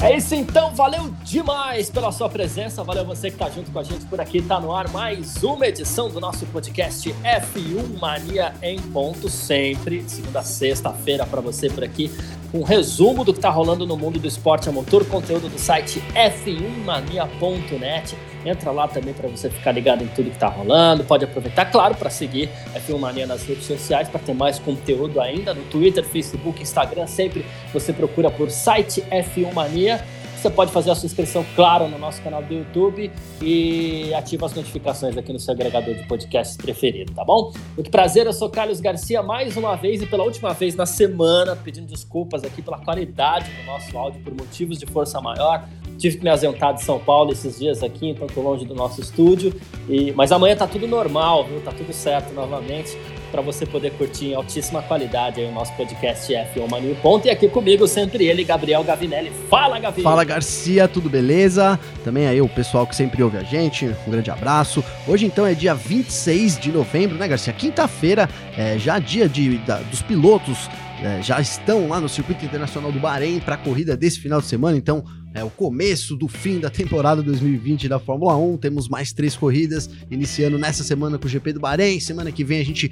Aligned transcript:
É 0.00 0.16
isso 0.16 0.32
então, 0.32 0.72
valeu 0.76 1.12
demais 1.24 1.90
pela 1.90 2.12
sua 2.12 2.28
presença, 2.28 2.84
valeu 2.84 3.04
você 3.04 3.32
que 3.32 3.36
tá 3.36 3.50
junto 3.50 3.72
com 3.72 3.80
a 3.80 3.82
gente 3.82 4.06
por 4.06 4.20
aqui, 4.20 4.40
tá 4.40 4.60
no 4.60 4.72
ar 4.72 4.88
mais 4.90 5.42
uma 5.42 5.66
edição 5.66 6.08
do 6.08 6.20
nosso 6.20 6.46
podcast 6.46 7.12
F1 7.12 7.98
Mania 7.98 8.54
em 8.62 8.78
ponto 8.78 9.28
sempre, 9.28 10.04
segunda 10.06 10.44
sexta-feira 10.44 11.26
para 11.26 11.40
você 11.40 11.68
por 11.68 11.82
aqui, 11.82 12.12
um 12.54 12.62
resumo 12.62 13.24
do 13.24 13.34
que 13.34 13.40
tá 13.40 13.50
rolando 13.50 13.84
no 13.84 13.96
mundo 13.96 14.20
do 14.20 14.28
esporte 14.28 14.68
a 14.68 14.72
motor, 14.72 15.04
conteúdo 15.04 15.48
do 15.48 15.58
site 15.58 16.00
f1mania.net. 16.14 18.16
Entra 18.44 18.70
lá 18.70 18.88
também 18.88 19.14
para 19.14 19.28
você 19.28 19.50
ficar 19.50 19.72
ligado 19.72 20.02
em 20.02 20.08
tudo 20.08 20.30
que 20.30 20.38
tá 20.38 20.48
rolando, 20.48 21.04
pode 21.04 21.24
aproveitar, 21.24 21.66
claro, 21.66 21.94
para 21.94 22.10
seguir 22.10 22.48
F1 22.74 22.98
Mania 22.98 23.26
nas 23.26 23.44
redes 23.44 23.64
sociais 23.64 24.08
para 24.08 24.20
ter 24.20 24.34
mais 24.34 24.58
conteúdo 24.58 25.20
ainda 25.20 25.54
no 25.54 25.62
Twitter, 25.64 26.04
Facebook, 26.04 26.62
Instagram, 26.62 27.06
sempre 27.06 27.44
você 27.72 27.92
procura 27.92 28.30
por 28.30 28.50
site 28.50 29.02
F1 29.10 29.52
Mania 29.52 30.04
você 30.38 30.50
pode 30.50 30.70
fazer 30.70 30.92
a 30.92 30.94
sua 30.94 31.06
inscrição, 31.06 31.44
claro, 31.56 31.88
no 31.88 31.98
nosso 31.98 32.22
canal 32.22 32.40
do 32.40 32.54
YouTube 32.54 33.10
e 33.42 34.14
ativa 34.14 34.46
as 34.46 34.54
notificações 34.54 35.16
aqui 35.16 35.32
no 35.32 35.40
seu 35.40 35.52
agregador 35.52 35.92
de 35.94 36.06
podcasts 36.06 36.56
preferido, 36.56 37.12
tá 37.12 37.24
bom? 37.24 37.52
Muito 37.74 37.90
prazer, 37.90 38.24
eu 38.24 38.32
sou 38.32 38.48
Carlos 38.48 38.80
Garcia 38.80 39.20
mais 39.20 39.56
uma 39.56 39.74
vez 39.74 40.00
e 40.00 40.06
pela 40.06 40.22
última 40.22 40.54
vez 40.54 40.76
na 40.76 40.86
semana, 40.86 41.56
pedindo 41.56 41.88
desculpas 41.88 42.44
aqui 42.44 42.62
pela 42.62 42.78
qualidade 42.78 43.50
do 43.50 43.64
nosso 43.64 43.98
áudio 43.98 44.22
por 44.22 44.32
motivos 44.32 44.78
de 44.78 44.86
força 44.86 45.20
maior. 45.20 45.68
Tive 45.98 46.18
que 46.18 46.22
me 46.22 46.30
ausentar 46.30 46.74
de 46.74 46.84
São 46.84 47.00
Paulo 47.00 47.32
esses 47.32 47.58
dias 47.58 47.82
aqui, 47.82 48.10
então 48.10 48.28
tô 48.28 48.40
longe 48.40 48.64
do 48.64 48.74
nosso 48.74 49.00
estúdio. 49.00 49.52
E, 49.88 50.12
mas 50.12 50.30
amanhã 50.30 50.54
tá 50.54 50.66
tudo 50.66 50.86
normal, 50.86 51.44
viu? 51.44 51.60
Tá 51.60 51.72
tudo 51.72 51.92
certo 51.92 52.32
novamente 52.32 52.96
para 53.32 53.42
você 53.42 53.66
poder 53.66 53.90
curtir 53.92 54.26
em 54.26 54.34
altíssima 54.34 54.80
qualidade 54.80 55.40
o 55.40 55.52
nosso 55.52 55.72
podcast 55.74 56.32
F1 56.32 56.70
Mania 56.70 56.94
Ponto. 57.02 57.26
E 57.26 57.30
aqui 57.30 57.48
comigo 57.48 57.86
sempre 57.88 58.24
ele, 58.24 58.44
Gabriel 58.44 58.84
Gavinelli. 58.84 59.32
Fala, 59.50 59.78
Gavi! 59.78 60.02
Fala, 60.02 60.24
Garcia, 60.24 60.86
tudo 60.86 61.10
beleza? 61.10 61.78
Também 62.04 62.26
aí 62.28 62.40
o 62.40 62.48
pessoal 62.48 62.86
que 62.86 62.94
sempre 62.94 63.22
ouve 63.22 63.36
a 63.36 63.42
gente, 63.42 63.86
um 64.06 64.10
grande 64.10 64.30
abraço. 64.30 64.84
Hoje 65.06 65.26
então 65.26 65.44
é 65.44 65.52
dia 65.52 65.74
26 65.74 66.58
de 66.58 66.70
novembro, 66.70 67.18
né, 67.18 67.26
Garcia? 67.26 67.52
Quinta-feira, 67.52 68.30
é, 68.56 68.78
já 68.78 68.98
dia 68.98 69.28
de, 69.28 69.58
da, 69.58 69.78
dos 69.78 70.00
pilotos 70.00 70.68
é, 71.02 71.22
já 71.22 71.40
estão 71.40 71.88
lá 71.88 72.00
no 72.00 72.08
Circuito 72.08 72.44
Internacional 72.44 72.90
do 72.90 72.98
Bahrein 72.98 73.38
para 73.38 73.54
a 73.54 73.58
corrida 73.58 73.96
desse 73.96 74.18
final 74.18 74.40
de 74.40 74.46
semana, 74.46 74.76
então 74.76 75.04
é 75.34 75.44
o 75.44 75.50
começo 75.50 76.16
do 76.16 76.26
fim 76.26 76.58
da 76.58 76.70
temporada 76.70 77.22
2020 77.22 77.88
da 77.88 77.98
Fórmula 77.98 78.36
1. 78.36 78.56
Temos 78.56 78.88
mais 78.88 79.12
três 79.12 79.36
corridas, 79.36 79.88
iniciando 80.10 80.58
nessa 80.58 80.82
semana 80.82 81.18
com 81.18 81.26
o 81.26 81.28
GP 81.28 81.52
do 81.52 81.60
Bahrein. 81.60 82.00
Semana 82.00 82.32
que 82.32 82.42
vem 82.42 82.60
a 82.60 82.64
gente 82.64 82.88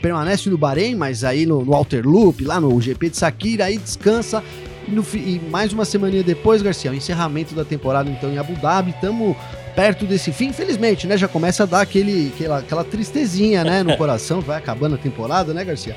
permanece 0.00 0.48
no 0.50 0.58
Bahrein, 0.58 0.94
mas 0.94 1.24
aí 1.24 1.46
no, 1.46 1.64
no 1.64 1.74
Alter 1.74 2.06
Loop, 2.06 2.44
lá 2.44 2.60
no 2.60 2.80
GP 2.80 3.10
de 3.10 3.16
Sakira, 3.16 3.64
aí 3.64 3.78
descansa. 3.78 4.42
E, 4.86 4.90
no, 4.90 5.04
e 5.14 5.40
mais 5.50 5.72
uma 5.72 5.84
semana 5.84 6.22
depois, 6.22 6.62
Garcia, 6.62 6.90
o 6.90 6.94
encerramento 6.94 7.54
da 7.54 7.64
temporada 7.64 8.10
então 8.10 8.30
em 8.30 8.38
Abu 8.38 8.54
Dhabi. 8.54 8.90
Estamos 8.90 9.36
perto 9.74 10.04
desse 10.06 10.32
fim, 10.32 10.48
infelizmente, 10.48 11.06
né? 11.06 11.16
Já 11.16 11.28
começa 11.28 11.62
a 11.62 11.66
dar 11.66 11.80
aquele, 11.80 12.32
aquela, 12.34 12.58
aquela 12.58 12.84
tristezinha, 12.84 13.64
né, 13.64 13.82
no 13.82 13.96
coração. 13.98 14.40
Vai 14.40 14.58
acabando 14.58 14.94
a 14.94 14.98
temporada, 14.98 15.54
né, 15.54 15.64
Garcia? 15.64 15.96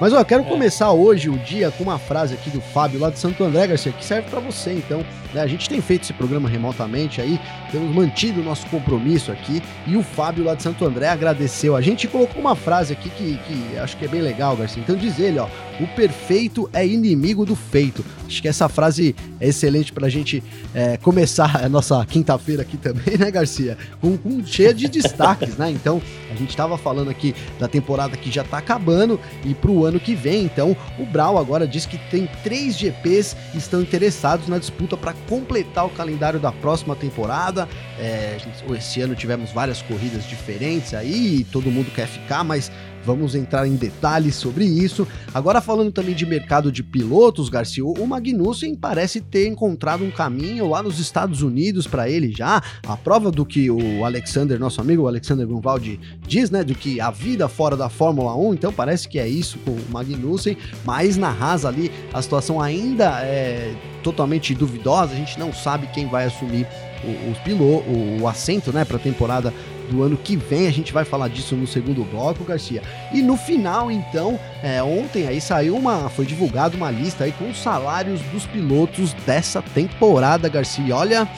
Mas 0.00 0.12
ó, 0.14 0.18
eu 0.18 0.24
quero 0.24 0.42
é. 0.42 0.46
começar 0.46 0.90
hoje 0.92 1.28
o 1.28 1.38
dia 1.38 1.70
com 1.70 1.84
uma 1.84 1.98
frase 1.98 2.34
aqui 2.34 2.48
do 2.48 2.60
Fábio 2.60 2.98
lá 2.98 3.10
de 3.10 3.18
Santo 3.18 3.44
André, 3.44 3.66
Garcia, 3.66 3.92
que 3.92 4.04
serve 4.04 4.30
para 4.30 4.40
você, 4.40 4.72
então. 4.72 5.04
Né? 5.34 5.40
A 5.42 5.46
gente 5.46 5.68
tem 5.68 5.80
feito 5.80 6.04
esse 6.04 6.12
programa 6.12 6.48
remotamente 6.48 7.20
aí, 7.20 7.40
temos 7.70 7.94
mantido 7.94 8.40
o 8.40 8.44
nosso 8.44 8.66
compromisso 8.66 9.30
aqui 9.30 9.62
e 9.86 9.96
o 9.96 10.02
Fábio 10.02 10.44
lá 10.44 10.54
de 10.54 10.62
Santo 10.62 10.84
André 10.84 11.08
agradeceu 11.08 11.70
a 11.76 11.80
gente 11.80 12.08
colocou 12.08 12.40
uma 12.40 12.54
frase 12.54 12.92
aqui 12.92 13.10
que, 13.10 13.38
que 13.38 13.78
acho 13.78 13.96
que 13.96 14.04
é 14.04 14.08
bem 14.08 14.20
legal, 14.20 14.56
Garcia. 14.56 14.82
Então 14.82 14.96
diz 14.96 15.18
ele, 15.18 15.38
ó, 15.38 15.48
o 15.80 15.86
perfeito 15.88 16.68
é 16.72 16.86
inimigo 16.86 17.44
do 17.44 17.56
feito. 17.56 18.04
Acho 18.26 18.40
que 18.42 18.48
essa 18.48 18.68
frase 18.68 19.14
é 19.40 19.48
excelente 19.48 19.92
pra 19.92 20.08
gente 20.08 20.42
é, 20.74 20.96
começar 20.96 21.64
a 21.64 21.68
nossa 21.68 22.04
quinta-feira 22.06 22.62
aqui 22.62 22.76
também, 22.76 23.16
né, 23.18 23.30
Garcia? 23.30 23.76
Com, 24.00 24.16
com 24.16 24.44
cheia 24.44 24.74
de 24.74 24.88
destaques, 24.88 25.56
né? 25.56 25.70
Então, 25.70 26.00
a 26.30 26.34
gente 26.34 26.56
tava 26.56 26.76
falando 26.76 27.10
aqui 27.10 27.34
da 27.58 27.66
temporada 27.66 28.16
que 28.16 28.30
já 28.30 28.44
tá 28.44 28.58
acabando 28.58 29.18
e 29.44 29.54
pro 29.54 29.84
ano 29.84 29.98
que 29.98 30.14
vem, 30.14 30.44
então, 30.44 30.76
o 30.98 31.04
Brau 31.04 31.38
agora 31.38 31.66
diz 31.66 31.86
que 31.86 31.98
tem 32.10 32.28
três 32.42 32.76
GPs 32.76 33.36
que 33.52 33.58
estão 33.58 33.80
interessados 33.80 34.48
na 34.48 34.58
disputa 34.58 34.96
para 34.96 35.12
completar 35.28 35.86
o 35.86 35.90
calendário 35.90 36.40
da 36.40 36.52
próxima 36.52 36.96
temporada. 36.96 37.68
É, 37.98 38.38
esse 38.76 39.00
ano 39.00 39.14
tivemos 39.14 39.52
várias 39.52 39.82
corridas 39.82 40.24
diferentes 40.24 40.94
aí, 40.94 41.44
todo 41.52 41.70
mundo 41.70 41.90
quer 41.94 42.06
ficar, 42.06 42.44
mas 42.44 42.70
Vamos 43.04 43.34
entrar 43.34 43.66
em 43.66 43.76
detalhes 43.76 44.34
sobre 44.34 44.64
isso. 44.64 45.06
Agora 45.32 45.60
falando 45.60 45.90
também 45.90 46.14
de 46.14 46.26
mercado 46.26 46.70
de 46.70 46.82
pilotos, 46.82 47.48
Garcia, 47.48 47.84
o 47.84 48.06
Magnussen 48.06 48.74
parece 48.74 49.20
ter 49.20 49.46
encontrado 49.46 50.04
um 50.04 50.10
caminho 50.10 50.68
lá 50.68 50.82
nos 50.82 50.98
Estados 50.98 51.42
Unidos 51.42 51.86
para 51.86 52.08
ele 52.08 52.32
já. 52.32 52.62
A 52.86 52.96
prova 52.96 53.30
do 53.30 53.44
que 53.44 53.70
o 53.70 54.04
Alexander, 54.04 54.58
nosso 54.58 54.80
amigo 54.80 55.06
Alexander 55.06 55.46
Grunwald 55.46 55.98
diz, 56.26 56.50
né, 56.50 56.62
do 56.62 56.74
que 56.74 57.00
a 57.00 57.10
vida 57.10 57.48
fora 57.48 57.76
da 57.76 57.88
Fórmula 57.88 58.34
1, 58.36 58.54
então 58.54 58.72
parece 58.72 59.08
que 59.08 59.18
é 59.18 59.28
isso 59.28 59.58
com 59.58 59.72
o 59.72 59.84
Magnussen, 59.90 60.56
mas 60.84 61.16
na 61.16 61.30
Haas 61.30 61.64
ali 61.64 61.90
a 62.12 62.20
situação 62.20 62.60
ainda 62.60 63.20
é 63.22 63.74
totalmente 64.02 64.54
duvidosa, 64.54 65.12
a 65.12 65.16
gente 65.16 65.38
não 65.38 65.52
sabe 65.52 65.86
quem 65.88 66.06
vai 66.06 66.26
assumir 66.26 66.66
o, 67.04 67.30
o 67.30 67.40
o, 67.62 68.22
o 68.22 68.28
assento, 68.28 68.72
né, 68.72 68.84
para 68.84 68.96
a 68.96 69.00
temporada 69.00 69.52
do 69.90 70.02
ano 70.02 70.16
que 70.16 70.36
vem. 70.36 70.66
A 70.66 70.72
gente 70.72 70.92
vai 70.92 71.04
falar 71.04 71.28
disso 71.28 71.56
no 71.56 71.66
segundo 71.66 72.04
bloco, 72.04 72.44
Garcia. 72.44 72.82
E 73.12 73.20
no 73.20 73.36
final, 73.36 73.90
então, 73.90 74.38
é, 74.62 74.82
ontem 74.82 75.26
aí 75.26 75.40
saiu 75.40 75.76
uma, 75.76 76.08
foi 76.08 76.24
divulgada 76.24 76.76
uma 76.76 76.90
lista 76.90 77.24
aí 77.24 77.32
com 77.32 77.50
os 77.50 77.60
salários 77.60 78.20
dos 78.32 78.46
pilotos 78.46 79.12
dessa 79.26 79.60
temporada, 79.60 80.48
Garcia. 80.48 80.96
Olha, 80.96 81.28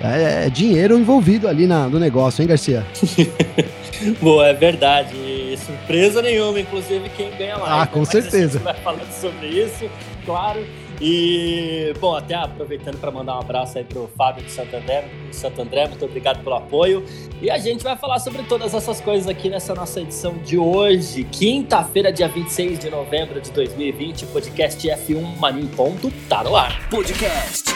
é, 0.00 0.46
é 0.46 0.50
dinheiro 0.50 0.98
envolvido 0.98 1.48
ali 1.48 1.66
na, 1.66 1.88
no 1.88 1.98
negócio, 1.98 2.42
hein, 2.42 2.48
Garcia? 2.48 2.84
Boa, 4.20 4.48
é 4.48 4.52
verdade. 4.52 5.56
Surpresa 5.64 6.20
nenhuma, 6.20 6.60
inclusive 6.60 7.08
quem 7.10 7.30
ganha 7.30 7.56
lá. 7.56 7.82
Ah, 7.82 7.86
com 7.86 8.04
certeza. 8.04 8.58
A 8.58 8.58
gente 8.58 8.62
vai 8.62 8.74
falando 8.74 9.12
sobre 9.12 9.46
isso, 9.48 9.88
claro. 10.26 10.64
E, 11.06 11.92
bom, 12.00 12.16
até 12.16 12.34
aproveitando 12.34 12.98
para 12.98 13.10
mandar 13.10 13.36
um 13.36 13.40
abraço 13.40 13.76
aí 13.76 13.86
Fábio 14.16 14.42
de 14.42 14.50
Santo 14.50 14.74
André, 14.74 15.06
de 15.28 15.36
Santo 15.36 15.60
André, 15.60 15.86
muito 15.86 16.02
obrigado 16.02 16.42
pelo 16.42 16.56
apoio. 16.56 17.04
E 17.42 17.50
a 17.50 17.58
gente 17.58 17.84
vai 17.84 17.94
falar 17.94 18.18
sobre 18.20 18.42
todas 18.44 18.72
essas 18.72 19.02
coisas 19.02 19.28
aqui 19.28 19.50
nessa 19.50 19.74
nossa 19.74 20.00
edição 20.00 20.38
de 20.38 20.56
hoje, 20.56 21.24
quinta-feira, 21.24 22.10
dia 22.10 22.26
26 22.26 22.78
de 22.78 22.88
novembro 22.88 23.38
de 23.38 23.50
2020, 23.50 24.24
podcast 24.28 24.88
F1 24.88 25.36
Mania 25.36 25.64
em 25.64 25.68
ponto, 25.68 26.10
tá 26.26 26.42
no 26.42 26.56
ar. 26.56 26.88
Podcast 26.88 27.74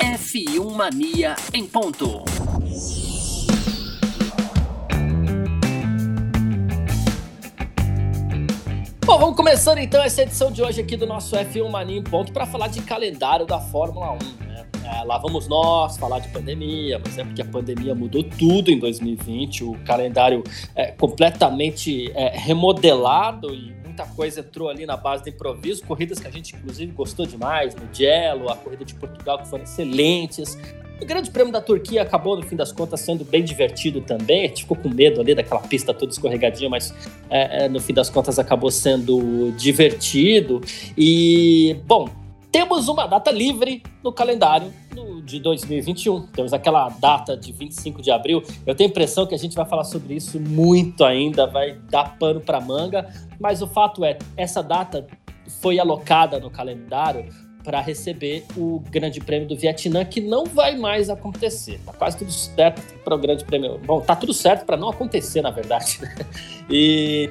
F1 0.00 0.74
Mania 0.74 1.36
em 1.52 1.66
ponto. 1.66 2.24
Bom, 9.12 9.18
vamos 9.18 9.36
começando 9.36 9.76
então 9.76 10.02
essa 10.02 10.22
edição 10.22 10.50
de 10.50 10.62
hoje 10.62 10.80
aqui 10.80 10.96
do 10.96 11.06
nosso 11.06 11.36
F1 11.36 11.68
Mania 11.68 11.98
em 11.98 12.02
ponto 12.02 12.32
para 12.32 12.46
falar 12.46 12.68
de 12.68 12.80
calendário 12.80 13.44
da 13.44 13.60
Fórmula 13.60 14.12
1. 14.12 14.16
Né? 14.46 14.66
É, 14.86 15.04
lá 15.04 15.18
vamos 15.18 15.46
nós 15.46 15.98
falar 15.98 16.18
de 16.20 16.30
pandemia, 16.30 16.98
mas 16.98 17.18
é 17.18 17.22
porque 17.22 17.42
a 17.42 17.44
pandemia 17.44 17.94
mudou 17.94 18.24
tudo 18.24 18.70
em 18.70 18.78
2020, 18.78 19.64
o 19.64 19.74
calendário 19.84 20.42
é 20.74 20.92
completamente 20.92 22.10
é, 22.14 22.30
remodelado 22.38 23.54
e 23.54 23.74
muita 23.84 24.06
coisa 24.06 24.40
entrou 24.40 24.70
ali 24.70 24.86
na 24.86 24.96
base 24.96 25.24
do 25.24 25.28
improviso, 25.28 25.84
corridas 25.84 26.18
que 26.18 26.26
a 26.26 26.30
gente 26.30 26.56
inclusive 26.56 26.90
gostou 26.92 27.26
demais, 27.26 27.74
no 27.74 27.82
Gelo, 27.92 28.50
a 28.50 28.56
corrida 28.56 28.82
de 28.82 28.94
Portugal 28.94 29.40
que 29.40 29.46
foram 29.46 29.64
excelentes, 29.64 30.56
o 31.02 31.06
Grande 31.06 31.30
Prêmio 31.30 31.52
da 31.52 31.60
Turquia 31.60 32.02
acabou, 32.02 32.36
no 32.36 32.42
fim 32.42 32.54
das 32.54 32.70
contas, 32.70 33.00
sendo 33.00 33.24
bem 33.24 33.42
divertido 33.42 34.00
também. 34.00 34.44
A 34.44 34.48
gente 34.48 34.62
ficou 34.62 34.76
com 34.76 34.88
medo 34.88 35.20
ali 35.20 35.34
daquela 35.34 35.60
pista 35.60 35.92
toda 35.92 36.12
escorregadinha, 36.12 36.70
mas 36.70 36.94
é, 37.28 37.64
é, 37.64 37.68
no 37.68 37.80
fim 37.80 37.92
das 37.92 38.08
contas 38.08 38.38
acabou 38.38 38.70
sendo 38.70 39.52
divertido. 39.56 40.60
E, 40.96 41.76
bom, 41.86 42.08
temos 42.52 42.86
uma 42.86 43.06
data 43.06 43.32
livre 43.32 43.82
no 44.02 44.12
calendário 44.12 44.72
de 45.24 45.40
2021. 45.40 46.28
Temos 46.28 46.52
aquela 46.52 46.88
data 46.88 47.36
de 47.36 47.50
25 47.50 48.00
de 48.00 48.10
abril. 48.10 48.42
Eu 48.64 48.74
tenho 48.74 48.88
a 48.88 48.90
impressão 48.90 49.26
que 49.26 49.34
a 49.34 49.38
gente 49.38 49.56
vai 49.56 49.66
falar 49.66 49.84
sobre 49.84 50.14
isso 50.14 50.38
muito 50.38 51.04
ainda, 51.04 51.46
vai 51.46 51.72
dar 51.90 52.16
pano 52.16 52.40
para 52.40 52.60
manga, 52.60 53.12
mas 53.40 53.60
o 53.60 53.66
fato 53.66 54.04
é, 54.04 54.18
essa 54.36 54.62
data 54.62 55.04
foi 55.60 55.78
alocada 55.78 56.38
no 56.38 56.50
calendário 56.50 57.26
para 57.62 57.80
receber 57.80 58.44
o 58.56 58.80
Grande 58.90 59.20
Prêmio 59.20 59.48
do 59.48 59.56
Vietnã, 59.56 60.04
que 60.04 60.20
não 60.20 60.44
vai 60.44 60.76
mais 60.76 61.08
acontecer. 61.08 61.80
Tá 61.84 61.92
quase 61.92 62.18
tudo 62.18 62.32
certo 62.32 62.82
para 63.04 63.14
o 63.14 63.18
Grande 63.18 63.44
Prêmio. 63.44 63.78
Bom, 63.78 64.00
tá 64.00 64.16
tudo 64.16 64.32
certo 64.32 64.64
para 64.64 64.76
não 64.76 64.88
acontecer, 64.88 65.42
na 65.42 65.50
verdade. 65.50 65.98
Né? 66.00 66.14
E 66.70 67.30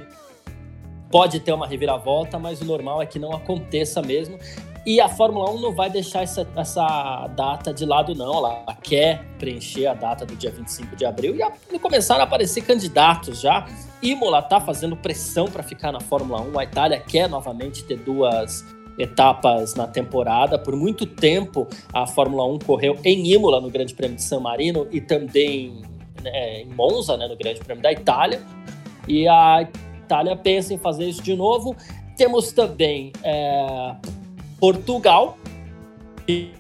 pode 1.10 1.40
ter 1.40 1.52
uma 1.52 1.68
reviravolta, 1.68 2.38
mas 2.40 2.62
o 2.62 2.66
normal 2.66 3.02
é 3.02 3.06
que 3.06 3.20
não 3.20 3.34
aconteça 3.34 4.02
mesmo. 4.02 4.38
E 4.86 5.00
a 5.00 5.08
Fórmula 5.08 5.52
1 5.52 5.62
não 5.62 5.74
vai 5.74 5.92
deixar 5.92 6.24
essa, 6.24 6.48
essa 6.56 7.28
data 7.36 7.72
de 7.72 7.86
lado, 7.86 8.16
não. 8.16 8.38
Ela 8.38 8.66
quer 8.82 9.24
preencher 9.38 9.86
a 9.86 9.94
data 9.94 10.26
do 10.26 10.36
dia 10.36 10.50
25 10.50 10.96
de 10.96 11.06
abril 11.06 11.36
e, 11.36 11.76
e 11.76 11.78
começaram 11.78 12.22
a 12.22 12.24
aparecer 12.24 12.62
candidatos 12.62 13.42
já. 13.42 13.68
Imola 14.02 14.40
está 14.40 14.60
fazendo 14.60 14.96
pressão 14.96 15.46
para 15.46 15.62
ficar 15.62 15.92
na 15.92 16.00
Fórmula 16.00 16.42
1. 16.42 16.60
A 16.60 16.64
Itália 16.64 17.00
quer 17.00 17.30
novamente 17.30 17.84
ter 17.84 17.98
duas 17.98 18.66
etapas 18.98 19.76
na 19.76 19.88
temporada. 19.88 20.58
Por 20.58 20.76
muito 20.76 21.06
tempo, 21.06 21.68
a 21.94 22.06
Fórmula 22.06 22.46
1 22.46 22.60
correu 22.60 22.98
em 23.04 23.32
Imola, 23.32 23.60
no 23.60 23.70
Grande 23.70 23.94
Prêmio 23.94 24.18
de 24.18 24.24
San 24.24 24.40
Marino, 24.40 24.88
e 24.92 25.02
também 25.02 25.82
né, 26.22 26.62
em 26.62 26.68
Monza, 26.68 27.18
né, 27.18 27.28
no 27.28 27.36
Grande 27.36 27.60
Prêmio 27.60 27.82
da 27.82 27.92
Itália. 27.92 28.42
E 29.08 29.28
a 29.28 29.68
Itália 30.04 30.36
pensa 30.36 30.74
em 30.74 30.78
fazer 30.78 31.06
isso 31.06 31.22
de 31.22 31.36
novo. 31.36 31.76
Temos 32.18 32.52
também 32.52 33.12
é, 33.24 33.96
Portugal, 34.60 35.38
que 36.26 36.52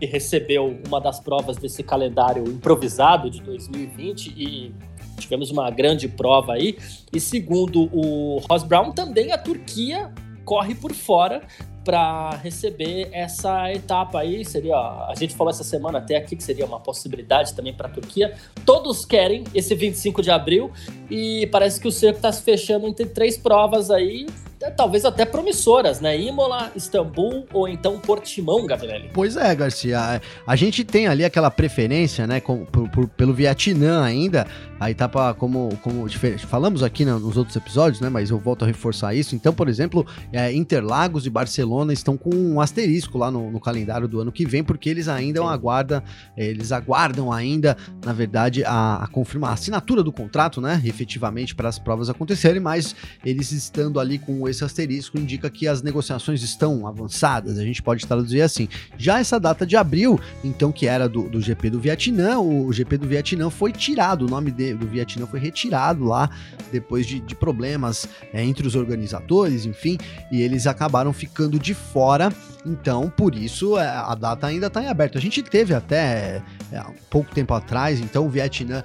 recebeu 0.00 0.78
uma 0.86 1.00
das 1.00 1.20
provas 1.20 1.56
desse 1.56 1.82
calendário 1.82 2.44
improvisado 2.44 3.30
de 3.30 3.40
2020 3.40 4.34
e 4.36 4.74
tivemos 5.18 5.50
uma 5.50 5.70
grande 5.70 6.08
prova 6.08 6.54
aí. 6.54 6.76
E 7.12 7.20
segundo 7.20 7.88
o 7.92 8.38
Ross 8.50 8.64
Brown, 8.64 8.92
também 8.92 9.32
a 9.32 9.38
Turquia 9.38 10.12
corre 10.44 10.74
por 10.74 10.92
fora 10.92 11.42
para 11.84 12.30
receber 12.42 13.08
essa 13.12 13.70
etapa 13.72 14.20
aí. 14.20 14.44
Seria, 14.44 14.76
a 14.76 15.12
gente 15.16 15.34
falou 15.34 15.50
essa 15.50 15.64
semana 15.64 15.98
até 15.98 16.16
aqui 16.16 16.34
que 16.34 16.42
seria 16.42 16.64
uma 16.64 16.80
possibilidade 16.80 17.54
também 17.54 17.74
para 17.74 17.88
a 17.88 17.90
Turquia. 17.90 18.34
Todos 18.64 19.04
querem 19.04 19.44
esse 19.54 19.74
25 19.74 20.22
de 20.22 20.30
abril 20.30 20.72
e 21.10 21.46
parece 21.48 21.80
que 21.80 21.86
o 21.86 21.92
cerco 21.92 22.16
está 22.16 22.32
se 22.32 22.42
fechando 22.42 22.86
entre 22.86 23.06
três 23.06 23.36
provas 23.36 23.90
aí 23.90 24.26
talvez 24.70 25.04
até 25.04 25.24
promissoras, 25.24 26.00
né? 26.00 26.18
Imola, 26.18 26.70
Istambul 26.74 27.46
ou 27.52 27.68
então 27.68 27.98
Portimão, 27.98 28.66
Gabriel. 28.66 29.02
Pois 29.12 29.36
é, 29.36 29.54
Garcia. 29.54 30.20
A 30.46 30.56
gente 30.56 30.84
tem 30.84 31.06
ali 31.06 31.24
aquela 31.24 31.50
preferência, 31.50 32.26
né, 32.26 32.40
com, 32.40 32.64
por, 32.64 32.88
por, 32.88 33.08
pelo 33.08 33.34
Vietnã 33.34 34.02
ainda. 34.02 34.46
A 34.78 34.90
etapa, 34.90 35.34
como, 35.34 35.76
como 35.82 36.06
falamos 36.46 36.82
aqui 36.82 37.04
nos 37.04 37.36
outros 37.36 37.56
episódios, 37.56 38.00
né? 38.00 38.08
Mas 38.08 38.30
eu 38.30 38.38
volto 38.38 38.64
a 38.64 38.66
reforçar 38.66 39.14
isso. 39.14 39.34
Então, 39.34 39.52
por 39.52 39.68
exemplo, 39.68 40.06
é, 40.32 40.52
Interlagos 40.52 41.26
e 41.26 41.30
Barcelona 41.30 41.92
estão 41.92 42.16
com 42.16 42.34
um 42.34 42.60
asterisco 42.60 43.16
lá 43.18 43.30
no, 43.30 43.50
no 43.50 43.60
calendário 43.60 44.08
do 44.08 44.20
ano 44.20 44.32
que 44.32 44.44
vem, 44.44 44.64
porque 44.64 44.88
eles 44.88 45.08
ainda 45.08 45.44
aguardam, 45.44 46.02
eles 46.36 46.72
aguardam 46.72 47.32
ainda, 47.32 47.76
na 48.04 48.12
verdade, 48.12 48.64
a, 48.64 49.04
a 49.04 49.06
confirmar 49.06 49.50
a 49.50 49.54
assinatura 49.54 50.02
do 50.02 50.12
contrato, 50.12 50.60
né? 50.60 50.80
Efetivamente 50.84 51.54
para 51.54 51.68
as 51.68 51.78
provas 51.78 52.10
acontecerem, 52.10 52.60
mas 52.60 52.94
eles 53.24 53.52
estando 53.52 54.00
ali 54.00 54.18
com 54.18 54.48
esse 54.48 54.64
asterisco 54.64 55.18
indica 55.18 55.50
que 55.50 55.68
as 55.68 55.82
negociações 55.82 56.42
estão 56.42 56.86
avançadas, 56.86 57.58
a 57.58 57.64
gente 57.64 57.82
pode 57.82 58.06
traduzir 58.06 58.40
assim. 58.40 58.68
Já 58.96 59.20
essa 59.20 59.38
data 59.38 59.66
de 59.66 59.76
abril, 59.76 60.18
então, 60.42 60.72
que 60.72 60.86
era 60.86 61.08
do, 61.08 61.28
do 61.28 61.40
GP 61.40 61.70
do 61.70 61.80
Vietnã, 61.80 62.38
o, 62.38 62.72
GP 62.72 62.98
do 62.98 63.06
Vietnã 63.06 63.50
foi 63.50 63.72
tirado, 63.72 64.26
o 64.26 64.28
nome 64.28 64.50
de, 64.50 64.63
do 64.72 64.86
Vietnã 64.86 65.26
foi 65.26 65.40
retirado 65.40 66.04
lá, 66.04 66.30
depois 66.72 67.06
de, 67.06 67.20
de 67.20 67.34
problemas 67.34 68.08
é, 68.32 68.42
entre 68.42 68.66
os 68.66 68.74
organizadores, 68.74 69.66
enfim, 69.66 69.98
e 70.30 70.40
eles 70.40 70.66
acabaram 70.66 71.12
ficando 71.12 71.58
de 71.58 71.74
fora, 71.74 72.32
então, 72.66 73.12
por 73.14 73.34
isso, 73.34 73.78
é, 73.78 73.86
a 73.86 74.14
data 74.14 74.46
ainda 74.46 74.68
está 74.68 74.82
em 74.82 74.88
aberto. 74.88 75.18
A 75.18 75.20
gente 75.20 75.42
teve 75.42 75.74
até 75.74 76.42
é, 76.72 76.82
pouco 77.10 77.34
tempo 77.34 77.52
atrás, 77.52 78.00
então, 78.00 78.26
o 78.26 78.30
Vietnã 78.30 78.82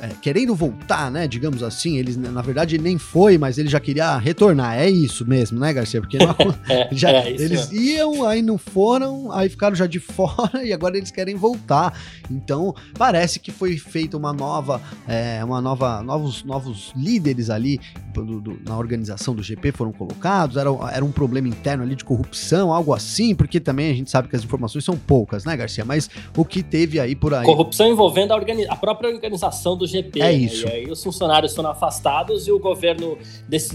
é, 0.00 0.10
querendo 0.20 0.54
voltar, 0.54 1.10
né? 1.10 1.26
Digamos 1.26 1.62
assim, 1.62 1.98
eles 1.98 2.16
na 2.16 2.42
verdade 2.42 2.78
nem 2.78 2.98
foi, 2.98 3.38
mas 3.38 3.58
ele 3.58 3.68
já 3.68 3.80
queria 3.80 4.16
retornar. 4.18 4.78
É 4.78 4.88
isso 4.88 5.26
mesmo, 5.26 5.58
né, 5.58 5.72
Garcia? 5.72 6.00
Porque 6.00 6.18
não, 6.18 6.34
é, 6.68 6.88
já, 6.92 7.10
é 7.10 7.30
eles 7.30 7.70
iam, 7.72 8.26
aí 8.26 8.42
não 8.42 8.58
foram, 8.58 9.32
aí 9.32 9.48
ficaram 9.48 9.74
já 9.74 9.86
de 9.86 9.98
fora 10.00 10.64
e 10.64 10.72
agora 10.72 10.96
eles 10.96 11.10
querem 11.10 11.34
voltar. 11.34 11.98
Então 12.30 12.74
parece 12.96 13.40
que 13.40 13.50
foi 13.50 13.76
feita 13.76 14.16
uma 14.16 14.32
nova, 14.32 14.80
é, 15.06 15.44
uma 15.44 15.60
nova, 15.60 16.02
novos, 16.02 16.44
novos 16.44 16.92
líderes 16.96 17.50
ali 17.50 17.80
do, 18.14 18.40
do, 18.40 18.58
na 18.64 18.76
organização 18.76 19.34
do 19.34 19.42
GP 19.42 19.72
foram 19.72 19.92
colocados. 19.92 20.56
Era, 20.56 20.70
era 20.92 21.04
um 21.04 21.12
problema 21.12 21.48
interno 21.48 21.82
ali 21.82 21.94
de 21.94 22.04
corrupção, 22.04 22.72
algo 22.72 22.92
assim, 22.92 23.34
porque 23.34 23.60
também 23.60 23.90
a 23.90 23.94
gente 23.94 24.10
sabe 24.10 24.28
que 24.28 24.36
as 24.36 24.44
informações 24.44 24.84
são 24.84 24.96
poucas, 24.96 25.44
né, 25.44 25.56
Garcia? 25.56 25.84
Mas 25.84 26.08
o 26.36 26.44
que 26.44 26.62
teve 26.62 27.00
aí 27.00 27.14
por 27.14 27.34
aí. 27.34 27.44
Corrupção 27.44 27.88
envolvendo 27.88 28.32
a, 28.32 28.38
a 28.68 28.76
própria 28.76 29.10
organização 29.10 29.76
do 29.76 29.86
GP. 29.88 30.20
É 30.20 30.24
né? 30.24 30.32
isso. 30.32 30.66
E 30.66 30.70
aí 30.70 30.90
os 30.90 31.02
funcionários 31.02 31.54
foram 31.54 31.70
afastados 31.70 32.46
e 32.46 32.52
o 32.52 32.58
governo, 32.58 33.18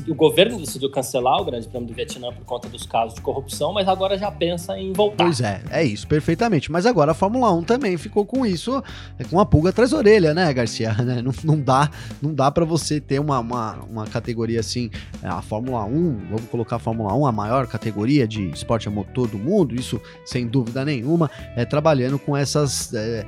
o 0.07 0.15
governo 0.15 0.60
decidiu 0.60 0.89
cancelar 0.89 1.42
o 1.42 1.45
Grande 1.45 1.68
Prêmio 1.68 1.88
do 1.88 1.94
Vietnã 1.94 2.31
por 2.31 2.45
conta 2.45 2.69
dos 2.69 2.86
casos 2.86 3.15
de 3.15 3.21
corrupção, 3.21 3.74
mas 3.74 3.88
agora 3.88 4.18
já 4.18 4.31
pensa 4.31 4.77
em 4.77 4.94
voltar. 4.94 5.25
Pois 5.25 5.42
é, 5.42 5.62
é 5.69 5.83
isso, 5.83 6.07
perfeitamente. 6.07 6.71
Mas 6.71 6.86
agora 6.86 7.12
a 7.12 7.15
Fórmula 7.15 7.51
1 7.51 7.63
também 7.63 7.98
ficou 7.98 8.25
com 8.25 8.45
isso, 8.45 8.81
é, 9.19 9.24
com 9.24 9.36
uma 9.36 9.45
pulga 9.45 9.69
atrás 9.69 9.92
da 9.92 9.98
orelha, 9.98 10.33
né, 10.33 10.51
Garcia? 10.54 10.94
Né? 11.04 11.21
Não, 11.21 11.33
não 11.44 11.60
dá, 11.60 11.89
não 12.21 12.33
dá 12.33 12.50
para 12.50 12.63
você 12.63 13.01
ter 13.01 13.19
uma, 13.19 13.39
uma, 13.39 13.74
uma 13.89 14.06
categoria 14.06 14.62
assim, 14.62 14.89
é, 15.21 15.27
a 15.27 15.42
Fórmula 15.42 15.83
1, 15.83 16.27
vamos 16.30 16.45
colocar 16.50 16.77
a 16.77 16.80
Fórmula 16.80 17.13
1 17.13 17.25
a 17.25 17.31
maior 17.31 17.68
categoria 17.68 18.25
de 18.25 18.50
esporte 18.51 18.88
a 18.88 18.92
motor 18.92 19.27
do 19.27 19.38
mundo, 19.38 19.75
isso 19.75 20.00
sem 20.24 20.48
dúvida 20.48 20.86
nenhuma, 20.86 21.30
é 21.56 21.65
trabalhando 21.65 22.18
com 22.18 22.38
essas 22.38 22.94
é, 22.94 23.25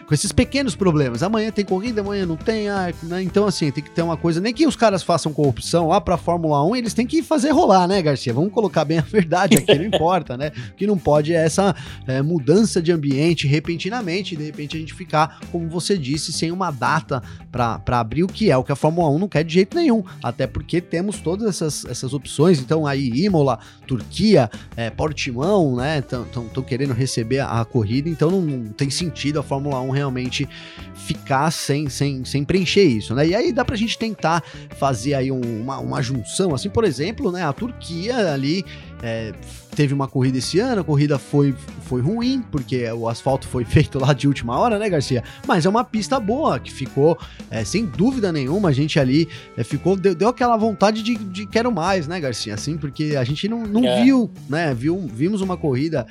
com 0.00 0.14
esses 0.14 0.32
pequenos 0.32 0.74
problemas. 0.74 1.22
Amanhã 1.22 1.50
tem 1.50 1.64
corrida, 1.64 2.00
amanhã 2.00 2.24
não 2.24 2.36
tem, 2.36 2.68
ah, 2.68 2.92
né? 3.02 3.22
Então, 3.22 3.46
assim, 3.46 3.70
tem 3.70 3.82
que 3.82 3.90
ter 3.90 4.02
uma 4.02 4.16
coisa. 4.16 4.40
Nem 4.40 4.54
que 4.54 4.66
os 4.66 4.76
caras 4.76 5.02
façam 5.02 5.32
corrupção 5.32 5.88
lá 5.88 6.00
pra 6.00 6.16
Fórmula 6.16 6.64
1, 6.66 6.76
eles 6.76 6.94
têm 6.94 7.06
que 7.06 7.22
fazer 7.22 7.50
rolar, 7.50 7.86
né, 7.86 8.00
Garcia? 8.00 8.32
Vamos 8.32 8.52
colocar 8.52 8.84
bem 8.84 8.98
a 8.98 9.02
verdade 9.02 9.58
aqui, 9.58 9.74
não 9.74 9.84
importa, 9.84 10.36
né? 10.36 10.52
O 10.70 10.74
que 10.74 10.86
não 10.86 10.96
pode 10.96 11.34
é 11.34 11.44
essa 11.44 11.74
é, 12.06 12.22
mudança 12.22 12.80
de 12.80 12.92
ambiente 12.92 13.46
repentinamente, 13.46 14.34
e 14.34 14.38
de 14.38 14.44
repente 14.44 14.76
a 14.76 14.80
gente 14.80 14.94
ficar, 14.94 15.40
como 15.50 15.68
você 15.68 15.98
disse, 15.98 16.32
sem 16.32 16.50
uma 16.50 16.70
data 16.70 17.22
para 17.50 17.82
abrir, 17.98 18.24
o 18.24 18.28
que 18.28 18.50
é 18.50 18.56
o 18.56 18.64
que 18.64 18.72
a 18.72 18.76
Fórmula 18.76 19.10
1 19.10 19.18
não 19.18 19.28
quer 19.28 19.44
de 19.44 19.52
jeito 19.52 19.76
nenhum. 19.76 20.02
Até 20.22 20.46
porque 20.46 20.80
temos 20.80 21.20
todas 21.20 21.48
essas, 21.48 21.84
essas 21.84 22.14
opções. 22.14 22.60
Então, 22.60 22.86
aí, 22.86 23.08
Imola, 23.08 23.58
Turquia, 23.86 24.50
é, 24.76 24.90
Portimão, 24.90 25.76
né? 25.76 25.98
Estão 25.98 26.62
querendo 26.62 26.92
receber 26.92 27.40
a, 27.40 27.64
corrida, 27.64 28.08
então 28.08 28.30
não, 28.30 28.40
não 28.40 28.72
tem 28.72 28.90
sentido 28.90 29.40
a 29.40 29.42
Fórmula 29.42 29.80
1 29.80 29.81
realmente 29.90 30.48
ficar 30.94 31.50
sem, 31.50 31.88
sem, 31.88 32.24
sem 32.24 32.44
preencher 32.44 32.84
isso, 32.84 33.14
né? 33.14 33.26
E 33.26 33.34
aí 33.34 33.52
dá 33.52 33.64
pra 33.64 33.76
gente 33.76 33.98
tentar 33.98 34.42
fazer 34.76 35.14
aí 35.14 35.32
um, 35.32 35.40
uma, 35.40 35.78
uma 35.78 36.02
junção, 36.02 36.54
assim, 36.54 36.70
por 36.70 36.84
exemplo, 36.84 37.32
né? 37.32 37.44
A 37.44 37.52
Turquia 37.52 38.32
ali 38.32 38.64
é, 39.02 39.32
teve 39.74 39.92
uma 39.92 40.06
corrida 40.06 40.38
esse 40.38 40.60
ano, 40.60 40.82
a 40.82 40.84
corrida 40.84 41.18
foi, 41.18 41.54
foi 41.82 42.00
ruim, 42.00 42.42
porque 42.52 42.90
o 42.92 43.08
asfalto 43.08 43.48
foi 43.48 43.64
feito 43.66 43.98
lá 43.98 44.12
de 44.12 44.28
última 44.28 44.56
hora, 44.56 44.78
né, 44.78 44.88
Garcia? 44.88 45.24
Mas 45.46 45.66
é 45.66 45.68
uma 45.68 45.84
pista 45.84 46.20
boa, 46.20 46.60
que 46.60 46.72
ficou, 46.72 47.18
é, 47.50 47.64
sem 47.64 47.84
dúvida 47.84 48.30
nenhuma, 48.32 48.68
a 48.68 48.72
gente 48.72 49.00
ali 49.00 49.28
é, 49.56 49.64
ficou, 49.64 49.96
deu, 49.96 50.14
deu, 50.14 50.28
aquela 50.28 50.56
vontade 50.56 51.02
de, 51.02 51.16
de 51.16 51.46
quero 51.46 51.72
mais, 51.72 52.06
né, 52.06 52.20
Garcia? 52.20 52.54
Assim, 52.54 52.76
porque 52.76 53.16
a 53.18 53.24
gente 53.24 53.48
não, 53.48 53.64
não 53.64 53.84
é. 53.84 54.04
viu, 54.04 54.30
né? 54.48 54.72
Viu, 54.72 55.00
vimos 55.12 55.40
uma 55.40 55.56
corrida 55.56 56.06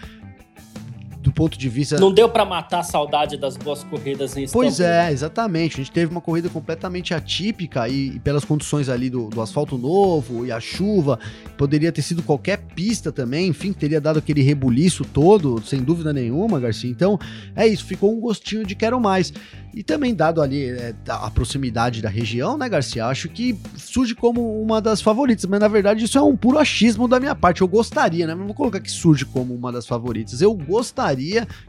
do 1.21 1.31
ponto 1.31 1.57
de 1.57 1.69
vista. 1.69 1.99
Não 1.99 2.11
deu 2.11 2.27
para 2.27 2.43
matar 2.43 2.79
a 2.79 2.83
saudade 2.83 3.37
das 3.37 3.55
boas 3.55 3.83
corridas 3.83 4.35
em 4.35 4.47
Pois 4.47 4.79
é, 4.79 5.11
exatamente. 5.11 5.75
A 5.75 5.77
gente 5.77 5.91
teve 5.91 6.11
uma 6.11 6.21
corrida 6.21 6.49
completamente 6.49 7.13
atípica 7.13 7.87
e, 7.87 8.15
e 8.15 8.19
pelas 8.19 8.43
condições 8.43 8.89
ali 8.89 9.09
do, 9.09 9.29
do, 9.29 9.39
asfalto 9.39 9.77
novo 9.77 10.45
e 10.45 10.51
a 10.51 10.59
chuva, 10.59 11.19
poderia 11.57 11.91
ter 11.91 12.01
sido 12.01 12.23
qualquer 12.23 12.57
pista 12.57 13.11
também, 13.11 13.47
enfim, 13.47 13.71
teria 13.71 14.01
dado 14.01 14.17
aquele 14.17 14.41
rebuliço 14.41 15.05
todo, 15.05 15.61
sem 15.63 15.81
dúvida 15.81 16.11
nenhuma, 16.11 16.59
Garcia. 16.59 16.89
Então, 16.89 17.19
é 17.55 17.67
isso, 17.67 17.85
ficou 17.85 18.11
um 18.11 18.19
gostinho 18.19 18.65
de 18.65 18.73
quero 18.73 18.99
mais. 18.99 19.31
E 19.73 19.83
também, 19.83 20.13
dado 20.13 20.41
ali 20.41 20.65
é, 20.65 20.93
a 21.07 21.29
proximidade 21.29 22.01
da 22.01 22.09
região, 22.09 22.57
né, 22.57 22.67
Garcia? 22.67 23.05
Acho 23.05 23.29
que 23.29 23.57
surge 23.77 24.13
como 24.15 24.61
uma 24.61 24.81
das 24.81 25.01
favoritas, 25.01 25.45
mas 25.45 25.59
na 25.59 25.67
verdade 25.67 26.03
isso 26.03 26.17
é 26.17 26.21
um 26.21 26.35
puro 26.35 26.57
achismo 26.57 27.07
da 27.07 27.19
minha 27.19 27.35
parte. 27.35 27.61
Eu 27.61 27.67
gostaria, 27.67 28.27
né? 28.27 28.35
Não 28.35 28.45
vou 28.45 28.53
colocar 28.53 28.81
que 28.81 28.91
surge 28.91 29.23
como 29.23 29.53
uma 29.53 29.71
das 29.71 29.85
favoritas. 29.85 30.41
Eu 30.41 30.53
gostaria 30.53 31.10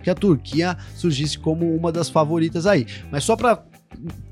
que 0.03 0.11
a 0.11 0.15
Turquia 0.15 0.77
surgisse 0.95 1.39
como 1.39 1.75
uma 1.75 1.91
das 1.93 2.09
favoritas 2.09 2.67
aí. 2.67 2.87
Mas 3.11 3.25
só 3.25 3.37
para 3.37 3.63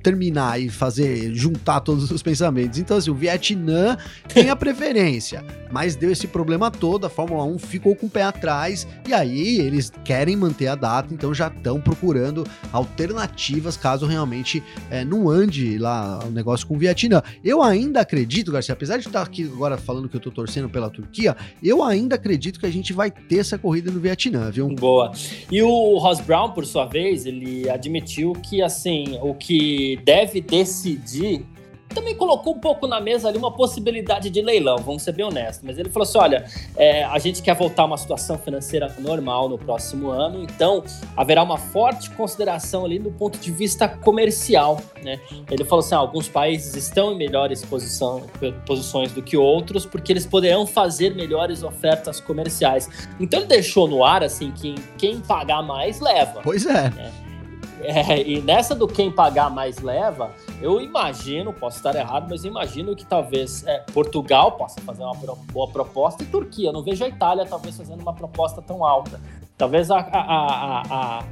terminar 0.02 0.60
e 0.60 0.68
fazer 0.68 1.34
juntar 1.34 1.80
todos 1.80 2.10
os 2.10 2.22
pensamentos. 2.22 2.78
Então, 2.78 2.96
assim, 2.96 3.10
o 3.10 3.14
Vietnã 3.14 3.96
tem 4.32 4.48
a 4.50 4.56
preferência, 4.56 5.44
mas 5.70 5.94
deu 5.94 6.10
esse 6.10 6.26
problema 6.26 6.70
todo. 6.70 7.06
A 7.06 7.10
Fórmula 7.10 7.44
1 7.44 7.58
ficou 7.58 7.94
com 7.94 8.06
o 8.06 8.10
pé 8.10 8.22
atrás 8.22 8.86
e 9.06 9.12
aí 9.12 9.58
eles 9.58 9.92
querem 10.04 10.36
manter 10.36 10.68
a 10.68 10.74
data, 10.74 11.12
então 11.12 11.34
já 11.34 11.48
estão 11.48 11.80
procurando 11.80 12.46
alternativas 12.72 13.76
caso 13.76 14.06
realmente 14.06 14.62
é, 14.90 15.04
não 15.04 15.28
ande 15.28 15.78
lá 15.78 16.20
o 16.24 16.30
negócio 16.30 16.66
com 16.66 16.74
o 16.74 16.78
Vietnã. 16.78 17.22
Eu 17.44 17.62
ainda 17.62 18.00
acredito, 18.00 18.52
Garcia, 18.52 18.72
apesar 18.72 18.98
de 18.98 19.06
estar 19.06 19.22
aqui 19.22 19.44
agora 19.44 19.76
falando 19.76 20.08
que 20.08 20.16
eu 20.16 20.20
tô 20.20 20.30
torcendo 20.30 20.68
pela 20.68 20.90
Turquia, 20.90 21.36
eu 21.62 21.82
ainda 21.82 22.16
acredito 22.16 22.58
que 22.58 22.66
a 22.66 22.72
gente 22.72 22.92
vai 22.92 23.10
ter 23.10 23.38
essa 23.38 23.58
corrida 23.58 23.90
no 23.90 24.00
Vietnã, 24.00 24.50
viu? 24.50 24.68
Boa. 24.68 25.12
E 25.50 25.62
o 25.62 25.98
Ross 25.98 26.20
Brown, 26.20 26.52
por 26.52 26.64
sua 26.64 26.86
vez, 26.86 27.26
ele 27.26 27.68
admitiu 27.68 28.32
que 28.32 28.62
assim, 28.62 29.18
o 29.22 29.34
que 29.34 29.49
deve 30.04 30.40
decidir 30.40 31.46
também 31.94 32.14
colocou 32.14 32.54
um 32.54 32.58
pouco 32.58 32.86
na 32.86 33.00
mesa 33.00 33.28
ali 33.28 33.36
uma 33.36 33.50
possibilidade 33.50 34.30
de 34.30 34.40
leilão, 34.40 34.78
vamos 34.78 35.02
ser 35.02 35.12
bem 35.12 35.24
honestos. 35.24 35.64
Mas 35.64 35.78
ele 35.78 35.90
falou 35.90 36.08
assim: 36.08 36.18
olha, 36.18 36.44
é, 36.76 37.04
a 37.04 37.18
gente 37.18 37.42
quer 37.42 37.54
voltar 37.54 37.82
a 37.82 37.86
uma 37.86 37.98
situação 37.98 38.38
financeira 38.38 38.94
normal 38.98 39.48
no 39.48 39.58
próximo 39.58 40.08
ano, 40.08 40.42
então 40.42 40.84
haverá 41.16 41.42
uma 41.42 41.58
forte 41.58 42.10
consideração 42.10 42.84
ali 42.84 42.98
do 42.98 43.10
ponto 43.10 43.38
de 43.38 43.50
vista 43.50 43.88
comercial. 43.88 44.80
Né? 45.02 45.20
Ele 45.50 45.64
falou 45.64 45.80
assim: 45.80 45.94
ah, 45.94 45.98
alguns 45.98 46.28
países 46.28 46.74
estão 46.76 47.12
em 47.12 47.16
melhores 47.16 47.64
posição, 47.64 48.22
posições 48.64 49.12
do 49.12 49.22
que 49.22 49.36
outros, 49.36 49.84
porque 49.84 50.12
eles 50.12 50.26
poderão 50.26 50.66
fazer 50.66 51.14
melhores 51.14 51.62
ofertas 51.62 52.20
comerciais. 52.20 52.88
Então 53.18 53.40
ele 53.40 53.48
deixou 53.48 53.88
no 53.88 54.04
ar 54.04 54.22
assim 54.22 54.52
que 54.52 54.74
quem 54.96 55.20
pagar 55.20 55.62
mais 55.62 56.00
leva. 56.00 56.40
Pois 56.42 56.64
é. 56.66 56.90
Né? 56.90 57.12
É, 57.82 58.22
e 58.28 58.40
nessa 58.42 58.74
do 58.74 58.86
quem 58.86 59.10
pagar 59.10 59.50
mais 59.50 59.78
leva, 59.78 60.30
eu 60.60 60.80
imagino, 60.80 61.52
posso 61.52 61.78
estar 61.78 61.94
errado, 61.94 62.26
mas 62.28 62.44
imagino 62.44 62.94
que 62.94 63.04
talvez 63.04 63.66
é, 63.66 63.78
Portugal 63.92 64.52
possa 64.52 64.80
fazer 64.80 65.02
uma 65.02 65.14
boa 65.52 65.68
proposta 65.68 66.22
e 66.22 66.26
Turquia. 66.26 66.72
não 66.72 66.82
vejo 66.82 67.04
a 67.04 67.08
Itália 67.08 67.46
talvez 67.46 67.76
fazendo 67.76 68.00
uma 68.00 68.12
proposta 68.12 68.60
tão 68.60 68.84
alta. 68.84 69.20
Talvez 69.56 69.90
a, 69.90 69.98
a, 69.98 70.20
a, 70.20 70.82
a, 70.90 71.24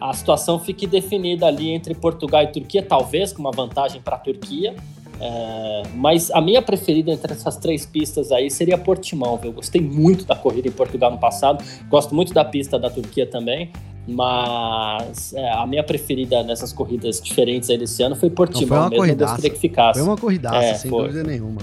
a 0.00 0.12
situação 0.12 0.58
fique 0.58 0.86
definida 0.86 1.46
ali 1.46 1.70
entre 1.70 1.94
Portugal 1.94 2.42
e 2.42 2.48
Turquia, 2.48 2.82
talvez 2.82 3.32
com 3.32 3.40
uma 3.40 3.52
vantagem 3.52 4.00
para 4.00 4.16
a 4.16 4.18
Turquia. 4.18 4.74
É, 5.20 5.82
mas 5.94 6.32
a 6.32 6.40
minha 6.40 6.60
preferida 6.60 7.12
entre 7.12 7.32
essas 7.32 7.56
três 7.56 7.86
pistas 7.86 8.32
aí 8.32 8.50
seria 8.50 8.76
Portimão. 8.76 9.36
Viu? 9.36 9.50
Eu 9.50 9.54
gostei 9.54 9.80
muito 9.80 10.24
da 10.24 10.34
corrida 10.34 10.66
em 10.66 10.72
Portugal 10.72 11.12
no 11.12 11.18
passado, 11.18 11.64
gosto 11.88 12.14
muito 12.14 12.34
da 12.34 12.44
pista 12.44 12.78
da 12.78 12.90
Turquia 12.90 13.24
também. 13.24 13.70
Mas 14.06 15.32
é, 15.32 15.52
a 15.52 15.66
minha 15.66 15.84
preferida 15.84 16.42
nessas 16.42 16.72
corridas 16.72 17.20
diferentes 17.20 17.70
aí 17.70 17.78
desse 17.78 18.02
ano 18.02 18.16
foi 18.16 18.30
Portimão 18.30 18.82
Não, 18.82 18.88
foi 18.88 18.98
uma 18.98 19.06
mesmo, 19.06 19.18
gostaria 19.20 19.50
que 19.50 19.58
ficasse. 19.58 20.00
Foi 20.00 20.08
uma 20.08 20.16
corridaça, 20.16 20.56
é, 20.56 20.74
sem 20.74 20.90
foi. 20.90 21.02
dúvida 21.04 21.22
nenhuma. 21.22 21.60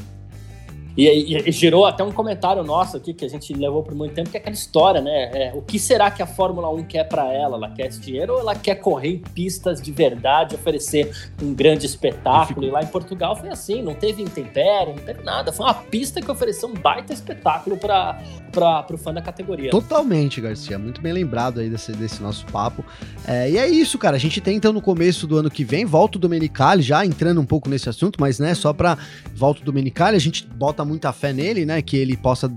E, 1.00 1.08
e, 1.08 1.48
e, 1.48 1.51
gerou 1.53 1.86
até 1.86 2.03
um 2.03 2.12
comentário 2.12 2.62
nosso 2.62 2.98
aqui 2.98 3.13
que 3.13 3.24
a 3.24 3.29
gente 3.29 3.53
levou 3.53 3.82
por 3.82 3.96
muito 3.96 4.13
tempo, 4.13 4.29
que 4.29 4.36
é 4.36 4.39
aquela 4.41 4.53
história, 4.53 5.00
né? 5.00 5.32
É, 5.34 5.53
o 5.56 5.62
que 5.62 5.79
será 5.79 6.12
que 6.12 6.22
a 6.22 6.27
Fórmula 6.27 6.70
1 6.72 6.84
quer 6.84 7.06
para 7.06 7.34
ela? 7.34 7.56
Ela 7.56 7.70
quer 7.70 7.88
esse 7.88 8.01
dinheiro 8.01 8.34
ou 8.34 8.41
ela 8.41 8.53
quer 8.53 8.75
correr 8.75 9.12
em 9.13 9.20
pistas 9.20 9.82
de 9.82 9.94
verdade, 9.94 10.56
oferecer 10.56 11.10
um 11.41 11.53
grande 11.53 11.86
espetáculo? 11.86 12.68
E 12.68 12.70
lá 12.70 12.84
em 12.84 12.88
Portugal 12.88 13.34
foi 13.34 13.48
assim, 13.48 13.82
não 13.82 13.94
teve 13.94 14.22
intempério, 14.22 14.94
não 14.94 15.01
teve 15.01 15.24
nada. 15.24 15.53
Foi 15.53 15.65
uma 15.65 15.74
pista 15.74 16.22
que 16.22 16.29
ofereceu 16.29 16.68
um 16.68 16.74
baita 16.74 17.13
espetáculo 17.13 17.77
para 17.77 18.86
o 18.91 18.98
fã 18.98 19.13
da 19.13 19.22
categoria. 19.22 19.72
Totalmente, 19.72 20.41
Garcia. 20.41 20.77
Muito 20.77 21.01
bem 21.01 21.13
lembrado 21.13 21.62
aí 21.62 21.70
desse, 21.70 21.94
desse 21.94 22.22
nosso 22.22 22.46
papo. 22.48 22.84
É, 23.25 23.50
e 23.50 23.58
é 23.58 23.70
isso, 23.70 23.98
cara. 23.98 24.18
A 24.18 24.20
gente 24.20 24.41
tem 24.41 24.58
então 24.58 24.74
no 24.74 24.82
começo 24.82 25.25
do 25.25 25.38
ano 25.38 25.50
que 25.50 25.63
vem, 25.63 25.86
volta 25.86 26.18
o 26.18 26.20
Domenicali, 26.20 26.82
já 26.82 27.06
entrando 27.06 27.39
um 27.39 27.46
pouco 27.46 27.70
nesse 27.70 27.88
assunto, 27.88 28.20
mas 28.20 28.38
né, 28.38 28.53
só 28.53 28.74
para 28.74 28.98
volta 29.34 29.62
o 29.62 29.63
Domenicali, 29.63 30.18
a 30.18 30.20
gente 30.20 30.46
bota 30.46 30.88
muita 30.89 31.13
fé 31.13 31.31
nele, 31.31 31.65
né? 31.65 31.81
Que 31.81 31.96
ele 31.96 32.17
possa 32.17 32.51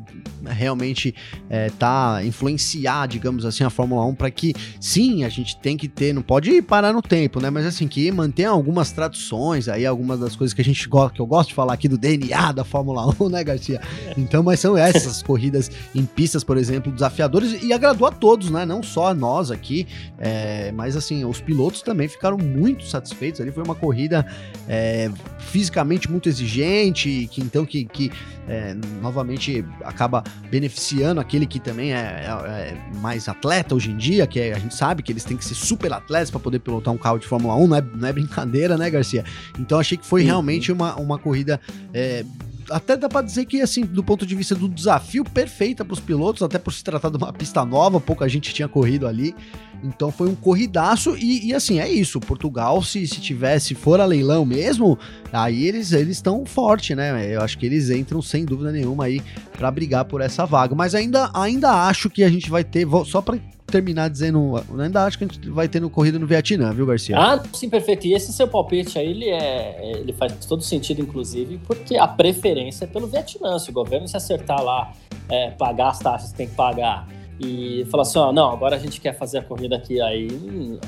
realmente 0.44 1.14
é, 1.48 1.70
tá 1.70 2.20
influenciar, 2.24 3.06
digamos 3.06 3.44
assim, 3.44 3.62
a 3.62 3.70
Fórmula 3.70 4.04
1 4.06 4.14
para 4.14 4.30
que 4.30 4.54
sim, 4.80 5.24
a 5.24 5.28
gente 5.28 5.56
tem 5.58 5.76
que 5.76 5.88
ter, 5.88 6.12
não 6.12 6.22
pode 6.22 6.60
parar 6.62 6.92
no 6.92 7.02
tempo, 7.02 7.40
né? 7.40 7.50
Mas 7.50 7.66
assim 7.66 7.86
que 7.86 8.10
mantenha 8.10 8.50
algumas 8.50 8.90
tradições 8.90 9.68
aí, 9.68 9.86
algumas 9.86 10.18
das 10.18 10.34
coisas 10.34 10.54
que 10.54 10.60
a 10.60 10.64
gente 10.64 10.88
gosta, 10.88 11.14
que 11.14 11.20
eu 11.20 11.26
gosto 11.26 11.50
de 11.50 11.54
falar 11.54 11.74
aqui 11.74 11.88
do 11.88 11.98
DNA 11.98 12.52
da 12.52 12.64
Fórmula 12.64 13.14
1, 13.20 13.28
né, 13.28 13.44
Garcia? 13.44 13.80
Então, 14.16 14.42
mas 14.42 14.60
são 14.60 14.76
essas 14.76 15.22
corridas 15.22 15.70
em 15.94 16.04
pistas, 16.04 16.42
por 16.42 16.56
exemplo, 16.56 16.92
desafiadores 16.92 17.62
e 17.62 17.72
agradou 17.72 18.06
a 18.06 18.10
todos, 18.10 18.50
né? 18.50 18.64
Não 18.64 18.82
só 18.82 19.08
a 19.08 19.14
nós 19.14 19.50
aqui, 19.50 19.86
é, 20.18 20.72
mas 20.72 20.96
assim 20.96 21.24
os 21.24 21.40
pilotos 21.40 21.82
também 21.82 22.08
ficaram 22.08 22.38
muito 22.38 22.84
satisfeitos. 22.86 23.40
Ali 23.40 23.52
foi 23.52 23.62
uma 23.62 23.74
corrida 23.74 24.26
é, 24.68 25.10
fisicamente 25.38 26.10
muito 26.10 26.28
exigente, 26.28 27.28
que 27.30 27.40
então 27.40 27.64
que, 27.64 27.84
que 27.84 28.10
é, 28.48 28.74
novamente 29.00 29.64
acaba 29.84 30.24
beneficiando 30.50 31.20
aquele 31.20 31.46
que 31.46 31.60
também 31.60 31.92
é, 31.92 31.96
é, 31.96 32.28
é, 32.28 32.96
mais 32.98 33.28
atleta 33.28 33.74
hoje 33.74 33.90
em 33.90 33.96
dia, 33.96 34.26
que 34.26 34.40
é, 34.40 34.52
a 34.52 34.58
gente 34.58 34.74
sabe 34.74 35.02
que 35.02 35.12
eles 35.12 35.24
têm 35.24 35.36
que 35.36 35.44
ser 35.44 35.54
super 35.54 35.92
atletas 35.92 36.30
para 36.30 36.40
poder 36.40 36.58
pilotar 36.58 36.92
um 36.92 36.98
carro 36.98 37.18
de 37.18 37.26
Fórmula 37.26 37.54
1, 37.56 37.66
não 37.66 37.76
é, 37.76 37.82
não 37.82 38.08
é 38.08 38.12
brincadeira, 38.12 38.76
né, 38.76 38.90
Garcia? 38.90 39.24
Então 39.58 39.78
achei 39.78 39.96
que 39.96 40.06
foi 40.06 40.22
realmente 40.22 40.72
uma, 40.72 40.96
uma 40.96 41.18
corrida 41.18 41.60
é, 41.92 42.24
até 42.72 42.96
dá 42.96 43.08
para 43.08 43.22
dizer 43.24 43.44
que, 43.44 43.60
assim, 43.60 43.84
do 43.84 44.02
ponto 44.02 44.26
de 44.26 44.34
vista 44.34 44.54
do 44.54 44.68
desafio, 44.68 45.24
perfeita 45.24 45.84
para 45.84 45.94
os 45.94 46.00
pilotos, 46.00 46.42
até 46.42 46.58
por 46.58 46.72
se 46.72 46.82
tratar 46.82 47.10
de 47.10 47.16
uma 47.16 47.32
pista 47.32 47.64
nova, 47.64 48.00
pouca 48.00 48.28
gente 48.28 48.52
tinha 48.52 48.68
corrido 48.68 49.06
ali. 49.06 49.34
Então 49.82 50.12
foi 50.12 50.28
um 50.28 50.34
corridaço 50.34 51.16
e, 51.16 51.48
e 51.48 51.54
assim, 51.54 51.80
é 51.80 51.90
isso. 51.90 52.20
Portugal, 52.20 52.82
se, 52.82 53.06
se 53.06 53.20
tivesse, 53.20 53.74
for 53.74 54.00
a 54.00 54.04
leilão 54.04 54.44
mesmo, 54.46 54.98
aí 55.32 55.66
eles 55.66 55.90
estão 55.90 56.46
forte, 56.46 56.94
né? 56.94 57.34
Eu 57.34 57.40
acho 57.40 57.58
que 57.58 57.66
eles 57.66 57.90
entram 57.90 58.22
sem 58.22 58.44
dúvida 58.44 58.70
nenhuma 58.70 59.04
aí 59.04 59.20
para 59.56 59.70
brigar 59.70 60.04
por 60.04 60.20
essa 60.20 60.46
vaga. 60.46 60.74
Mas 60.74 60.94
ainda, 60.94 61.30
ainda 61.34 61.86
acho 61.88 62.08
que 62.08 62.22
a 62.22 62.28
gente 62.28 62.48
vai 62.48 62.62
ter, 62.62 62.86
só 63.06 63.20
para 63.20 63.38
terminar 63.72 64.08
dizendo, 64.08 64.62
ainda 64.78 65.04
acho 65.04 65.16
que 65.16 65.24
a 65.24 65.26
gente 65.26 65.48
vai 65.48 65.66
ter 65.66 65.80
no 65.80 65.88
corrida 65.88 66.18
no 66.18 66.26
Vietnã, 66.26 66.72
viu, 66.72 66.84
Garcia? 66.84 67.18
Ah, 67.18 67.42
sim, 67.54 67.70
perfeito. 67.70 68.06
E 68.06 68.12
esse 68.12 68.32
seu 68.32 68.46
palpite 68.46 68.98
aí, 68.98 69.08
ele, 69.08 69.28
é, 69.30 69.96
ele 69.98 70.12
faz 70.12 70.34
todo 70.46 70.62
sentido, 70.62 71.00
inclusive, 71.00 71.58
porque 71.66 71.96
a 71.96 72.06
preferência 72.06 72.84
é 72.84 72.86
pelo 72.86 73.06
Vietnã. 73.06 73.58
Se 73.58 73.70
o 73.70 73.72
governo 73.72 74.06
se 74.06 74.16
acertar 74.16 74.62
lá, 74.62 74.92
é, 75.28 75.50
pagar 75.52 75.88
as 75.88 75.98
taxas 75.98 76.32
que 76.32 76.36
tem 76.36 76.46
que 76.46 76.54
pagar 76.54 77.08
e 77.40 77.86
falar 77.90 78.02
assim, 78.02 78.18
ó, 78.18 78.32
não, 78.32 78.50
agora 78.50 78.76
a 78.76 78.78
gente 78.78 79.00
quer 79.00 79.16
fazer 79.16 79.38
a 79.38 79.42
corrida 79.42 79.76
aqui, 79.76 80.00
aí 80.00 80.28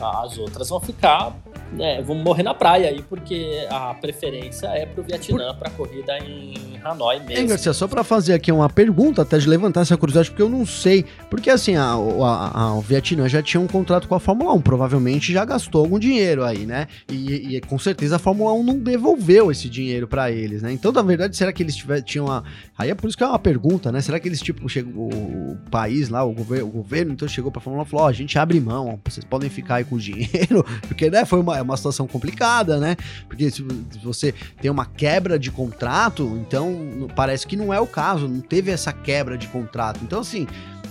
as 0.00 0.38
outras 0.38 0.68
vão 0.68 0.80
ficar, 0.80 1.36
né, 1.72 2.02
vão 2.02 2.16
morrer 2.16 2.42
na 2.42 2.54
praia 2.54 2.88
aí, 2.88 3.02
porque 3.02 3.66
a 3.70 3.94
preferência 3.94 4.66
é 4.68 4.86
pro 4.86 5.02
Vietnã, 5.02 5.52
Por... 5.52 5.58
pra 5.58 5.70
corrida 5.70 6.16
em 6.18 6.78
Hanoi 6.82 7.20
mesmo. 7.20 7.44
É, 7.44 7.46
Garcia, 7.46 7.72
só 7.72 7.88
para 7.88 8.04
fazer 8.04 8.34
aqui 8.34 8.52
uma 8.52 8.68
pergunta, 8.68 9.22
até 9.22 9.38
de 9.38 9.48
levantar 9.48 9.80
essa 9.80 9.96
curiosidade, 9.96 10.30
porque 10.30 10.42
eu 10.42 10.48
não 10.48 10.66
sei, 10.66 11.04
porque 11.30 11.50
assim, 11.50 11.76
a, 11.76 11.92
a, 11.92 12.60
a, 12.60 12.74
o 12.74 12.80
Vietnã 12.80 13.28
já 13.28 13.42
tinha 13.42 13.60
um 13.60 13.66
contrato 13.66 14.06
com 14.06 14.14
a 14.14 14.20
Fórmula 14.20 14.52
1, 14.54 14.60
provavelmente 14.60 15.32
já 15.32 15.44
gastou 15.44 15.80
algum 15.82 15.98
dinheiro 15.98 16.44
aí, 16.44 16.66
né, 16.66 16.86
e, 17.10 17.56
e 17.56 17.60
com 17.62 17.78
certeza 17.78 18.16
a 18.16 18.18
Fórmula 18.18 18.52
1 18.52 18.62
não 18.62 18.78
devolveu 18.78 19.50
esse 19.50 19.68
dinheiro 19.68 20.06
para 20.06 20.30
eles, 20.30 20.62
né, 20.62 20.72
então 20.72 20.92
na 20.92 21.02
verdade, 21.02 21.36
será 21.36 21.52
que 21.52 21.62
eles 21.62 21.74
tiver, 21.74 22.02
tinham 22.02 22.26
uma, 22.26 22.44
aí 22.76 22.90
é 22.90 22.94
por 22.94 23.08
isso 23.08 23.16
que 23.16 23.24
é 23.24 23.26
uma 23.26 23.38
pergunta, 23.38 23.90
né, 23.90 24.00
será 24.00 24.20
que 24.20 24.28
eles, 24.28 24.40
tipo, 24.40 24.68
chegou 24.68 25.12
o 25.12 25.58
país 25.70 26.08
lá, 26.08 26.22
o 26.22 26.33
governo, 26.34 26.66
o 26.66 26.70
governo 26.70 27.12
então 27.12 27.26
chegou 27.26 27.50
para 27.50 27.60
a 27.60 27.62
Fórmula 27.62 27.86
e 27.86 27.88
falou: 27.88 28.06
ó, 28.06 28.08
a 28.08 28.12
gente 28.12 28.38
abre 28.38 28.60
mão, 28.60 29.00
vocês 29.04 29.24
podem 29.24 29.48
ficar 29.48 29.76
aí 29.76 29.84
com 29.84 29.96
o 29.96 29.98
dinheiro, 29.98 30.64
porque 30.86 31.10
né, 31.10 31.24
foi 31.24 31.40
uma, 31.40 31.58
é 31.58 31.62
uma 31.62 31.76
situação 31.76 32.06
complicada, 32.06 32.78
né? 32.78 32.96
Porque 33.28 33.50
se 33.50 33.62
você 34.02 34.34
tem 34.60 34.70
uma 34.70 34.86
quebra 34.86 35.38
de 35.38 35.50
contrato, 35.50 36.24
então 36.46 37.08
parece 37.14 37.46
que 37.46 37.56
não 37.56 37.72
é 37.72 37.80
o 37.80 37.86
caso, 37.86 38.28
não 38.28 38.40
teve 38.40 38.70
essa 38.70 38.92
quebra 38.92 39.38
de 39.38 39.46
contrato. 39.48 40.00
Então, 40.02 40.20
assim, 40.20 40.46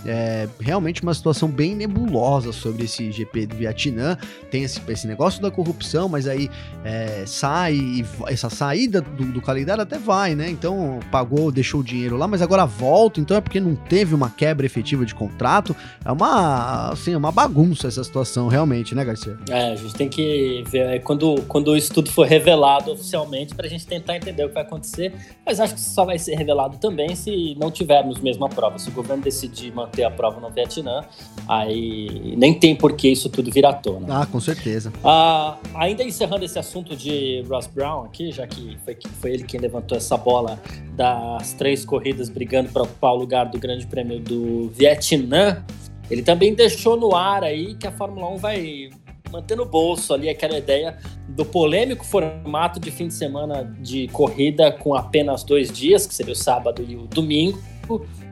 é 0.06 0.48
realmente 0.60 1.02
uma 1.02 1.14
situação 1.14 1.48
bem 1.48 1.74
nebulosa 1.74 2.52
sobre 2.52 2.84
esse 2.84 3.10
GP 3.10 3.46
do 3.46 3.56
Vietnã. 3.56 4.16
Tem 4.50 4.62
esse, 4.64 4.80
esse 4.88 5.06
negócio 5.06 5.40
da 5.40 5.50
corrupção, 5.50 6.08
mas 6.08 6.26
aí 6.26 6.50
é, 6.84 7.24
sai, 7.26 8.04
essa 8.28 8.50
saída 8.50 9.00
do, 9.00 9.24
do, 9.32 9.40
calendário 9.40 9.82
até 9.82 9.98
vai, 9.98 10.34
né? 10.34 10.50
Então 10.50 11.00
pagou, 11.10 11.50
deixou 11.50 11.80
o 11.80 11.84
dinheiro 11.84 12.16
lá, 12.16 12.26
mas 12.26 12.42
agora 12.42 12.64
volta, 12.64 13.20
então 13.20 13.36
é 13.36 13.40
porque 13.40 13.60
não 13.60 13.74
teve 13.74 14.14
uma 14.14 14.30
quebra 14.30 14.66
efetiva 14.66 15.04
de 15.04 15.14
contrato. 15.14 15.74
É 16.04 16.12
uma, 16.12 16.90
assim, 16.90 17.12
é 17.12 17.16
uma 17.16 17.32
bagunça 17.32 17.88
essa 17.88 18.02
situação, 18.04 18.48
realmente, 18.48 18.94
né, 18.94 19.04
Garcia? 19.04 19.36
É, 19.48 19.72
a 19.72 19.76
gente 19.76 19.94
tem 19.94 20.08
que 20.08 20.64
ver 20.66 21.00
quando, 21.02 21.42
quando 21.48 21.76
isso 21.76 21.92
tudo 21.92 22.10
for 22.10 22.26
revelado 22.26 22.92
oficialmente 22.92 23.54
para 23.54 23.66
a 23.66 23.68
gente 23.68 23.86
tentar 23.86 24.16
entender 24.16 24.44
o 24.44 24.48
que 24.48 24.54
vai 24.54 24.62
acontecer, 24.62 25.12
mas 25.44 25.60
acho 25.60 25.74
que 25.74 25.80
só 25.80 26.04
vai 26.04 26.18
ser 26.18 26.34
revelado 26.36 26.78
também 26.78 27.14
se 27.14 27.56
não 27.58 27.70
tivermos 27.70 28.20
mesmo 28.20 28.44
a 28.44 28.48
prova. 28.48 28.78
Se 28.78 28.88
o 28.88 28.92
governo 28.92 29.22
decidir 29.22 29.72
manter 29.72 29.93
ter 29.94 30.04
a 30.04 30.10
prova 30.10 30.40
no 30.40 30.50
Vietnã, 30.50 31.02
aí 31.48 32.34
nem 32.36 32.52
tem 32.52 32.74
por 32.74 32.94
que 32.94 33.08
isso 33.08 33.28
tudo 33.28 33.50
vir 33.50 33.64
à 33.66 33.72
tona. 33.72 34.22
Ah, 34.22 34.26
com 34.26 34.40
certeza. 34.40 34.92
Ah, 35.02 35.56
ainda 35.74 36.02
encerrando 36.02 36.44
esse 36.44 36.58
assunto 36.58 36.96
de 36.96 37.42
Ross 37.48 37.66
Brown 37.66 38.04
aqui, 38.04 38.32
já 38.32 38.46
que 38.46 38.76
foi, 38.84 38.96
foi 39.20 39.32
ele 39.32 39.44
quem 39.44 39.60
levantou 39.60 39.96
essa 39.96 40.16
bola 40.16 40.60
das 40.94 41.52
três 41.52 41.84
corridas 41.84 42.28
brigando 42.28 42.70
para 42.70 42.82
ocupar 42.82 43.12
o 43.12 43.16
lugar 43.16 43.46
do 43.46 43.58
Grande 43.58 43.86
Prêmio 43.86 44.20
do 44.20 44.68
Vietnã, 44.70 45.64
ele 46.10 46.22
também 46.22 46.54
deixou 46.54 46.96
no 46.96 47.14
ar 47.14 47.42
aí 47.42 47.74
que 47.74 47.86
a 47.86 47.92
Fórmula 47.92 48.28
1 48.30 48.36
vai 48.36 48.90
manter 49.34 49.56
no 49.56 49.64
bolso 49.64 50.14
ali 50.14 50.28
aquela 50.28 50.56
ideia 50.56 50.96
do 51.28 51.44
polêmico 51.44 52.04
formato 52.04 52.78
de 52.78 52.90
fim 52.90 53.08
de 53.08 53.14
semana 53.14 53.64
de 53.80 54.06
corrida 54.08 54.70
com 54.70 54.94
apenas 54.94 55.42
dois 55.42 55.72
dias, 55.72 56.06
que 56.06 56.14
seria 56.14 56.32
o 56.32 56.36
sábado 56.36 56.84
e 56.86 56.94
o 56.94 57.06
domingo, 57.06 57.58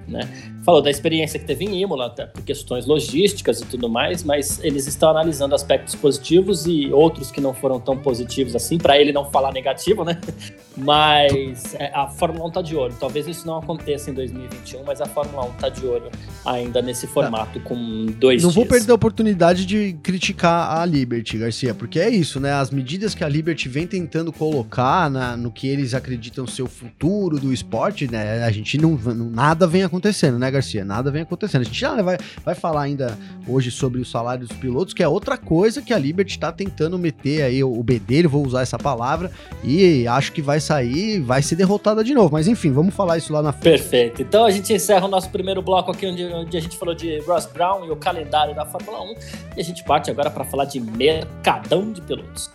né? 0.07 0.52
Falou 0.65 0.81
da 0.81 0.91
experiência 0.91 1.39
que 1.39 1.45
teve 1.45 1.65
em 1.65 1.81
Imola, 1.81 2.07
até 2.07 2.27
por 2.27 2.43
questões 2.43 2.87
logísticas 2.87 3.61
e 3.61 3.67
tudo 3.67 3.89
mais, 3.89 4.23
mas 4.23 4.63
eles 4.63 4.87
estão 4.87 5.11
analisando 5.11 5.55
aspectos 5.55 5.95
positivos 5.95 6.67
e 6.67 6.93
outros 6.93 7.31
que 7.31 7.41
não 7.41 7.53
foram 7.53 7.81
tão 7.81 7.99
positivos 7.99 8.55
assim, 8.55 8.79
para 8.79 8.99
ele 8.99 9.13
não 9.13 9.25
falar 9.31 9.53
negativo, 9.53 10.05
né? 10.05 10.21
Mas 10.75 11.75
é, 11.75 11.91
a 11.95 12.09
Fórmula 12.09 12.47
1 12.47 12.51
tá 12.51 12.63
de 12.63 12.75
olho. 12.75 12.95
Talvez 12.99 13.27
isso 13.27 13.47
não 13.47 13.59
aconteça 13.59 14.11
em 14.11 14.15
2021, 14.15 14.83
mas 14.85 15.03
a 15.03 15.07
Fórmula 15.07 15.45
1 15.45 15.53
tá 15.53 15.69
de 15.69 15.85
olho 15.87 16.11
ainda 16.47 16.81
nesse 16.81 17.07
formato, 17.07 17.61
com 17.61 18.07
dois 18.19 18.43
Não 18.43 18.49
dias. 18.49 18.55
vou 18.55 18.65
perder 18.65 18.91
a 18.91 18.95
oportunidade 18.95 19.67
de 19.67 19.93
criticar 20.03 20.79
a 20.79 20.87
Liberty, 20.87 21.37
Garcia, 21.37 21.75
porque 21.75 22.01
é 22.01 22.09
isso, 22.09 22.41
né? 22.41 22.53
As, 22.53 22.71
medidas 22.71 23.15
que 23.15 23.23
a 23.23 23.29
Liberty 23.29 23.69
vem 23.69 23.87
tentando 23.87 24.33
colocar 24.33 25.11
na, 25.11 25.37
no 25.37 25.51
que 25.51 25.69
eles 25.69 25.93
acreditam 25.93 26.47
ser 26.47 26.63
o 26.63 26.67
futuro 26.67 27.39
do 27.39 27.53
esporte, 27.53 28.11
né? 28.11 28.43
A 28.43 28.51
gente 28.51 28.79
não, 28.79 28.93
não 28.93 29.29
nada 29.29 29.67
vem 29.67 29.83
acontecendo, 29.83 30.39
né, 30.39 30.51
Garcia? 30.53 30.85
Nada 30.85 31.11
vem 31.11 31.23
acontecendo. 31.23 31.63
A 31.63 31.65
gente 31.65 31.79
já 31.79 32.01
vai, 32.01 32.19
vai 32.45 32.55
falar 32.55 32.83
ainda 32.83 33.19
hoje 33.47 33.71
sobre 33.71 34.01
o 34.01 34.05
salário 34.05 34.47
dos 34.47 34.57
pilotos, 34.57 34.95
que 34.95 35.03
é 35.03 35.09
outra 35.09 35.37
coisa 35.37 35.83
que 35.83 35.93
a 35.93 35.99
Liberty 35.99 36.33
está 36.33 36.53
tentando 36.53 36.99
meter 36.99 37.43
aí 37.43 37.65
o, 37.65 37.83
bedelho, 37.83 38.29
vou 38.31 38.47
usar 38.47 38.63
essa 38.63 38.79
palavra, 38.79 39.31
e 39.65 40.07
acho 40.07 40.33
que 40.33 40.41
vai 40.41 40.61
sair, 40.61 41.21
vai 41.21 41.43
ser 41.43 41.57
derrotada 41.57 42.05
de 42.05 42.15
novo. 42.15 42.33
Mas 42.33 42.47
enfim, 42.47 42.71
vamos 42.71 42.95
falar 42.95 43.19
isso 43.19 43.33
lá 43.33 43.43
na 43.43 43.53
frente. 43.53 43.65
Perfeito. 43.65 44.23
Então 44.23 44.45
a 44.45 44.51
gente 44.51 44.73
encerra 44.73 45.07
o 45.07 45.09
nosso 45.09 45.31
primeiro 45.31 45.63
bloco 45.63 45.91
aqui, 45.91 46.07
onde, 46.07 46.25
onde 46.25 46.57
a 46.57 46.61
gente 46.61 46.77
falou 46.77 46.95
de 46.95 47.19
Ross 47.21 47.47
Brown 47.47 47.85
e 47.87 47.91
o 47.91 47.97
calendário 47.97 48.55
da 48.55 48.65
Fórmula 48.65 49.03
1, 49.03 49.15
e 49.57 49.61
a 49.61 49.65
gente 49.65 49.83
parte 49.85 50.11
agora 50.11 50.31
para 50.31 50.45
falar 50.45 50.67
de 50.67 50.81
mercadão 50.81 51.93
de 51.93 52.01
pilotos. 52.01 52.51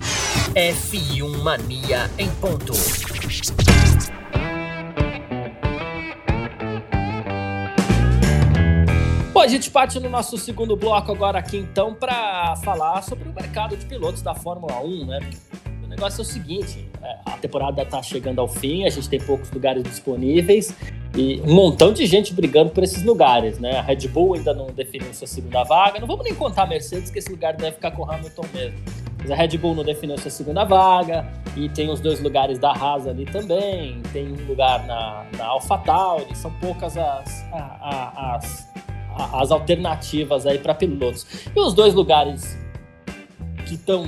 F1 0.54 1.44
Mania 1.44 2.10
em 2.18 2.30
ponto. 2.42 2.74
Bom, 9.38 9.44
a 9.44 9.48
gente 9.48 9.70
parte 9.70 10.00
no 10.00 10.10
nosso 10.10 10.36
segundo 10.36 10.76
bloco 10.76 11.12
agora 11.12 11.38
aqui 11.38 11.58
então 11.58 11.94
para 11.94 12.56
falar 12.56 13.04
sobre 13.04 13.30
o 13.30 13.32
mercado 13.32 13.78
de 13.78 13.86
pilotos 13.86 14.24
da 14.24 14.34
Fórmula 14.34 14.82
1, 14.82 15.06
né? 15.06 15.20
O 15.84 15.86
negócio 15.86 16.22
é 16.22 16.24
o 16.24 16.26
seguinte, 16.26 16.90
é, 17.04 17.18
a 17.24 17.38
temporada 17.38 17.84
está 17.84 18.02
chegando 18.02 18.42
ao 18.42 18.48
fim, 18.48 18.86
a 18.86 18.90
gente 18.90 19.08
tem 19.08 19.20
poucos 19.20 19.52
lugares 19.52 19.84
disponíveis 19.84 20.76
e 21.16 21.40
um 21.42 21.54
montão 21.54 21.94
de 21.94 22.04
gente 22.08 22.34
brigando 22.34 22.72
por 22.72 22.84
esses 22.84 23.04
lugares, 23.04 23.60
né? 23.60 23.78
A 23.78 23.82
Red 23.84 24.08
Bull 24.08 24.34
ainda 24.34 24.56
não 24.56 24.72
definiu 24.72 25.14
sua 25.14 25.28
segunda 25.28 25.64
vaga, 25.64 26.00
não 26.00 26.08
vamos 26.08 26.24
nem 26.26 26.34
contar 26.34 26.64
a 26.64 26.66
Mercedes 26.66 27.12
que 27.12 27.20
esse 27.20 27.30
lugar 27.30 27.56
deve 27.56 27.74
ficar 27.74 27.92
com 27.92 28.02
o 28.02 28.12
Hamilton 28.12 28.46
mesmo. 28.52 28.80
Mas 29.20 29.30
a 29.30 29.36
Red 29.36 29.56
Bull 29.60 29.76
não 29.76 29.84
definiu 29.84 30.18
sua 30.18 30.32
segunda 30.32 30.64
vaga 30.64 31.32
e 31.56 31.70
tem 31.70 31.92
os 31.92 32.00
dois 32.00 32.20
lugares 32.20 32.58
da 32.58 32.72
Haas 32.72 33.06
ali 33.06 33.26
também, 33.26 34.02
tem 34.12 34.34
um 34.34 34.48
lugar 34.48 34.84
na, 34.88 35.28
na 35.38 35.46
AlphaTauri, 35.46 36.36
são 36.36 36.52
poucas 36.60 36.98
as, 36.98 37.46
as 37.52 38.18
as 38.18 38.77
alternativas 39.52 40.46
aí 40.46 40.60
para 40.60 40.74
pilotos. 40.74 41.26
E 41.56 41.60
os 41.60 41.74
dois 41.74 41.94
lugares 41.94 42.58
que 43.66 43.76
estão 43.76 44.06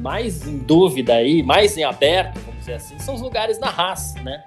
mais 0.00 0.46
em 0.46 0.58
dúvida 0.58 1.14
aí, 1.14 1.42
mais 1.42 1.76
em 1.76 1.84
aberto, 1.84 2.38
vamos 2.40 2.60
dizer 2.60 2.74
assim, 2.74 2.98
são 2.98 3.14
os 3.14 3.20
lugares 3.20 3.58
na 3.58 3.68
Haas, 3.68 4.14
né? 4.16 4.44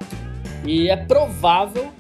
E 0.66 0.90
é 0.90 0.96
provável 0.96 1.92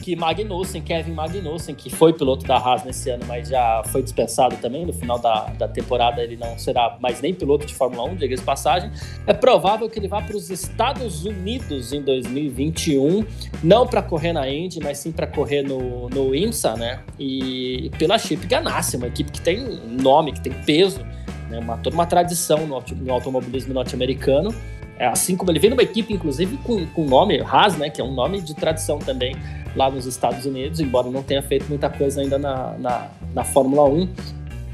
que 0.00 0.16
Magnussen, 0.16 0.82
Kevin 0.82 1.12
Magnussen, 1.12 1.74
que 1.74 1.90
foi 1.90 2.12
piloto 2.12 2.46
da 2.46 2.56
Haas 2.56 2.84
nesse 2.84 3.10
ano, 3.10 3.24
mas 3.26 3.48
já 3.48 3.82
foi 3.86 4.02
dispensado 4.02 4.56
também, 4.56 4.86
no 4.86 4.92
final 4.92 5.18
da, 5.18 5.44
da 5.58 5.68
temporada 5.68 6.22
ele 6.22 6.36
não 6.36 6.58
será 6.58 6.96
mais 7.00 7.20
nem 7.20 7.34
piloto 7.34 7.66
de 7.66 7.74
Fórmula 7.74 8.04
1, 8.10 8.16
diga 8.16 8.36
de 8.36 8.42
passagem, 8.42 8.90
é 9.26 9.32
provável 9.32 9.88
que 9.88 9.98
ele 9.98 10.08
vá 10.08 10.22
para 10.22 10.36
os 10.36 10.50
Estados 10.50 11.24
Unidos 11.24 11.92
em 11.92 12.02
2021, 12.02 13.24
não 13.62 13.86
para 13.86 14.02
correr 14.02 14.32
na 14.32 14.48
Indy, 14.48 14.80
mas 14.82 14.98
sim 14.98 15.12
para 15.12 15.26
correr 15.26 15.62
no, 15.62 16.08
no 16.08 16.34
IMSA, 16.34 16.74
né? 16.76 17.00
E 17.18 17.90
pela 17.98 18.18
Chip 18.18 18.46
Ganassi, 18.46 18.96
uma 18.96 19.06
equipe 19.06 19.30
que 19.30 19.40
tem 19.40 19.60
nome, 19.86 20.32
que 20.32 20.40
tem 20.40 20.52
peso, 20.52 21.04
né? 21.50 21.58
uma, 21.58 21.76
toda 21.76 21.94
uma 21.94 22.06
tradição 22.06 22.66
no, 22.66 22.82
no 22.96 23.12
automobilismo 23.12 23.74
norte-americano. 23.74 24.54
É, 25.00 25.06
assim 25.06 25.34
como 25.34 25.50
ele 25.50 25.58
vem 25.58 25.70
numa 25.70 25.82
equipe, 25.82 26.12
inclusive, 26.12 26.58
com, 26.58 26.84
com 26.88 27.06
nome 27.06 27.40
Haas, 27.40 27.74
né? 27.78 27.88
Que 27.88 28.02
é 28.02 28.04
um 28.04 28.12
nome 28.12 28.38
de 28.38 28.54
tradição 28.54 28.98
também 28.98 29.34
lá 29.74 29.90
nos 29.90 30.04
Estados 30.04 30.44
Unidos, 30.44 30.78
embora 30.78 31.10
não 31.10 31.22
tenha 31.22 31.42
feito 31.42 31.66
muita 31.70 31.88
coisa 31.88 32.20
ainda 32.20 32.38
na, 32.38 32.74
na, 32.78 33.08
na 33.32 33.42
Fórmula 33.42 33.84
1. 33.84 34.06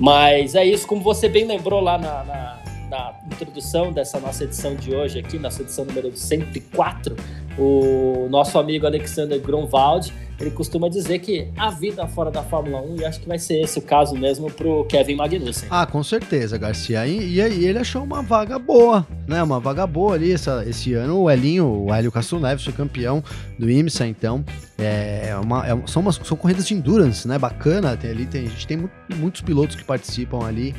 Mas 0.01 0.57
é 0.57 0.65
isso, 0.65 0.85
como 0.85 1.01
você 1.01 1.29
bem 1.29 1.47
lembrou 1.47 1.81
lá 1.81 1.97
na, 1.97 2.25
na, 2.25 2.59
na, 2.91 3.15
introdução 3.31 3.93
dessa 3.93 4.19
nossa 4.19 4.43
edição 4.43 4.75
de 4.75 4.93
hoje 4.93 5.21
aqui, 5.21 5.39
nossa 5.39 5.63
edição 5.63 5.85
número 5.85 6.11
104, 6.17 7.15
o 7.57 8.27
nosso 8.29 8.59
amigo 8.59 8.85
Alexander 8.85 9.41
Grunwald, 9.41 10.13
ele 10.39 10.51
costuma 10.51 10.89
dizer 10.89 11.19
que 11.21 11.49
a 11.57 11.71
vida 11.71 12.07
fora 12.07 12.31
da 12.31 12.43
Fórmula 12.43 12.81
1, 12.83 12.97
e 13.01 13.05
acho 13.05 13.21
que 13.21 13.29
vai 13.29 13.39
ser 13.39 13.61
esse 13.61 13.79
o 13.79 13.83
caso 13.83 14.15
mesmo 14.15 14.51
pro 14.51 14.85
Kevin 14.85 15.17
Magnussen. 15.17 15.69
Ah, 15.71 15.87
com 15.87 16.03
certeza, 16.03 16.59
Garcia. 16.59 17.07
E, 17.07 17.39
e, 17.39 17.41
ele 17.41 17.79
achou 17.79 18.03
uma 18.03 18.23
vaga 18.23 18.59
boa, 18.59 19.07
né? 19.27 19.43
Uma 19.43 19.59
vaga 19.59 19.87
boa 19.87 20.15
ali 20.15 20.33
essa, 20.33 20.65
esse 20.67 20.93
ano. 20.93 21.23
O 21.23 21.31
Elinho, 21.31 21.67
o 21.67 21.95
Hélio 21.95 22.13
Castro 22.13 22.39
Neves, 22.39 22.65
foi 22.65 22.73
campeão 22.73 23.25
do 23.59 23.71
IMSA, 23.71 24.07
então 24.07 24.45
é 24.79 25.35
uma, 25.41 25.67
é, 25.67 25.87
são, 25.87 26.03
umas, 26.03 26.17
são 26.17 26.37
corridas 26.37 26.67
de 26.67 26.75
endurance, 26.75 27.27
né? 27.27 27.39
Bacana. 27.39 27.97
Tem, 27.97 28.11
ali, 28.11 28.27
tem, 28.27 28.47
a 28.47 28.51
gente 28.51 28.67
tem 28.67 28.91
muitos 29.17 29.41
pilotos 29.41 29.75
que 29.75 29.85
participam 29.85 30.47
ali. 30.47 30.75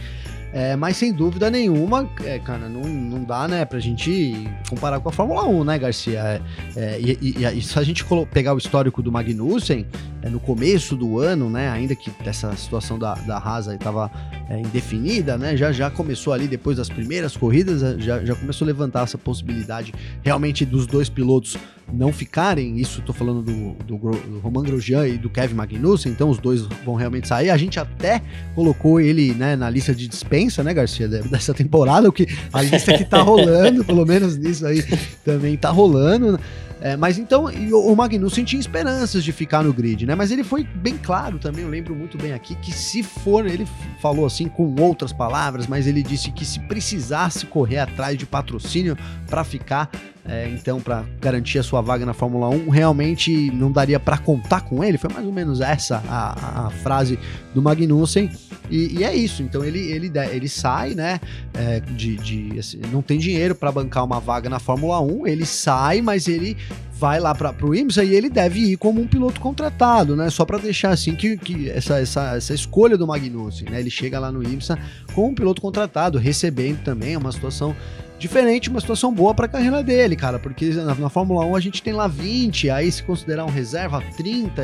É, 0.53 0.75
mas 0.75 0.97
sem 0.97 1.11
dúvida 1.11 1.49
nenhuma, 1.49 2.09
é, 2.23 2.39
cara, 2.39 2.69
não, 2.69 2.81
não 2.81 3.23
dá, 3.23 3.47
né, 3.47 3.65
pra 3.65 3.79
gente 3.79 4.49
comparar 4.69 4.99
com 4.99 5.09
a 5.09 5.11
Fórmula 5.11 5.45
1, 5.45 5.63
né, 5.63 5.77
Garcia? 5.77 6.19
É, 6.19 6.41
é 6.75 6.99
e, 6.99 7.17
e, 7.21 7.45
e, 7.45 7.61
se 7.61 7.77
a 7.77 7.83
gente 7.83 8.05
pegar 8.31 8.53
o 8.53 8.57
histórico 8.57 9.01
do 9.01 9.11
Magnussen, 9.11 9.85
é, 10.21 10.29
no 10.29 10.39
começo 10.39 10.95
do 10.95 11.19
ano, 11.19 11.49
né, 11.49 11.69
ainda 11.69 11.95
que 11.95 12.11
essa 12.25 12.55
situação 12.55 12.97
da, 12.97 13.13
da 13.15 13.37
Haas 13.37 13.67
estava 13.67 14.09
é, 14.49 14.59
indefinida, 14.59 15.37
né, 15.37 15.57
já, 15.57 15.71
já 15.71 15.89
começou 15.89 16.31
ali, 16.33 16.47
depois 16.47 16.77
das 16.77 16.89
primeiras 16.89 17.35
corridas, 17.35 17.81
já, 18.01 18.23
já 18.23 18.35
começou 18.35 18.65
a 18.65 18.67
levantar 18.67 19.03
essa 19.03 19.17
possibilidade 19.17 19.93
realmente 20.23 20.65
dos 20.65 20.87
dois 20.87 21.09
pilotos 21.09 21.57
não 21.91 22.11
ficarem, 22.11 22.77
isso 22.77 22.99
estou 22.99 23.15
falando 23.15 23.41
do, 23.41 23.73
do, 23.85 23.97
do, 23.97 24.39
Roman 24.39 24.63
Grosjean 24.63 25.07
e 25.07 25.17
do 25.17 25.29
Kevin 25.29 25.55
Magnussen, 25.55 26.11
então 26.11 26.29
os 26.29 26.37
dois 26.37 26.61
vão 26.83 26.95
realmente 26.95 27.27
sair. 27.27 27.49
A 27.49 27.57
gente 27.57 27.79
até 27.79 28.21
colocou 28.53 28.99
ele 28.99 29.33
né, 29.33 29.55
na 29.55 29.69
lista 29.69 29.95
de 29.95 30.07
dispensa, 30.07 30.36
né, 30.63 30.73
Garcia, 30.73 31.07
dessa 31.07 31.53
temporada, 31.53 32.07
o 32.07 32.11
que 32.11 32.27
a 32.53 32.61
lista 32.61 32.97
que 32.97 33.03
tá 33.05 33.21
rolando, 33.21 33.83
pelo 33.83 34.05
menos 34.05 34.37
nisso 34.37 34.65
aí 34.65 34.83
também 35.23 35.57
tá 35.57 35.69
rolando. 35.69 36.39
É, 36.79 36.95
mas 36.95 37.17
então, 37.17 37.45
o 37.45 37.95
Magnussen 37.95 38.43
tinha 38.43 38.59
esperanças 38.59 39.23
de 39.23 39.31
ficar 39.31 39.63
no 39.63 39.73
grid, 39.73 40.05
né? 40.05 40.13
Mas 40.13 40.29
ele 40.29 40.43
foi 40.43 40.63
bem 40.63 40.95
claro 40.95 41.39
também, 41.39 41.63
eu 41.63 41.69
lembro 41.69 41.95
muito 41.95 42.17
bem 42.17 42.33
aqui, 42.33 42.55
que 42.55 42.71
se 42.71 43.01
for, 43.01 43.47
ele 43.47 43.67
falou 43.99 44.25
assim 44.25 44.47
com 44.47 44.75
outras 44.79 45.11
palavras, 45.11 45.65
mas 45.65 45.87
ele 45.87 46.03
disse 46.03 46.31
que 46.31 46.45
se 46.45 46.59
precisasse 46.61 47.47
correr 47.47 47.79
atrás 47.79 48.15
de 48.17 48.27
patrocínio 48.27 48.95
para 49.27 49.43
ficar, 49.43 49.89
é, 50.27 50.49
então, 50.49 50.81
para 50.81 51.05
garantir 51.21 51.57
a 51.57 51.63
sua 51.63 51.81
vaga 51.81 52.05
na 52.05 52.13
Fórmula 52.13 52.49
1, 52.49 52.69
realmente 52.69 53.49
não 53.51 53.71
daria 53.71 53.97
para 53.97 54.17
contar 54.17 54.61
com 54.61 54.83
ele. 54.83 54.97
Foi 54.97 55.09
mais 55.11 55.25
ou 55.25 55.31
menos 55.31 55.61
essa 55.61 56.03
a, 56.07 56.67
a 56.67 56.69
frase 56.69 57.17
do 57.55 57.61
Magnussen. 57.61 58.29
E, 58.69 58.99
e, 58.99 59.03
é 59.05 59.15
isso. 59.15 59.41
Então 59.41 59.63
ele, 59.63 59.79
ele, 59.79 60.11
ele 60.29 60.49
sai, 60.49 60.93
né? 60.93 61.21
É, 61.53 61.79
de, 61.79 62.17
de 62.17 62.59
assim, 62.59 62.81
não 62.91 63.01
tem 63.01 63.17
dinheiro 63.17 63.55
para 63.55 63.71
bancar 63.71 64.03
uma 64.03 64.19
vaga 64.19 64.49
na 64.49 64.59
Fórmula 64.59 64.99
1. 64.99 65.25
Ele 65.25 65.45
sai, 65.45 66.01
mas 66.01 66.27
ele 66.27 66.57
vai 66.99 67.19
lá 67.19 67.33
para 67.33 67.53
o 67.65 67.73
IMSA 67.73 68.03
e 68.03 68.13
ele 68.13 68.29
deve 68.29 68.59
ir 68.71 68.77
como 68.77 68.99
um 68.99 69.07
piloto 69.07 69.39
contratado, 69.39 70.15
né? 70.15 70.29
Só 70.29 70.43
para 70.43 70.57
deixar 70.57 70.89
assim 70.89 71.15
que, 71.15 71.37
que 71.37 71.69
essa, 71.69 71.99
essa, 71.99 72.35
essa 72.35 72.53
escolha 72.53 72.97
do 72.97 73.07
Magnussen, 73.07 73.69
né? 73.69 73.79
Ele 73.79 73.89
chega 73.89 74.19
lá 74.19 74.29
no 74.29 74.43
IMSA 74.43 74.77
como 75.13 75.27
um 75.27 75.35
piloto 75.35 75.61
contratado, 75.61 76.17
recebendo 76.17 76.83
também, 76.83 77.13
é 77.13 77.17
uma 77.17 77.31
situação 77.31 77.73
diferente, 78.17 78.69
uma 78.69 78.79
situação 78.79 79.13
boa 79.13 79.33
para 79.33 79.45
a 79.45 79.49
carreira 79.49 79.83
dele, 79.83 80.15
cara, 80.15 80.39
porque 80.39 80.69
na, 80.71 80.95
na, 80.95 81.09
Fórmula 81.09 81.45
1 81.45 81.55
a 81.55 81.59
gente 81.59 81.83
tem 81.83 81.93
lá 81.93 82.07
20, 82.07 82.69
aí 82.69 82.91
se 82.91 83.03
considerar 83.03 83.45
um 83.45 83.49
reserva 83.49 84.01
30, 84.15 84.63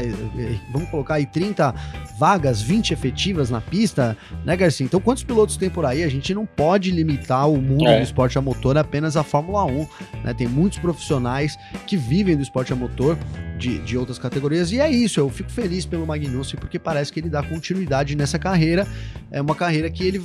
vamos 0.71 0.89
colocar 0.89 1.15
aí 1.15 1.25
30 1.25 1.73
vagas, 2.17 2.61
20 2.61 2.93
efetivas 2.93 3.49
na 3.49 3.61
pista, 3.61 4.17
né, 4.43 4.57
Garcia? 4.57 4.85
Então 4.85 4.99
quantos 4.99 5.23
pilotos 5.23 5.55
tem 5.57 5.69
por 5.69 5.85
aí? 5.85 6.03
A 6.03 6.09
gente 6.09 6.33
não 6.33 6.45
pode 6.45 6.89
limitar 6.91 7.49
o 7.49 7.61
mundo 7.61 7.87
é. 7.87 7.97
do 7.97 8.03
esporte 8.03 8.37
a 8.37 8.41
motor 8.41 8.77
apenas 8.77 9.15
à 9.15 9.23
Fórmula 9.23 9.63
1, 9.65 9.87
né? 10.23 10.33
Tem 10.33 10.47
muitos 10.47 10.79
profissionais 10.79 11.57
que 11.85 11.95
vivem 11.95 12.35
do 12.35 12.41
esporte 12.41 12.73
a 12.73 12.75
motor 12.75 13.17
de, 13.57 13.79
de 13.79 13.97
outras 13.97 14.17
categorias 14.17 14.71
e 14.71 14.79
é 14.79 14.89
isso, 14.89 15.19
eu 15.19 15.29
fico 15.29 15.51
feliz 15.51 15.85
pelo 15.85 16.07
Magnussen 16.07 16.59
porque 16.59 16.79
parece 16.79 17.13
que 17.13 17.19
ele 17.19 17.29
dá 17.29 17.43
continuidade 17.43 18.15
nessa 18.15 18.39
carreira, 18.39 18.87
é 19.31 19.41
uma 19.41 19.55
carreira 19.55 19.89
que 19.89 20.03
ele 20.03 20.21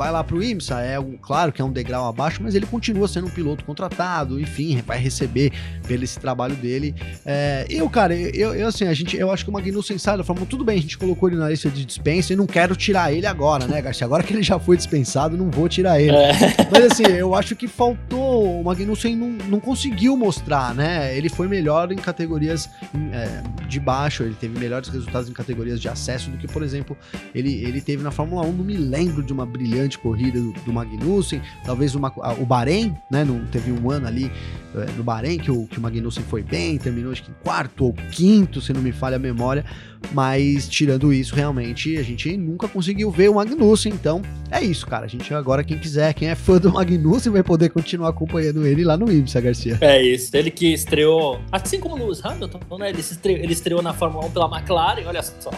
vai 0.00 0.10
lá 0.10 0.24
pro 0.24 0.42
IMSA, 0.42 0.80
é 0.80 0.98
um, 0.98 1.18
claro 1.20 1.52
que 1.52 1.60
é 1.60 1.64
um 1.64 1.70
degrau 1.70 2.08
abaixo, 2.08 2.40
mas 2.42 2.54
ele 2.54 2.64
continua 2.64 3.06
sendo 3.06 3.26
um 3.26 3.30
piloto 3.30 3.62
contratado, 3.66 4.40
enfim, 4.40 4.80
vai 4.86 4.96
receber 4.96 5.52
pelo 5.86 6.02
esse 6.02 6.18
trabalho 6.18 6.56
dele. 6.56 6.94
É, 7.26 7.66
eu, 7.68 7.86
cara, 7.90 8.14
eu, 8.14 8.54
eu, 8.54 8.66
assim, 8.66 8.86
a 8.86 8.94
gente, 8.94 9.14
eu 9.18 9.30
acho 9.30 9.44
que 9.44 9.50
o 9.50 9.52
Magnussen 9.52 9.98
sai 9.98 10.16
da 10.16 10.24
Fórmula 10.24 10.48
tudo 10.48 10.64
bem, 10.64 10.78
a 10.78 10.80
gente 10.80 10.96
colocou 10.96 11.28
ele 11.28 11.36
na 11.36 11.50
lista 11.50 11.68
de 11.68 11.84
dispensa 11.84 12.32
e 12.32 12.36
não 12.36 12.46
quero 12.46 12.74
tirar 12.74 13.12
ele 13.12 13.26
agora, 13.26 13.66
né, 13.66 13.82
Garcia? 13.82 14.06
Agora 14.06 14.22
que 14.22 14.32
ele 14.32 14.42
já 14.42 14.58
foi 14.58 14.74
dispensado, 14.74 15.36
não 15.36 15.50
vou 15.50 15.68
tirar 15.68 16.00
ele. 16.00 16.16
É. 16.16 16.32
Mas 16.72 16.92
assim, 16.92 17.02
eu 17.02 17.34
acho 17.34 17.54
que 17.54 17.68
faltou, 17.68 18.58
o 18.58 18.64
Magnussen 18.64 19.14
não, 19.14 19.28
não 19.48 19.60
conseguiu 19.60 20.16
mostrar, 20.16 20.74
né? 20.74 21.14
Ele 21.14 21.28
foi 21.28 21.46
melhor 21.46 21.92
em 21.92 21.96
categorias 21.96 22.70
é, 23.12 23.42
de 23.68 23.78
baixo, 23.78 24.22
ele 24.22 24.34
teve 24.34 24.58
melhores 24.58 24.88
resultados 24.88 25.28
em 25.28 25.34
categorias 25.34 25.78
de 25.78 25.90
acesso 25.90 26.30
do 26.30 26.38
que, 26.38 26.48
por 26.48 26.62
exemplo, 26.62 26.96
ele, 27.34 27.52
ele 27.62 27.82
teve 27.82 28.02
na 28.02 28.10
Fórmula 28.10 28.46
1. 28.46 28.52
Não 28.52 28.64
me 28.64 28.78
lembro 28.78 29.22
de 29.22 29.30
uma 29.30 29.44
brilhante 29.44 29.89
grandes 29.90 29.96
corridas 29.96 30.42
do, 30.42 30.52
do 30.52 30.72
Magnussen, 30.72 31.42
talvez 31.64 31.94
uma, 31.94 32.12
o 32.38 32.46
Bahrein, 32.46 32.96
né? 33.10 33.24
Não 33.24 33.44
teve 33.46 33.72
um 33.72 33.90
ano 33.90 34.06
ali 34.06 34.30
é, 34.74 34.90
no 34.96 35.02
Bahrein 35.02 35.38
que 35.38 35.50
o, 35.50 35.66
que 35.66 35.78
o 35.78 35.80
Magnussen 35.80 36.22
foi 36.24 36.42
bem, 36.42 36.78
terminou 36.78 37.12
acho 37.12 37.24
que 37.24 37.30
em 37.30 37.34
quarto 37.42 37.86
ou 37.86 37.92
quinto, 38.12 38.60
se 38.60 38.72
não 38.72 38.80
me 38.80 38.92
falha 38.92 39.16
a 39.16 39.18
memória. 39.18 39.64
Mas 40.12 40.68
tirando 40.68 41.12
isso, 41.12 41.34
realmente 41.34 41.96
a 41.96 42.02
gente 42.02 42.36
nunca 42.36 42.66
conseguiu 42.66 43.10
ver 43.10 43.30
o 43.30 43.34
Magnussen. 43.34 43.92
Então 43.92 44.22
é 44.50 44.62
isso, 44.62 44.86
cara. 44.86 45.04
A 45.04 45.08
gente 45.08 45.32
agora, 45.32 45.62
quem 45.62 45.78
quiser, 45.78 46.12
quem 46.14 46.28
é 46.28 46.34
fã 46.34 46.58
do 46.58 46.72
Magnussen, 46.72 47.32
vai 47.32 47.42
poder 47.42 47.70
continuar 47.70 48.10
acompanhando 48.10 48.66
ele 48.66 48.84
lá 48.84 48.96
no 48.96 49.10
Ibsa, 49.10 49.40
Garcia. 49.40 49.78
É 49.80 50.02
isso. 50.02 50.36
Ele 50.36 50.50
que 50.50 50.72
estreou, 50.72 51.40
assim 51.52 51.78
como 51.78 51.94
o 51.94 51.98
Lewis 51.98 52.24
Hamilton, 52.24 52.60
né? 52.78 52.90
Ele 52.90 53.00
estreou, 53.00 53.38
ele 53.38 53.52
estreou 53.52 53.82
na 53.82 53.92
Fórmula 53.92 54.26
1 54.26 54.30
pela 54.30 54.58
McLaren, 54.58 55.06
olha 55.06 55.22
só. 55.22 55.50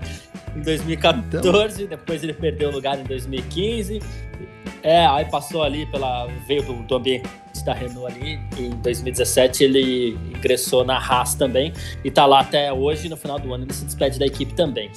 em 0.56 0.62
2014, 0.62 1.82
então... 1.82 1.88
depois 1.88 2.22
ele 2.22 2.32
perdeu 2.32 2.70
o 2.70 2.72
lugar 2.72 2.98
em 2.98 3.04
2015. 3.04 4.00
É, 4.82 5.06
aí 5.06 5.24
passou 5.24 5.62
ali 5.62 5.86
pela. 5.86 6.26
veio 6.46 6.62
do, 6.62 6.74
do 6.82 6.96
ambiente 6.96 7.28
da 7.68 7.74
Renault 7.74 8.06
ali. 8.06 8.40
Em 8.58 8.70
2017 8.70 9.64
ele 9.64 10.18
ingressou 10.34 10.84
na 10.84 10.96
Haas 10.96 11.34
também 11.34 11.72
e 12.02 12.10
tá 12.10 12.24
lá 12.24 12.40
até 12.40 12.72
hoje. 12.72 13.08
No 13.08 13.16
final 13.16 13.38
do 13.38 13.52
ano 13.52 13.64
ele 13.64 13.74
se 13.74 13.84
despede 13.84 14.18
da 14.18 14.26
equipe 14.26 14.54
também. 14.54 14.90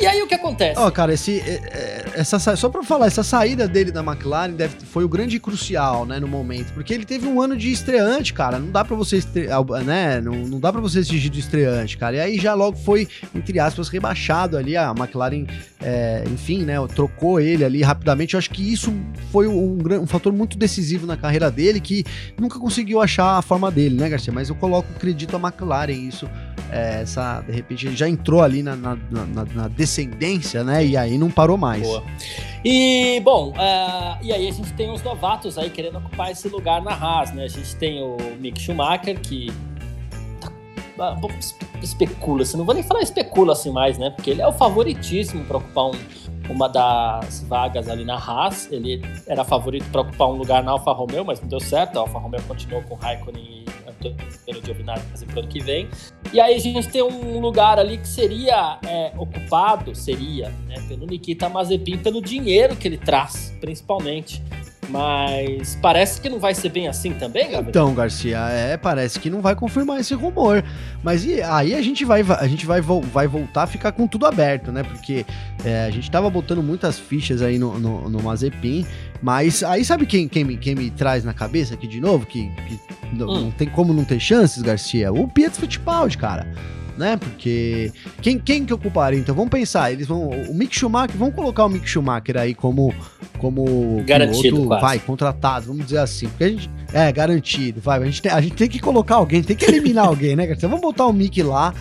E 0.00 0.06
aí 0.06 0.22
o 0.22 0.28
que 0.28 0.34
acontece? 0.34 0.78
Ó, 0.78 0.86
oh, 0.86 0.92
cara, 0.92 1.12
esse, 1.12 1.40
é, 1.40 1.60
é, 1.72 2.04
essa, 2.14 2.38
só 2.38 2.68
pra 2.68 2.84
falar, 2.84 3.06
essa 3.06 3.24
saída 3.24 3.66
dele 3.66 3.90
da 3.90 4.00
McLaren 4.00 4.52
deve, 4.52 4.76
foi 4.86 5.02
o 5.02 5.08
grande 5.08 5.40
crucial, 5.40 6.06
né, 6.06 6.20
no 6.20 6.28
momento, 6.28 6.72
porque 6.72 6.94
ele 6.94 7.04
teve 7.04 7.26
um 7.26 7.40
ano 7.40 7.56
de 7.56 7.72
estreante, 7.72 8.32
cara, 8.32 8.60
não 8.60 8.70
dá 8.70 8.84
pra 8.84 8.94
você, 8.94 9.16
estre... 9.16 9.48
né, 9.84 10.20
não, 10.20 10.34
não 10.34 10.60
dá 10.60 10.70
pra 10.70 10.80
você 10.80 11.00
exigir 11.00 11.32
do 11.32 11.38
estreante, 11.38 11.98
cara, 11.98 12.14
e 12.14 12.20
aí 12.20 12.38
já 12.38 12.54
logo 12.54 12.76
foi, 12.76 13.08
entre 13.34 13.58
aspas, 13.58 13.88
rebaixado 13.88 14.56
ali, 14.56 14.76
a 14.76 14.94
McLaren, 14.96 15.46
é, 15.80 16.22
enfim, 16.32 16.62
né, 16.62 16.74
trocou 16.94 17.40
ele 17.40 17.64
ali 17.64 17.82
rapidamente, 17.82 18.34
eu 18.34 18.38
acho 18.38 18.50
que 18.50 18.72
isso 18.72 18.94
foi 19.32 19.48
um, 19.48 19.82
um, 19.82 20.02
um 20.02 20.06
fator 20.06 20.32
muito 20.32 20.56
decisivo 20.56 21.08
na 21.08 21.16
carreira 21.16 21.50
dele, 21.50 21.80
que 21.80 22.04
nunca 22.38 22.60
conseguiu 22.60 23.00
achar 23.00 23.36
a 23.36 23.42
forma 23.42 23.68
dele, 23.68 23.96
né, 23.96 24.08
Garcia, 24.08 24.32
mas 24.32 24.48
eu 24.48 24.54
coloco, 24.54 24.88
acredito 24.94 25.36
a 25.36 25.40
McLaren 25.40 25.90
isso, 25.90 26.30
é, 26.70 27.02
essa, 27.02 27.40
de 27.40 27.52
repente 27.52 27.94
já 27.96 28.08
entrou 28.08 28.42
ali 28.42 28.62
na, 28.62 28.76
na, 28.76 28.96
na, 29.10 29.44
na 29.44 29.68
descendência, 29.68 30.62
né? 30.62 30.84
E 30.84 30.96
aí 30.96 31.18
não 31.18 31.30
parou 31.30 31.56
mais. 31.56 31.82
Boa. 31.82 32.02
E, 32.64 33.20
bom, 33.20 33.50
uh, 33.50 34.18
e 34.22 34.32
aí 34.32 34.48
a 34.48 34.52
gente 34.52 34.72
tem 34.72 34.90
os 34.90 35.02
novatos 35.02 35.56
aí 35.56 35.70
querendo 35.70 35.98
ocupar 35.98 36.30
esse 36.30 36.48
lugar 36.48 36.82
na 36.82 36.92
Haas, 36.92 37.32
né? 37.32 37.44
A 37.44 37.48
gente 37.48 37.74
tem 37.76 38.02
o 38.02 38.16
Mick 38.40 38.60
Schumacher, 38.60 39.18
que 39.20 39.52
tá, 40.96 41.12
um 41.12 41.20
pouco 41.20 41.34
especula, 41.82 42.42
assim, 42.42 42.56
não 42.56 42.64
vou 42.64 42.74
nem 42.74 42.82
falar 42.82 43.02
especula 43.02 43.52
assim 43.52 43.70
mais, 43.70 43.96
né? 43.98 44.10
Porque 44.10 44.30
ele 44.30 44.42
é 44.42 44.46
o 44.46 44.52
favoritíssimo 44.52 45.44
para 45.44 45.58
ocupar 45.58 45.86
um, 45.86 45.92
uma 46.50 46.68
das 46.68 47.44
vagas 47.48 47.88
ali 47.88 48.04
na 48.04 48.16
Haas. 48.16 48.68
Ele 48.72 49.00
era 49.26 49.44
favorito 49.44 49.88
para 49.90 50.00
ocupar 50.00 50.28
um 50.28 50.34
lugar 50.34 50.62
na 50.62 50.72
Alfa 50.72 50.92
Romeo, 50.92 51.24
mas 51.24 51.40
não 51.40 51.48
deu 51.48 51.60
certo. 51.60 51.96
A 51.96 52.00
Alfa 52.00 52.18
Romeo 52.18 52.42
continuou 52.42 52.82
com 52.82 52.96
Raikkonen 52.96 53.67
Antônio 54.06 54.64
Giovinazzi 54.64 55.26
para 55.26 55.36
o 55.36 55.38
ano 55.40 55.48
que 55.48 55.60
vem. 55.60 55.88
E 56.32 56.40
aí 56.40 56.54
a 56.54 56.58
gente 56.58 56.88
tem 56.88 57.02
um 57.02 57.40
lugar 57.40 57.78
ali 57.78 57.98
que 57.98 58.08
seria 58.08 58.78
é, 58.86 59.12
ocupado, 59.16 59.94
seria, 59.94 60.50
né, 60.66 60.76
pelo 60.88 61.06
Nikita 61.06 61.48
Mazepin, 61.48 61.98
pelo 61.98 62.20
dinheiro 62.20 62.76
que 62.76 62.88
ele 62.88 62.98
traz, 62.98 63.54
principalmente. 63.60 64.42
Mas 64.88 65.78
parece 65.82 66.20
que 66.20 66.28
não 66.28 66.38
vai 66.38 66.54
ser 66.54 66.70
bem 66.70 66.88
assim 66.88 67.12
também, 67.12 67.44
Gabriel? 67.44 67.68
Então, 67.68 67.94
Garcia, 67.94 68.38
é, 68.48 68.76
parece 68.76 69.20
que 69.20 69.28
não 69.28 69.40
vai 69.40 69.54
confirmar 69.54 70.00
esse 70.00 70.14
rumor. 70.14 70.64
Mas 71.02 71.24
e, 71.24 71.42
aí 71.42 71.74
a 71.74 71.82
gente 71.82 72.04
vai, 72.04 72.22
a 72.22 72.46
gente 72.48 72.64
vai, 72.64 72.80
vai 72.80 73.26
voltar 73.26 73.64
a 73.64 73.66
ficar 73.66 73.92
com 73.92 74.06
tudo 74.06 74.24
aberto, 74.24 74.72
né? 74.72 74.82
Porque 74.82 75.26
é, 75.64 75.84
a 75.84 75.90
gente 75.90 76.10
tava 76.10 76.30
botando 76.30 76.62
muitas 76.62 76.98
fichas 76.98 77.42
aí 77.42 77.58
no, 77.58 77.78
no, 77.78 78.08
no 78.08 78.22
Mazepin, 78.22 78.86
mas 79.22 79.62
aí 79.62 79.84
sabe 79.84 80.06
quem, 80.06 80.28
quem, 80.28 80.44
me, 80.44 80.56
quem 80.56 80.74
me 80.74 80.90
traz 80.90 81.24
na 81.24 81.34
cabeça 81.34 81.74
aqui 81.74 81.86
de 81.86 82.00
novo? 82.00 82.26
Que, 82.26 82.48
que 82.48 82.80
não, 83.12 83.28
hum. 83.28 83.40
não 83.42 83.50
tem 83.50 83.68
como 83.68 83.92
não 83.92 84.04
ter 84.04 84.20
chances, 84.20 84.62
Garcia? 84.62 85.12
O 85.12 85.28
Pietro 85.28 85.60
Fittipaldi, 85.60 86.16
cara 86.16 86.46
né? 86.98 87.16
Porque 87.16 87.92
quem, 88.20 88.38
quem 88.38 88.64
que 88.64 88.74
ocuparia? 88.74 89.18
Então 89.18 89.34
vamos 89.34 89.50
pensar, 89.50 89.92
eles 89.92 90.06
vão. 90.06 90.28
O 90.28 90.54
Mick 90.54 90.76
Schumacher, 90.76 91.16
vamos 91.16 91.34
colocar 91.34 91.64
o 91.64 91.68
Mick 91.68 91.88
Schumacher 91.88 92.36
aí 92.36 92.54
como. 92.54 92.92
como 93.38 94.02
garantido, 94.04 94.56
piloto, 94.56 94.80
vai, 94.80 94.98
contratado, 94.98 95.66
vamos 95.66 95.84
dizer 95.84 95.98
assim. 95.98 96.28
Porque 96.28 96.44
a 96.44 96.48
gente. 96.48 96.70
É, 96.92 97.12
garantido, 97.12 97.80
vai. 97.80 98.02
A 98.02 98.04
gente 98.04 98.20
tem, 98.20 98.32
a 98.32 98.40
gente 98.40 98.54
tem 98.56 98.68
que 98.68 98.80
colocar 98.80 99.14
alguém, 99.14 99.42
tem 99.42 99.56
que 99.56 99.64
eliminar 99.64 100.06
alguém, 100.08 100.34
né, 100.34 100.50
Então 100.50 100.68
vamos 100.68 100.82
botar 100.82 101.06
o 101.06 101.12
Mick 101.12 101.40
lá 101.42 101.72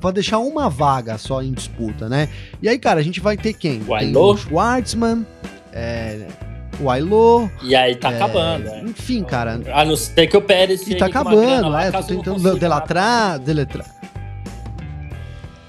para 0.00 0.10
deixar 0.10 0.38
uma 0.38 0.70
vaga 0.70 1.18
só 1.18 1.42
em 1.42 1.52
disputa, 1.52 2.08
né? 2.08 2.28
E 2.60 2.68
aí, 2.68 2.78
cara, 2.78 2.98
a 2.98 3.02
gente 3.02 3.20
vai 3.20 3.36
ter 3.36 3.52
quem? 3.52 3.82
O 3.86 3.96
Tem 3.98 4.16
o 4.16 4.36
Schwartzman, 4.36 5.24
é, 5.72 6.26
o 6.80 6.90
Ailô. 6.90 7.48
E 7.62 7.74
aí 7.74 7.94
tá 7.94 8.12
é, 8.12 8.16
acabando. 8.16 8.68
É. 8.68 8.80
Enfim, 8.80 9.24
cara. 9.24 9.60
A 9.72 9.84
não 9.84 9.96
ser 9.96 10.26
que 10.26 10.36
o 10.36 10.42
Pérez. 10.42 10.86
E 10.86 10.94
tá 10.94 11.06
acabando, 11.06 11.68
lá, 11.68 11.84
é. 11.84 11.90
Tô 11.90 12.02
tentando 12.02 12.58
delatrar, 12.58 13.38
deletrar. 13.38 13.86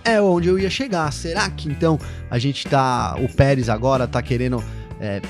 É 0.03 0.21
onde 0.21 0.47
eu 0.47 0.57
ia 0.57 0.69
chegar. 0.69 1.11
Será 1.11 1.49
que 1.49 1.69
então 1.69 1.99
a 2.29 2.39
gente 2.39 2.67
tá. 2.67 3.15
O 3.19 3.27
Pérez 3.27 3.69
agora 3.69 4.07
tá 4.07 4.21
querendo. 4.21 4.63
É, 4.99 5.21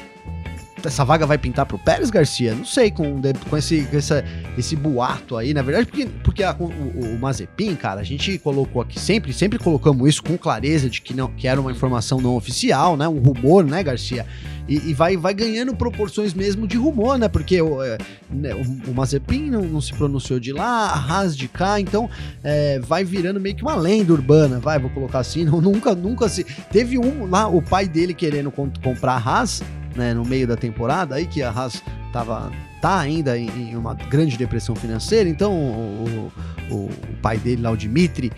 essa 0.87 1.03
vaga 1.03 1.25
vai 1.25 1.37
pintar 1.37 1.65
pro 1.65 1.77
Pérez 1.77 2.09
Garcia? 2.09 2.55
Não 2.55 2.65
sei, 2.65 2.89
com, 2.89 3.21
com, 3.49 3.57
esse, 3.57 3.83
com 3.83 3.97
essa, 3.97 4.23
esse 4.57 4.75
boato 4.75 5.37
aí, 5.37 5.53
na 5.53 5.61
verdade, 5.61 5.85
porque, 5.85 6.05
porque 6.23 6.43
a, 6.43 6.55
o, 6.57 6.65
o, 6.65 7.19
Mazepin, 7.19 7.75
cara, 7.75 8.01
a 8.01 8.03
gente 8.03 8.37
colocou 8.39 8.81
aqui 8.81 8.99
sempre, 8.99 9.33
sempre 9.33 9.59
colocamos 9.59 10.07
isso 10.07 10.23
com 10.23 10.37
clareza 10.37 10.89
de 10.89 11.01
que, 11.01 11.13
não, 11.13 11.27
que 11.27 11.47
era 11.47 11.59
uma 11.59 11.71
informação 11.71 12.19
não 12.19 12.35
oficial, 12.35 12.97
né? 12.97 13.07
Um 13.07 13.19
rumor, 13.19 13.65
né, 13.65 13.83
Garcia? 13.83 14.25
E, 14.67 14.89
e, 14.89 14.93
vai, 14.93 15.15
vai 15.15 15.33
ganhando 15.33 15.73
proporções 15.75 16.33
mesmo 16.33 16.67
de 16.67 16.77
rumor, 16.77 17.17
né? 17.17 17.27
Porque 17.29 17.61
o, 17.61 17.81
é, 17.81 17.97
né, 18.29 18.53
o, 18.53 18.91
o 18.91 18.93
Mazepin 18.93 19.49
não, 19.49 19.61
não, 19.61 19.79
se 19.79 19.93
pronunciou 19.93 20.39
de 20.39 20.51
lá, 20.51 20.87
a 20.87 20.97
Haas 20.97 21.37
de 21.37 21.47
cá, 21.47 21.79
então 21.79 22.09
é, 22.43 22.79
vai 22.79 23.03
virando 23.03 23.39
meio 23.39 23.55
que 23.55 23.63
uma 23.63 23.75
lenda 23.75 24.11
urbana, 24.11 24.59
vai, 24.59 24.77
vou 24.77 24.89
colocar 24.89 25.19
assim. 25.19 25.45
Não, 25.47 25.61
nunca, 25.61 25.95
nunca 25.95 26.27
se. 26.27 26.43
Teve 26.43 26.97
um 26.97 27.29
lá, 27.29 27.47
o 27.47 27.61
pai 27.61 27.87
dele 27.87 28.13
querendo 28.13 28.51
comprar 28.51 29.13
a 29.13 29.17
Haas, 29.17 29.63
né, 29.97 30.13
no 30.13 30.23
meio 30.23 30.47
da 30.47 30.55
temporada, 30.55 31.15
aí 31.15 31.25
que 31.25 31.41
a 31.41 31.49
Haas 31.49 31.83
tava 32.13 32.51
tá 32.81 32.99
ainda 32.99 33.37
em, 33.37 33.71
em 33.71 33.75
uma 33.75 33.95
grande 33.95 34.37
depressão 34.37 34.75
financeira, 34.75 35.27
então 35.27 35.51
o, 35.51 36.31
o, 36.69 36.75
o, 36.75 36.89
pai 37.21 37.37
dele 37.37 37.61
lá, 37.61 37.71
o 37.71 37.77
Dimitri 37.77 38.31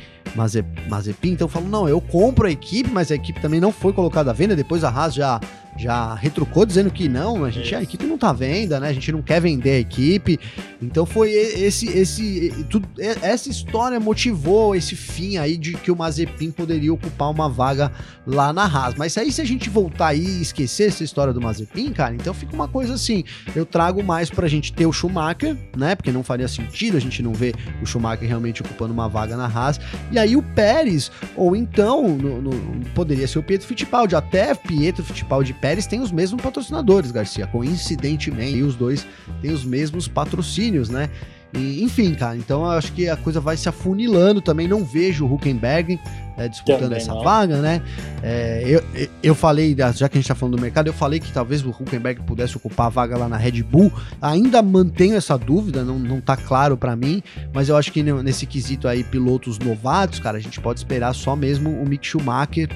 Mazepin, 0.88 1.32
então 1.32 1.48
falou, 1.48 1.68
não, 1.68 1.90
eu 1.90 2.00
compro 2.00 2.48
a 2.48 2.52
equipe, 2.52 2.90
mas 2.90 3.12
a 3.12 3.16
equipe 3.16 3.42
também 3.42 3.60
não 3.60 3.72
foi 3.72 3.92
colocada 3.92 4.32
à 4.32 4.34
venda, 4.34 4.56
depois 4.56 4.84
a 4.84 4.90
Haas 4.90 5.14
já 5.14 5.40
já 5.78 6.14
retrucou 6.14 6.66
dizendo 6.66 6.92
que 6.92 7.08
não, 7.08 7.46
a 7.46 7.50
gente 7.50 7.74
a 7.74 7.82
equipe 7.82 8.06
não 8.06 8.18
tá 8.18 8.34
venda, 8.34 8.80
né? 8.80 8.90
A 8.90 8.94
gente 8.94 9.12
não 9.12 9.22
quer 9.22 9.40
vender 9.40 9.72
a 9.72 9.80
equipe. 9.80 10.40
Então 10.82 11.06
foi 11.06 11.32
esse 11.32 11.88
esse 11.88 12.66
tudo, 12.70 12.88
essa 12.98 13.50
história 13.50 14.00
motivou 14.00 14.76
esse 14.76 14.96
fim 14.96 15.38
aí 15.38 15.58
de 15.58 15.74
que 15.74 15.92
o 15.92 15.96
Mazepin 15.96 16.52
poderia 16.52 16.94
ocupar 16.94 17.30
uma 17.30 17.50
vaga 17.50 17.92
lá 18.26 18.52
na 18.52 18.64
Haas. 18.64 18.96
Mas 18.96 19.18
aí 19.18 19.32
se 19.32 19.42
a 19.42 19.46
gente 19.46 19.70
voltar 19.70 20.08
aí 20.08 20.26
e 20.26 20.42
esquecer 20.42 20.88
essa 20.88 21.04
história 21.04 21.34
do 21.34 21.42
Mazepin, 21.42 21.92
cara, 21.92 22.14
então 22.14 22.34
fica 22.34 22.54
uma 22.54 22.68
coisa 22.68 22.94
assim, 22.94 23.24
eu 23.56 23.66
trago 23.66 24.04
mais 24.04 24.30
pra 24.30 24.48
gente 24.48 24.74
ter 24.74 24.86
o 24.86 24.92
Schumacher, 24.92 25.56
né? 25.78 25.96
Porque 25.96 26.12
não 26.12 26.24
faria 26.24 26.48
sentido 26.48 26.98
a 26.98 27.00
gente 27.00 27.22
não 27.22 27.34
ver 27.34 27.56
o 27.82 27.86
Schumacher 27.86 28.28
realmente 28.28 28.62
ocupando 28.62 28.94
uma 28.94 29.08
vaga 29.08 29.38
na 29.38 29.46
Haas. 29.46 29.80
E 30.12 30.20
aí 30.20 30.36
o 30.36 30.42
Pérez, 30.42 31.12
ou 31.36 31.56
então 31.56 32.18
no, 32.18 32.42
no, 32.42 32.86
poderia 32.94 33.28
ser 33.28 33.40
o 33.40 33.44
Pietro 33.44 33.68
Fittipaldi, 33.68 34.16
até 34.16 34.54
Pietro 34.56 35.04
Fittipaldi 35.04 35.54
Pérez 35.54 35.69
Pérez 35.70 35.86
tem 35.86 36.02
os 36.02 36.12
mesmos 36.12 36.42
patrocinadores, 36.42 37.12
Garcia. 37.12 37.46
Coincidentemente, 37.46 38.64
os 38.64 38.76
dois 38.76 39.06
têm 39.40 39.52
os 39.52 39.64
mesmos 39.64 40.08
patrocínios, 40.08 40.90
né? 40.90 41.12
E, 41.54 41.84
enfim, 41.84 42.14
cara, 42.14 42.38
então 42.38 42.62
eu 42.64 42.72
acho 42.72 42.94
que 42.94 43.10
a 43.10 43.18
coisa 43.18 43.40
vai 43.40 43.58
se 43.58 43.68
afunilando 43.68 44.42
também. 44.42 44.68
Não 44.68 44.84
vejo 44.84 45.26
o 45.26 45.34
Huckenberg 45.34 46.00
é, 46.40 46.48
disputando 46.48 46.84
Também 46.84 46.98
essa 46.98 47.14
não. 47.14 47.22
vaga, 47.22 47.58
né? 47.58 47.82
É, 48.24 48.64
eu, 48.66 48.82
eu 49.22 49.36
falei, 49.36 49.76
já 49.94 50.08
que 50.08 50.18
a 50.18 50.22
gente 50.22 50.28
tá 50.28 50.34
falando 50.34 50.56
do 50.56 50.62
mercado, 50.62 50.88
eu 50.88 50.94
falei 50.94 51.20
que 51.20 51.32
talvez 51.34 51.66
o 51.66 51.70
Huckenberg 51.70 52.22
pudesse 52.24 52.56
ocupar 52.56 52.88
a 52.88 52.90
vaga 52.90 53.18
lá 53.18 53.28
na 53.28 53.36
Red 53.36 53.62
Bull. 53.62 53.92
Ainda 54.22 54.62
mantenho 54.62 55.18
essa 55.18 55.38
dúvida, 55.38 55.84
não, 55.84 56.00
não 56.00 56.22
tá 56.22 56.38
claro 56.38 56.78
para 56.78 56.96
mim, 56.96 57.22
mas 57.54 57.68
eu 57.68 57.76
acho 57.76 57.92
que 57.92 58.02
nesse 58.02 58.46
quesito 58.46 58.88
aí, 58.88 59.04
pilotos 59.04 59.60
novatos, 59.60 60.20
cara, 60.20 60.38
a 60.38 60.42
gente 60.42 60.62
pode 60.62 60.80
esperar 60.80 61.14
só 61.14 61.36
mesmo 61.36 61.70
o 61.72 61.86
Mick 61.86 62.08
Schumacher 62.08 62.70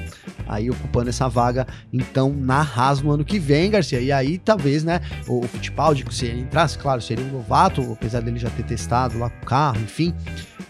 aí 0.46 0.70
ocupando 0.70 1.10
essa 1.10 1.30
vaga, 1.30 1.66
então, 1.92 2.34
na 2.36 2.62
Haas 2.62 3.02
no 3.02 3.12
ano 3.12 3.24
que 3.24 3.40
vem, 3.40 3.72
Garcia. 3.72 4.02
E 4.02 4.12
aí, 4.12 4.38
talvez, 4.38 4.84
né, 4.84 5.00
o, 5.26 5.40
o 5.40 5.48
Fittipaldi, 5.48 6.06
se 6.12 6.26
ele 6.26 6.42
entrasse, 6.42 6.78
claro, 6.78 7.02
seria 7.02 7.24
um 7.24 7.32
novato, 7.32 7.82
apesar 7.94 8.22
dele 8.22 8.40
já 8.40 8.50
ter 8.50 8.63
testado 8.64 9.18
lá 9.20 9.30
com 9.30 9.44
o 9.44 9.46
carro, 9.46 9.80
enfim 9.82 10.14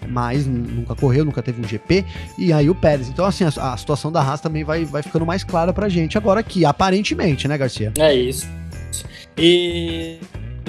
mas 0.06 0.46
nunca 0.46 0.94
correu, 0.96 1.24
nunca 1.24 1.42
teve 1.42 1.62
um 1.62 1.68
GP, 1.68 2.04
e 2.38 2.52
aí 2.52 2.70
o 2.70 2.76
Pérez. 2.76 3.08
Então, 3.08 3.24
assim, 3.24 3.46
a, 3.46 3.74
a 3.74 3.78
situação 3.78 4.12
da 4.12 4.22
Haas 4.22 4.42
também 4.42 4.64
vai, 4.64 4.84
vai 4.84 5.02
ficando 5.02 5.26
mais 5.26 5.46
clara 5.46 5.72
pra 5.72 5.88
gente 5.88 6.18
agora 6.18 6.42
aqui, 6.42 6.66
aparentemente, 6.66 7.48
né, 7.48 7.58
Garcia? 7.58 7.94
É 7.98 8.14
isso. 8.14 8.46
E 9.38 10.20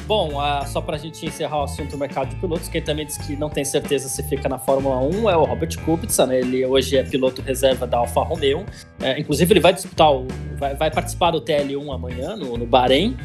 Bom, 0.07 0.33
só 0.67 0.83
para 0.83 0.97
a 0.97 0.99
gente 0.99 1.25
encerrar 1.25 1.61
o 1.61 1.63
assunto 1.63 1.93
do 1.93 1.99
mercado 1.99 2.29
de 2.29 2.37
pilotos, 2.37 2.69
quem 2.69 2.83
também 2.83 3.07
diz 3.07 3.17
que 3.17 3.37
não 3.37 3.49
tem 3.49 3.65
certeza 3.65 4.07
se 4.07 4.23
fica 4.25 4.51
na 4.51 4.59
Fórmula 4.59 5.01
1 5.01 5.31
é 5.31 5.37
o 5.37 5.45
Robert 5.45 5.79
Kubica, 5.83 6.27
né? 6.27 6.41
Ele 6.41 6.65
hoje 6.67 6.99
é 6.99 7.03
piloto 7.03 7.41
reserva 7.41 7.87
da 7.87 7.99
Alfa 7.99 8.21
Romeo. 8.21 8.67
É, 9.01 9.19
inclusive, 9.19 9.51
ele 9.55 9.61
vai 9.61 9.73
disputar, 9.73 10.13
o, 10.13 10.27
vai, 10.59 10.75
vai, 10.75 10.91
participar 10.91 11.31
do 11.31 11.41
TL1 11.41 11.95
amanhã, 11.95 12.37
no, 12.37 12.59
no 12.59 12.67
Bahrein. 12.67 13.17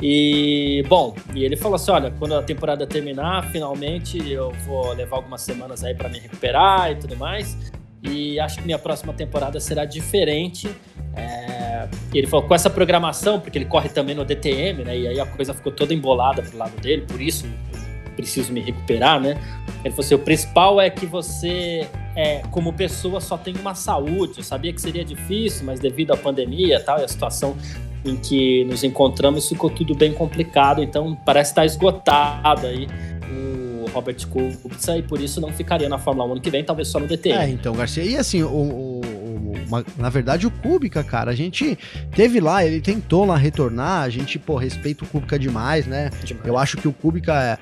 E, 0.00 0.82
bom, 0.88 1.14
e 1.34 1.44
ele 1.44 1.56
falou 1.56 1.76
assim: 1.76 1.90
olha, 1.90 2.10
quando 2.18 2.34
a 2.34 2.42
temporada 2.42 2.86
terminar, 2.86 3.50
finalmente 3.50 4.18
eu 4.30 4.50
vou 4.66 4.92
levar 4.92 5.16
algumas 5.16 5.42
semanas 5.42 5.84
aí 5.84 5.94
para 5.94 6.08
me 6.08 6.18
recuperar 6.18 6.92
e 6.92 6.96
tudo 6.96 7.16
mais. 7.16 7.56
E 8.02 8.40
acho 8.40 8.58
que 8.58 8.64
minha 8.64 8.78
próxima 8.78 9.12
temporada 9.12 9.60
será 9.60 9.84
diferente. 9.84 10.70
É, 11.14 11.86
ele 12.14 12.26
falou 12.26 12.46
com 12.46 12.54
essa 12.54 12.70
programação, 12.70 13.38
porque 13.38 13.58
ele 13.58 13.66
corre 13.66 13.90
também 13.90 14.14
no 14.14 14.24
DTM, 14.24 14.84
né? 14.84 14.98
E 14.98 15.06
aí 15.06 15.20
a 15.20 15.26
coisa 15.26 15.52
ficou 15.52 15.70
toda 15.70 15.92
embolada 15.92 16.42
pro 16.42 16.56
lado 16.56 16.80
dele, 16.80 17.02
por 17.02 17.20
isso 17.20 17.46
preciso 18.16 18.52
me 18.52 18.60
recuperar, 18.60 19.20
né? 19.20 19.38
Ele 19.84 19.90
falou 19.90 20.04
assim: 20.04 20.14
o 20.14 20.18
principal 20.18 20.80
é 20.80 20.88
que 20.88 21.04
você, 21.04 21.86
é, 22.16 22.42
como 22.50 22.72
pessoa, 22.72 23.20
só 23.20 23.36
tem 23.36 23.54
uma 23.56 23.74
saúde. 23.74 24.38
Eu 24.38 24.44
sabia 24.44 24.72
que 24.72 24.80
seria 24.80 25.04
difícil, 25.04 25.66
mas 25.66 25.78
devido 25.78 26.12
à 26.12 26.16
pandemia 26.16 26.80
tal, 26.80 27.00
e 27.00 27.04
a 27.04 27.08
situação 27.08 27.56
em 28.04 28.16
que 28.16 28.64
nos 28.64 28.82
encontramos, 28.84 29.48
ficou 29.48 29.70
tudo 29.70 29.94
bem 29.94 30.12
complicado. 30.12 30.82
Então, 30.82 31.16
parece 31.24 31.52
estar 31.52 31.64
esgotado 31.64 32.66
aí 32.66 32.86
o 33.30 33.86
Robert 33.92 34.16
Kubica 34.26 34.96
e 34.96 35.02
por 35.02 35.20
isso 35.20 35.40
não 35.40 35.52
ficaria 35.52 35.88
na 35.88 35.98
Fórmula 35.98 36.28
1 36.28 36.32
ano 36.32 36.40
que 36.40 36.50
vem, 36.50 36.64
talvez 36.64 36.88
só 36.88 36.98
no 36.98 37.06
DT. 37.06 37.30
É, 37.30 37.48
então, 37.48 37.74
Garcia. 37.74 38.04
E 38.04 38.16
assim, 38.16 38.42
o, 38.42 38.48
o, 38.48 39.00
o 39.00 39.40
na 39.96 40.08
verdade, 40.08 40.46
o 40.46 40.50
Kubica, 40.50 41.02
cara, 41.04 41.30
a 41.30 41.34
gente 41.34 41.78
teve 42.14 42.40
lá, 42.40 42.64
ele 42.64 42.80
tentou 42.80 43.24
lá 43.24 43.36
retornar, 43.36 44.02
a 44.02 44.10
gente, 44.10 44.38
pô, 44.38 44.56
respeita 44.56 45.04
o 45.04 45.06
Kubica 45.06 45.38
demais, 45.38 45.86
né? 45.86 46.10
Demais. 46.24 46.46
Eu 46.46 46.58
acho 46.58 46.76
que 46.76 46.88
o 46.88 46.92
Kubica 46.92 47.32
é 47.34 47.58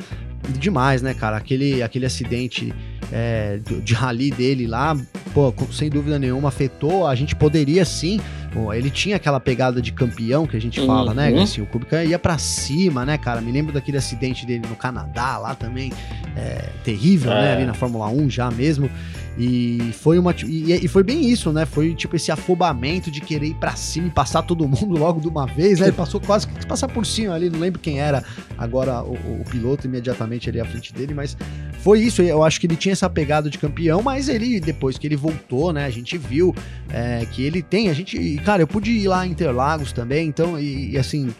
demais, 0.58 1.02
né, 1.02 1.14
cara? 1.14 1.36
Aquele, 1.36 1.82
aquele 1.82 2.06
acidente 2.06 2.72
é, 3.12 3.58
de 3.82 3.94
rally 3.94 4.30
dele 4.30 4.66
lá, 4.66 4.96
pô, 5.32 5.52
sem 5.72 5.88
dúvida 5.88 6.18
nenhuma 6.18 6.48
afetou. 6.48 7.06
A 7.06 7.14
gente 7.14 7.34
poderia 7.34 7.84
sim. 7.84 8.20
Bom, 8.52 8.72
ele 8.72 8.90
tinha 8.90 9.16
aquela 9.16 9.38
pegada 9.38 9.80
de 9.80 9.92
campeão 9.92 10.46
que 10.46 10.56
a 10.56 10.60
gente 10.60 10.84
fala, 10.84 11.12
né, 11.12 11.28
uhum. 11.28 11.36
né? 11.36 11.42
Assim, 11.42 11.60
o 11.60 11.66
Kubica 11.66 12.02
ia 12.02 12.18
para 12.18 12.38
cima, 12.38 13.04
né, 13.04 13.18
cara? 13.18 13.40
Me 13.40 13.52
lembro 13.52 13.72
daquele 13.72 13.98
acidente 13.98 14.46
dele 14.46 14.66
no 14.68 14.74
Canadá 14.74 15.36
lá 15.36 15.54
também, 15.54 15.92
é, 16.34 16.70
terrível, 16.82 17.30
né? 17.30 17.38
é. 17.38 17.42
né? 17.42 17.52
Ali 17.56 17.66
na 17.66 17.74
Fórmula 17.74 18.08
1 18.08 18.30
já 18.30 18.50
mesmo. 18.50 18.90
E 19.38 19.92
foi 19.92 20.18
uma 20.18 20.34
e, 20.44 20.84
e, 20.84 20.88
foi 20.88 21.04
bem 21.04 21.30
isso, 21.30 21.52
né? 21.52 21.64
Foi 21.64 21.94
tipo 21.94 22.16
esse 22.16 22.32
afobamento 22.32 23.08
de 23.08 23.20
querer 23.20 23.46
ir 23.46 23.54
para 23.54 23.76
cima 23.76 24.08
e 24.08 24.10
passar 24.10 24.42
todo 24.42 24.66
mundo 24.66 24.94
logo 24.98 25.20
de 25.20 25.28
uma 25.28 25.46
vez, 25.46 25.78
né? 25.78 25.86
Ele 25.86 25.96
passou 25.96 26.20
quase 26.20 26.48
que 26.48 26.66
passar 26.66 26.88
por 26.88 27.06
cima 27.06 27.34
ali, 27.34 27.48
não 27.48 27.60
lembro 27.60 27.78
quem 27.78 28.00
era 28.00 28.24
agora 28.58 29.00
o, 29.04 29.12
o 29.12 29.44
piloto 29.48 29.86
imediatamente 29.86 30.50
ali 30.50 30.60
à 30.60 30.64
frente 30.64 30.92
dele, 30.92 31.14
mas 31.14 31.36
foi 31.78 32.00
isso. 32.00 32.20
Eu 32.20 32.42
acho 32.42 32.60
que 32.60 32.66
ele 32.66 32.74
tinha 32.74 32.96
essa 32.98 33.08
pegada 33.10 33.48
de 33.48 33.58
campeão, 33.58 34.02
mas 34.02 34.28
ele 34.28 34.60
depois 34.60 34.98
que 34.98 35.06
ele 35.06 35.16
voltou, 35.16 35.72
né? 35.72 35.84
A 35.84 35.90
gente 35.90 36.18
viu 36.18 36.54
é, 36.90 37.24
que 37.30 37.42
ele 37.42 37.62
tem, 37.62 37.88
a 37.88 37.94
gente, 37.94 38.36
cara, 38.44 38.62
eu 38.62 38.66
pude 38.66 38.90
ir 38.90 39.08
lá 39.08 39.26
em 39.26 39.30
Interlagos 39.30 39.92
também, 39.92 40.28
então 40.28 40.58
e, 40.58 40.90
e 40.90 40.98
assim 40.98 41.32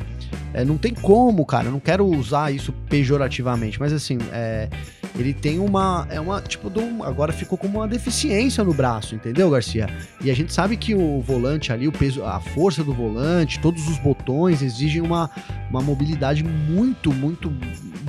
é, 0.55 0.65
não 0.65 0.79
tem 0.79 0.95
como, 0.95 1.45
cara. 1.45 1.67
Eu 1.67 1.73
não 1.73 1.81
quero 1.81 2.07
usar 2.07 2.53
isso 2.53 2.73
pejorativamente, 2.89 3.79
mas 3.79 3.93
assim, 3.93 4.19
é, 4.33 4.69
ele 5.19 5.35
tem 5.35 5.59
uma. 5.59 6.07
É 6.11 6.21
uma. 6.21 6.41
Tipo, 6.41 6.71
do, 6.71 7.03
agora 7.03 7.33
ficou 7.33 7.59
como 7.59 7.79
uma 7.79 7.89
deficiência 7.89 8.63
no 8.63 8.73
braço, 8.73 9.15
entendeu, 9.15 9.51
Garcia? 9.51 9.89
E 10.23 10.31
a 10.31 10.35
gente 10.35 10.53
sabe 10.53 10.77
que 10.77 10.95
o 10.95 11.21
volante 11.21 11.73
ali, 11.73 11.89
o 11.89 11.93
peso, 11.93 12.25
a 12.25 12.41
força 12.41 12.85
do 12.85 12.93
volante, 12.95 13.59
todos 13.59 13.89
os 13.89 13.99
botões 13.99 14.63
exigem 14.63 15.03
uma, 15.03 15.29
uma 15.69 15.83
mobilidade 15.83 16.45
muito, 16.45 17.13
muito, 17.13 17.53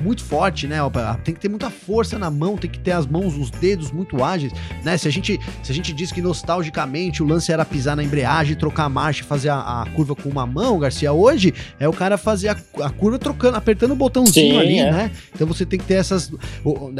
muito 0.02 0.22
forte, 0.22 0.66
né? 0.66 0.78
Tem 1.24 1.34
que 1.34 1.40
ter 1.40 1.48
muita 1.48 1.68
força 1.68 2.18
na 2.18 2.30
mão, 2.30 2.56
tem 2.56 2.70
que 2.70 2.78
ter 2.78 2.92
as 2.92 3.06
mãos, 3.06 3.36
os 3.36 3.50
dedos 3.50 3.90
muito 3.90 4.22
ágeis, 4.22 4.52
né? 4.84 4.96
Se 4.96 5.08
a 5.08 5.10
gente, 5.10 5.38
se 5.62 5.72
a 5.72 5.74
gente 5.74 5.92
diz 5.92 6.12
que 6.12 6.22
nostalgicamente 6.22 7.22
o 7.22 7.26
lance 7.26 7.50
era 7.50 7.64
pisar 7.64 7.96
na 7.96 8.04
embreagem, 8.04 8.54
trocar 8.54 8.84
a 8.84 8.88
marcha 8.88 9.22
e 9.22 9.24
fazer 9.24 9.48
a, 9.48 9.82
a 9.82 9.86
curva 9.90 10.14
com 10.14 10.28
uma 10.28 10.46
mão, 10.46 10.78
Garcia, 10.78 11.12
hoje 11.12 11.52
é 11.78 11.88
o 11.88 11.92
cara 11.92 12.16
fazer 12.16 12.48
a, 12.48 12.56
a 12.82 12.90
curva 12.90 13.18
trocando, 13.18 13.56
apertando 13.56 13.92
o 13.92 13.96
botãozinho 13.96 14.54
Sim, 14.54 14.60
ali, 14.60 14.78
é. 14.78 14.90
né? 14.92 15.10
Então 15.34 15.46
você 15.46 15.66
tem 15.66 15.78
que 15.78 15.86
ter 15.86 15.94
essas, 15.94 16.30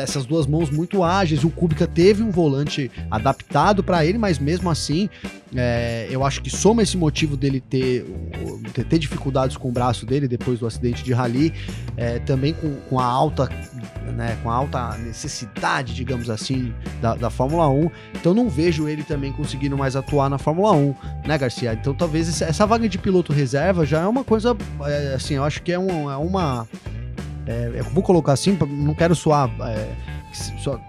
essas 0.02 0.26
duas 0.26 0.46
mãos 0.46 0.70
muito 0.70 1.02
ágeis. 1.02 1.44
O 1.44 1.50
Kubica 1.50 1.86
teve 1.86 2.22
um 2.22 2.30
volante 2.30 2.90
adaptado 3.10 3.82
para 3.82 4.04
ele, 4.04 4.18
mas 4.18 4.38
mesmo 4.38 4.70
assim, 4.70 5.08
é, 5.54 6.06
eu 6.10 6.24
acho 6.24 6.40
que 6.42 6.50
soma 6.50 6.82
esse 6.82 6.96
motivo 6.96 7.36
dele 7.36 7.60
ter, 7.60 8.04
ter, 8.72 8.84
ter, 8.84 8.98
dificuldades 8.98 9.56
com 9.56 9.68
o 9.68 9.72
braço 9.72 10.06
dele 10.06 10.28
depois 10.28 10.60
do 10.60 10.66
acidente 10.66 11.02
de 11.02 11.12
rally, 11.12 11.52
é, 11.96 12.18
também 12.20 12.54
com, 12.54 12.74
com, 12.88 13.00
a 13.00 13.04
alta, 13.04 13.48
né, 14.14 14.38
com 14.42 14.50
a 14.50 14.54
alta 14.54 14.96
necessidade, 14.98 15.94
digamos 15.94 16.30
assim, 16.30 16.72
da, 17.00 17.14
da 17.14 17.30
Fórmula 17.30 17.68
1. 17.68 17.90
Então 18.14 18.32
não 18.34 18.48
vejo 18.48 18.88
ele 18.88 19.02
também 19.02 19.32
conseguindo 19.32 19.76
mais 19.76 19.96
atuar 19.96 20.30
na 20.30 20.38
Fórmula 20.38 20.72
1, 20.72 20.94
né, 21.26 21.36
Garcia? 21.36 21.72
Então 21.72 21.94
talvez 21.94 22.40
essa 22.40 22.66
vaga 22.66 22.88
de 22.88 22.98
piloto 22.98 23.32
reserva 23.32 23.84
já 23.84 24.00
é 24.00 24.06
uma 24.06 24.22
coisa, 24.22 24.56
é, 24.82 25.14
assim, 25.14 25.34
eu 25.34 25.44
acho 25.44 25.62
que 25.62 25.72
é, 25.72 25.78
um, 25.78 26.10
é 26.10 26.16
uma. 26.16 26.68
É, 27.50 27.82
vou 27.82 28.02
colocar 28.02 28.32
assim, 28.32 28.56
não 28.68 28.94
quero 28.94 29.14
soar 29.14 29.50
é, 29.62 29.88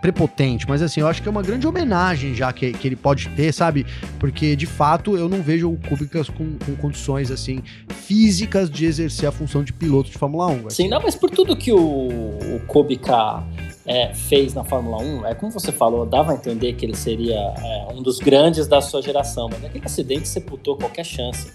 prepotente, 0.01 0.67
mas 0.67 0.81
assim, 0.81 1.01
eu 1.01 1.07
acho 1.07 1.21
que 1.21 1.27
é 1.27 1.31
uma 1.31 1.41
grande 1.41 1.67
homenagem 1.67 2.35
já 2.35 2.53
que, 2.53 2.71
que 2.71 2.87
ele 2.87 2.95
pode 2.95 3.29
ter, 3.29 3.51
sabe? 3.51 3.85
Porque 4.19 4.55
de 4.55 4.65
fato 4.65 5.17
eu 5.17 5.27
não 5.27 5.41
vejo 5.41 5.71
o 5.71 5.77
Kubica 5.77 6.23
com, 6.25 6.57
com 6.63 6.75
condições 6.75 7.31
assim 7.31 7.63
físicas 7.89 8.69
de 8.69 8.85
exercer 8.85 9.27
a 9.27 9.31
função 9.31 9.63
de 9.63 9.73
piloto 9.73 10.11
de 10.11 10.17
Fórmula 10.17 10.47
1. 10.47 10.69
Sim, 10.69 10.87
não, 10.87 11.01
mas 11.01 11.15
por 11.15 11.29
tudo 11.29 11.55
que 11.55 11.71
o, 11.71 11.79
o 11.79 12.61
Kubica 12.67 13.43
é, 13.85 14.13
fez 14.13 14.53
na 14.53 14.63
Fórmula 14.63 15.01
1, 15.01 15.25
é 15.25 15.35
como 15.35 15.51
você 15.51 15.71
falou, 15.71 16.05
dava 16.05 16.33
a 16.33 16.35
entender 16.35 16.73
que 16.73 16.85
ele 16.85 16.95
seria 16.95 17.39
é, 17.39 17.87
um 17.93 18.03
dos 18.03 18.19
grandes 18.19 18.67
da 18.67 18.81
sua 18.81 19.01
geração, 19.01 19.49
mas 19.51 19.65
aquele 19.65 19.85
acidente 19.85 20.27
sepultou 20.27 20.77
qualquer 20.77 21.05
chance 21.05 21.51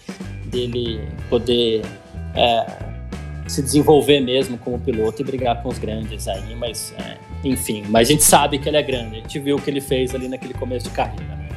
dele 0.47 1.01
poder 1.29 1.83
é, 2.35 2.96
se 3.47 3.63
desenvolver 3.63 4.21
mesmo 4.21 4.59
como 4.59 4.79
piloto 4.79 5.23
e 5.23 5.25
brigar 5.25 5.63
com 5.63 5.69
os 5.69 5.79
grandes 5.79 6.27
aí, 6.27 6.55
mas 6.55 6.93
é, 6.99 7.17
enfim, 7.45 7.85
mas 7.89 8.09
a 8.09 8.13
gente 8.13 8.25
sabe 8.25 8.59
que 8.59 8.69
ele 8.69 8.77
é 8.77 8.83
grande, 8.83 9.17
a 9.17 9.21
gente 9.21 9.39
viu 9.39 9.57
o 9.57 9.63
que 9.63 9.71
ele 9.71 9.81
fez 9.81 10.15
ali 10.15 10.29
naquele 10.29 10.55
começo 10.55 10.89
de 10.89 10.95
carreira. 10.95 11.37
Né? 11.37 11.49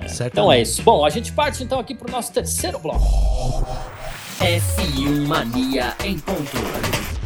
É, 0.00 0.26
então 0.26 0.50
é 0.50 0.60
isso. 0.60 0.82
Bom, 0.82 1.04
a 1.04 1.10
gente 1.10 1.32
parte 1.32 1.62
então 1.62 1.78
aqui 1.78 1.94
para 1.94 2.08
o 2.08 2.10
nosso 2.10 2.32
terceiro 2.32 2.78
bloco. 2.78 3.04
F1 4.40 5.26
Mania 5.26 5.94
em 6.02 6.18
ponto. 6.18 7.19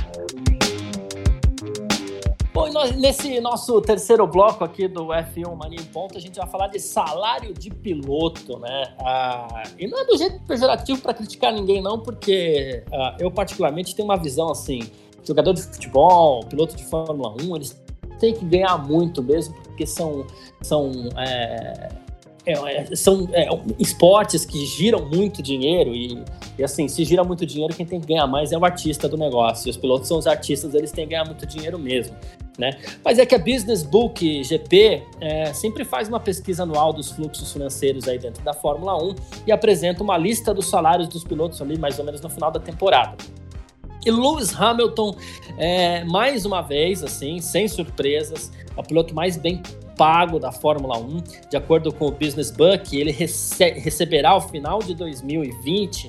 Bom, 2.54 2.70
nós, 2.70 2.94
nesse 2.94 3.40
nosso 3.40 3.80
terceiro 3.80 4.24
bloco 4.28 4.62
aqui 4.62 4.86
do 4.86 5.06
F1 5.06 5.56
Mania 5.56 5.80
em 5.80 5.84
Ponto, 5.86 6.16
a 6.16 6.20
gente 6.20 6.38
vai 6.38 6.46
falar 6.46 6.68
de 6.68 6.78
salário 6.78 7.52
de 7.52 7.68
piloto, 7.68 8.60
né? 8.60 8.94
Ah, 9.00 9.64
e 9.76 9.88
não 9.88 9.98
é 9.98 10.04
do 10.04 10.16
jeito 10.16 10.38
pejorativo 10.46 11.02
para 11.02 11.12
criticar 11.12 11.52
ninguém, 11.52 11.82
não, 11.82 11.98
porque 11.98 12.84
ah, 12.92 13.16
eu, 13.18 13.28
particularmente, 13.28 13.92
tenho 13.96 14.06
uma 14.06 14.16
visão 14.16 14.52
assim: 14.52 14.88
jogador 15.24 15.52
de 15.52 15.62
futebol, 15.62 16.46
piloto 16.46 16.76
de 16.76 16.84
Fórmula 16.84 17.34
1, 17.42 17.56
eles 17.56 17.82
têm 18.20 18.32
que 18.32 18.44
ganhar 18.44 18.78
muito 18.78 19.20
mesmo, 19.20 19.52
porque 19.64 19.84
são. 19.84 20.24
são 20.62 20.92
é, 21.18 22.03
é, 22.46 22.52
é, 22.52 22.96
são 22.96 23.28
é, 23.32 23.48
esportes 23.78 24.44
que 24.44 24.66
giram 24.66 25.08
muito 25.08 25.42
dinheiro 25.42 25.94
e, 25.94 26.22
e, 26.58 26.64
assim, 26.64 26.88
se 26.88 27.04
gira 27.04 27.24
muito 27.24 27.46
dinheiro, 27.46 27.74
quem 27.74 27.86
tem 27.86 28.00
que 28.00 28.06
ganhar 28.06 28.26
mais 28.26 28.52
é 28.52 28.58
o 28.58 28.64
artista 28.64 29.08
do 29.08 29.16
negócio. 29.16 29.68
E 29.68 29.70
os 29.70 29.76
pilotos 29.76 30.08
são 30.08 30.18
os 30.18 30.26
artistas, 30.26 30.74
eles 30.74 30.92
têm 30.92 31.06
que 31.06 31.10
ganhar 31.12 31.24
muito 31.24 31.46
dinheiro 31.46 31.78
mesmo. 31.78 32.14
Né? 32.58 32.78
Mas 33.04 33.18
é 33.18 33.26
que 33.26 33.34
a 33.34 33.38
Business 33.38 33.82
Book 33.82 34.44
GP 34.44 35.02
é, 35.20 35.52
sempre 35.52 35.84
faz 35.84 36.08
uma 36.08 36.20
pesquisa 36.20 36.62
anual 36.62 36.92
dos 36.92 37.10
fluxos 37.10 37.52
financeiros 37.52 38.06
aí 38.06 38.16
dentro 38.16 38.44
da 38.44 38.52
Fórmula 38.52 38.96
1 39.02 39.14
e 39.48 39.50
apresenta 39.50 40.04
uma 40.04 40.16
lista 40.16 40.54
dos 40.54 40.66
salários 40.66 41.08
dos 41.08 41.24
pilotos 41.24 41.60
ali 41.60 41.76
mais 41.76 41.98
ou 41.98 42.04
menos 42.04 42.20
no 42.20 42.28
final 42.28 42.52
da 42.52 42.60
temporada. 42.60 43.16
E 44.06 44.10
Lewis 44.10 44.54
Hamilton, 44.54 45.16
é, 45.56 46.04
mais 46.04 46.44
uma 46.44 46.60
vez, 46.60 47.02
assim, 47.02 47.40
sem 47.40 47.66
surpresas, 47.66 48.52
é 48.76 48.80
o 48.80 48.84
piloto 48.84 49.14
mais 49.14 49.36
bem 49.36 49.62
pago 49.96 50.38
da 50.38 50.52
Fórmula 50.52 50.98
1. 50.98 51.22
De 51.50 51.56
acordo 51.56 51.92
com 51.92 52.06
o 52.06 52.10
Business 52.10 52.50
Book, 52.50 52.96
ele 52.96 53.10
rece 53.10 53.64
receberá 53.72 54.30
ao 54.30 54.48
final 54.48 54.80
de 54.80 54.94
2020 54.94 56.08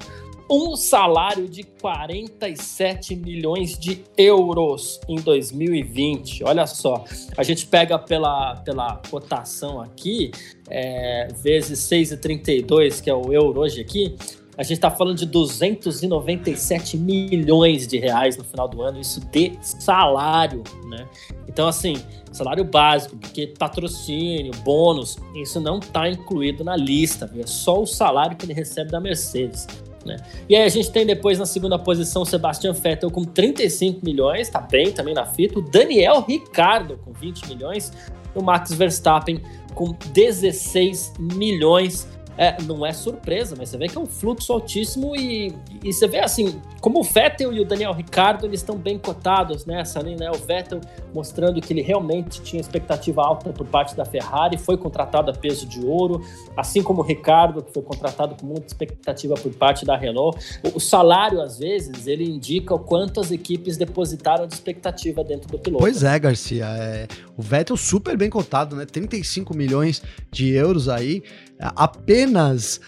um 0.50 0.76
salário 0.76 1.48
de 1.48 1.64
47 1.64 3.16
milhões 3.16 3.78
de 3.78 4.04
euros 4.16 5.00
em 5.08 5.16
2020. 5.16 6.44
Olha 6.44 6.68
só, 6.68 7.04
a 7.36 7.44
gente 7.44 7.66
pega 7.66 7.98
pela, 7.98 8.56
pela 8.58 9.02
cotação 9.10 9.82
aqui, 9.82 10.32
é, 10.70 11.28
vezes 11.42 11.80
6,32, 11.80 13.02
que 13.02 13.10
é 13.10 13.14
o 13.14 13.34
euro 13.34 13.62
hoje 13.62 13.82
aqui, 13.82 14.16
a 14.58 14.64
gente 14.64 14.74
está 14.74 14.90
falando 14.90 15.18
de 15.18 15.26
297 15.26 16.98
milhões 16.98 17.88
de 17.88 17.98
reais 17.98 18.38
no 18.38 18.44
final 18.44 18.68
do 18.68 18.82
ano, 18.82 19.00
isso 19.00 19.20
de 19.32 19.58
salário, 19.62 20.64
né? 20.86 21.08
Então, 21.48 21.68
assim, 21.68 21.96
salário 22.32 22.64
básico, 22.64 23.18
porque 23.18 23.48
patrocínio, 23.48 24.52
bônus, 24.64 25.18
isso 25.36 25.60
não 25.60 25.80
está 25.80 26.10
incluído 26.10 26.64
na 26.64 26.76
lista, 26.76 27.26
viu? 27.26 27.44
é 27.44 27.48
só 27.48 27.82
o 27.82 27.86
salário 27.86 28.36
que 28.36 28.46
ele 28.46 28.54
recebe 28.54 28.92
da 28.92 29.00
Mercedes. 29.00 29.68
Né? 30.06 30.18
E 30.48 30.56
aí 30.56 30.64
a 30.64 30.70
gente 30.70 30.92
tem 30.92 31.06
depois 31.06 31.40
na 31.40 31.46
segunda 31.46 31.80
posição 31.80 32.22
o 32.22 32.26
Sebastian 32.26 32.74
Vettel 32.74 33.10
com 33.10 33.24
35 33.24 34.06
milhões, 34.06 34.50
tá 34.50 34.62
bem 34.62 34.92
também 34.92 35.16
na 35.16 35.26
fita. 35.26 35.58
O 35.58 35.62
Daniel 35.62 36.22
Ricardo 36.22 37.00
com 37.04 37.12
20 37.12 37.48
milhões. 37.48 37.92
O 38.36 38.44
Max 38.44 38.72
Verstappen 38.74 39.42
com 39.74 39.96
16 40.14 41.14
milhões. 41.18 42.08
É, 42.38 42.62
não 42.64 42.86
é 42.86 42.92
surpresa, 42.92 43.56
mas 43.58 43.70
você 43.70 43.78
vê 43.78 43.88
que 43.88 43.98
é 43.98 44.02
um 44.02 44.06
fluxo 44.06 44.52
altíssimo 44.52 45.16
e, 45.16 45.54
e 45.84 45.94
você 45.94 46.08
vê 46.08 46.20
assim, 46.20 46.62
como 46.82 47.00
o 47.00 47.04
Vettel 47.04 47.54
e 47.54 47.62
o 47.62 47.66
Daniel 47.66 47.94
Ricardo, 47.94 48.46
eles 48.46 48.60
estão 48.60 48.78
bem 48.78 49.00
cotados 49.00 49.66
nessa 49.66 50.00
ali, 50.00 50.16
né? 50.16 50.30
O 50.30 50.38
Vettel 50.38 50.82
mostrando 51.14 51.62
que 51.62 51.72
ele 51.72 51.82
realmente 51.82 52.42
tinha 52.42 52.60
expectativa 52.60 53.22
alta 53.22 53.54
por 53.54 53.66
parte 53.66 53.96
da 53.96 54.04
Ferrari, 54.04 54.58
foi 54.58 54.78
contratado 54.78 55.32
a 55.32 55.34
peso 55.34 55.66
de 55.66 55.84
ouro, 55.86 56.22
assim 56.58 56.84
como 56.84 57.02
o 57.02 57.04
Ricardo, 57.04 57.64
que 57.64 57.72
foi 57.72 57.84
contratado 57.84 58.36
com 58.36 58.46
muita 58.46 58.68
expectativa 58.68 59.36
por 59.36 59.54
parte 59.54 59.86
da 59.86 59.96
Renault. 59.96 60.38
O, 60.74 60.80
salário, 60.80 61.42
às 61.42 61.58
vezes, 61.58 62.06
ele 62.06 62.26
indica 62.26 62.76
o 62.76 62.80
quanto 62.80 63.20
as 63.20 63.32
equipes 63.32 63.78
depositaram 63.78 64.46
de 64.46 64.54
expectativa 64.54 65.24
dentro 65.24 65.50
do 65.50 65.58
piloto. 65.58 65.82
Pois 65.82 66.04
é, 66.04 66.20
Garcia. 66.20 66.66
É, 66.66 67.08
o 67.38 67.42
Vettel 67.42 67.78
super 67.78 68.18
bem 68.18 68.30
cotado, 68.30 68.76
né? 68.76 68.86
35 68.86 69.56
milhões 69.56 70.02
de 70.32 70.52
euros 70.52 70.90
aí 70.90 71.24
apenas 71.60 72.82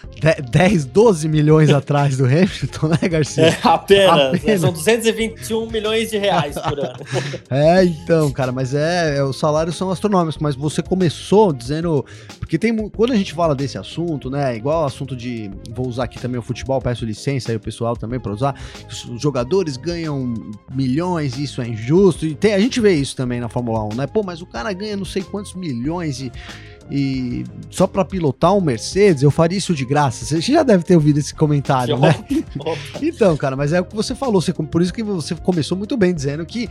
10, 0.50 0.84
12 0.86 1.28
milhões 1.28 1.70
atrás 1.70 2.16
do 2.16 2.24
Hamilton, 2.24 2.88
né, 2.88 3.08
Garcia? 3.08 3.46
É, 3.46 3.58
apenas, 3.62 4.34
apenas. 4.34 4.60
São 4.60 4.72
221 4.72 5.70
milhões 5.70 6.10
de 6.10 6.18
reais 6.18 6.54
por 6.54 6.78
ano. 6.78 6.98
é, 7.50 7.84
então, 7.84 8.30
cara, 8.30 8.52
mas 8.52 8.74
é, 8.74 9.16
é, 9.16 9.24
os 9.24 9.38
salários 9.38 9.76
são 9.76 9.90
astronômicos, 9.90 10.38
mas 10.38 10.54
você 10.54 10.82
começou 10.82 11.52
dizendo. 11.52 12.04
Porque 12.38 12.58
tem. 12.58 12.76
Quando 12.90 13.12
a 13.12 13.16
gente 13.16 13.32
fala 13.32 13.54
desse 13.54 13.78
assunto, 13.78 14.30
né? 14.30 14.56
Igual 14.56 14.82
o 14.82 14.86
assunto 14.86 15.16
de. 15.16 15.50
Vou 15.74 15.88
usar 15.88 16.04
aqui 16.04 16.18
também 16.18 16.38
o 16.38 16.42
futebol, 16.42 16.80
peço 16.80 17.04
licença 17.04 17.50
aí 17.50 17.56
o 17.56 17.60
pessoal 17.60 17.96
também 17.96 18.20
para 18.20 18.32
usar. 18.32 18.54
Os 18.86 19.20
jogadores 19.20 19.76
ganham 19.76 20.34
milhões, 20.74 21.38
isso 21.38 21.62
é 21.62 21.68
injusto. 21.68 22.26
E 22.26 22.34
tem, 22.34 22.54
a 22.54 22.60
gente 22.60 22.80
vê 22.80 22.94
isso 22.94 23.16
também 23.16 23.40
na 23.40 23.48
Fórmula 23.48 23.84
1, 23.84 23.94
né? 23.94 24.06
Pô, 24.06 24.22
mas 24.22 24.42
o 24.42 24.46
cara 24.46 24.72
ganha 24.72 24.96
não 24.96 25.04
sei 25.04 25.22
quantos 25.22 25.54
milhões 25.54 26.20
e 26.20 26.30
e 26.90 27.44
só 27.70 27.86
para 27.86 28.04
pilotar 28.04 28.54
um 28.54 28.60
Mercedes, 28.60 29.22
eu 29.22 29.30
faria 29.30 29.58
isso 29.58 29.74
de 29.74 29.84
graça. 29.84 30.24
Você 30.24 30.40
já 30.40 30.62
deve 30.62 30.84
ter 30.84 30.94
ouvido 30.94 31.18
esse 31.18 31.34
comentário, 31.34 31.98
né? 31.98 32.14
então, 33.02 33.36
cara, 33.36 33.56
mas 33.56 33.72
é 33.72 33.80
o 33.80 33.84
que 33.84 33.94
você 33.94 34.14
falou. 34.14 34.40
Você, 34.40 34.52
por 34.52 34.80
isso 34.80 34.92
que 34.92 35.02
você 35.02 35.34
começou 35.34 35.76
muito 35.76 35.96
bem 35.96 36.14
dizendo 36.14 36.44
que 36.46 36.68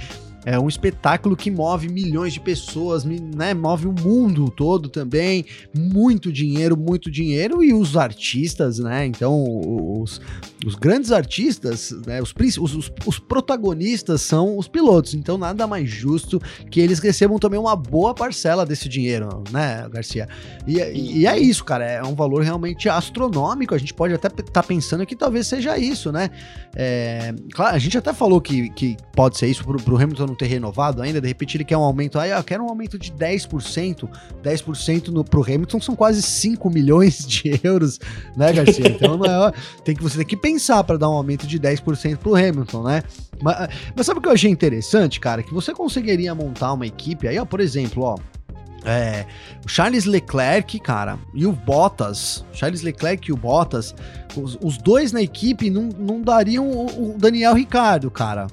é 0.47 0.57
um 0.57 0.69
espetáculo 0.69 1.35
que 1.35 1.51
move 1.51 1.89
milhões 1.89 2.31
de 2.31 2.39
pessoas, 2.39 3.03
né? 3.03 3.53
Move 3.53 3.85
o 3.85 3.91
mundo 3.91 4.49
todo 4.49 4.87
também. 4.87 5.45
Muito 5.77 6.31
dinheiro, 6.31 6.77
muito 6.77 7.11
dinheiro. 7.11 7.61
E 7.61 7.73
os 7.73 7.97
artistas, 7.97 8.79
né? 8.79 9.05
Então, 9.05 9.43
os, 10.01 10.21
os 10.65 10.75
grandes 10.75 11.11
artistas, 11.11 11.91
né? 12.05 12.21
Os, 12.21 12.33
os, 12.59 12.91
os 13.05 13.19
protagonistas 13.19 14.21
são 14.21 14.57
os 14.57 14.69
pilotos. 14.69 15.13
Então, 15.13 15.37
nada 15.37 15.67
mais 15.67 15.89
justo 15.89 16.41
que 16.71 16.79
eles 16.79 16.99
recebam 16.99 17.37
também 17.37 17.59
uma 17.59 17.75
boa 17.75 18.15
parcela 18.15 18.65
desse 18.65 18.87
dinheiro, 18.87 19.43
né, 19.51 19.85
Garcia? 19.91 20.29
E, 20.65 20.77
e, 20.77 21.27
é 21.27 21.37
isso, 21.37 21.65
cara. 21.65 21.83
É 21.83 22.03
um 22.03 22.15
valor 22.15 22.41
realmente 22.41 22.87
astronômico. 22.87 23.75
A 23.75 23.77
gente 23.77 23.93
pode 23.93 24.13
até 24.13 24.29
estar 24.29 24.43
tá 24.43 24.63
pensando 24.63 25.05
que 25.05 25.13
talvez 25.13 25.45
seja 25.45 25.77
isso, 25.77 26.09
né? 26.09 26.29
É, 26.73 27.35
claro, 27.51 27.75
a 27.75 27.79
gente 27.79 27.97
até 27.97 28.13
falou 28.13 28.39
que, 28.39 28.69
que 28.69 28.95
pode 29.13 29.37
ser 29.37 29.47
isso 29.47 29.65
pro, 29.65 29.75
pro 29.75 29.97
Hamilton 29.97 30.36
ter 30.37 30.45
renovado 30.45 31.01
ainda, 31.01 31.19
de 31.19 31.27
repente 31.27 31.57
ele 31.57 31.65
quer 31.65 31.77
um 31.77 31.81
aumento, 31.81 32.19
aí 32.19 32.31
ah, 32.31 32.37
eu 32.37 32.43
quero 32.43 32.63
um 32.63 32.69
aumento 32.69 32.97
de 32.97 33.11
10%, 33.11 34.07
10% 34.43 35.07
no, 35.07 35.23
pro 35.23 35.41
Hamilton 35.41 35.81
são 35.81 35.95
quase 35.95 36.21
5 36.21 36.69
milhões 36.69 37.25
de 37.25 37.59
euros, 37.63 37.99
né, 38.35 38.53
Garcia? 38.53 38.87
Então 38.87 39.19
é, 39.25 39.53
tem 39.83 39.95
que, 39.95 40.03
você 40.03 40.17
tem 40.17 40.25
que 40.25 40.37
pensar 40.37 40.83
para 40.83 40.97
dar 40.97 41.09
um 41.09 41.13
aumento 41.13 41.47
de 41.47 41.59
10% 41.59 42.17
pro 42.17 42.35
Hamilton, 42.35 42.83
né? 42.83 43.03
Mas, 43.41 43.69
mas 43.95 44.05
sabe 44.05 44.19
o 44.19 44.21
que 44.21 44.27
eu 44.27 44.33
achei 44.33 44.49
interessante, 44.49 45.19
cara? 45.19 45.43
Que 45.43 45.53
você 45.53 45.73
conseguiria 45.73 46.33
montar 46.33 46.73
uma 46.73 46.85
equipe 46.85 47.27
aí, 47.27 47.37
ó, 47.37 47.45
por 47.45 47.59
exemplo, 47.59 48.03
ó, 48.03 48.17
é, 48.85 49.25
o 49.65 49.67
Charles 49.67 50.05
Leclerc, 50.05 50.79
cara, 50.79 51.19
e 51.33 51.45
o 51.45 51.51
Bottas, 51.51 52.45
Charles 52.53 52.81
Leclerc 52.81 53.29
e 53.29 53.33
o 53.33 53.37
Bottas, 53.37 53.93
os, 54.35 54.57
os 54.61 54.77
dois 54.77 55.11
na 55.11 55.21
equipe 55.21 55.69
não, 55.69 55.89
não 55.97 56.21
dariam 56.21 56.69
o, 56.69 57.15
o 57.15 57.17
Daniel 57.17 57.53
Ricardo, 57.53 58.09
cara. 58.09 58.47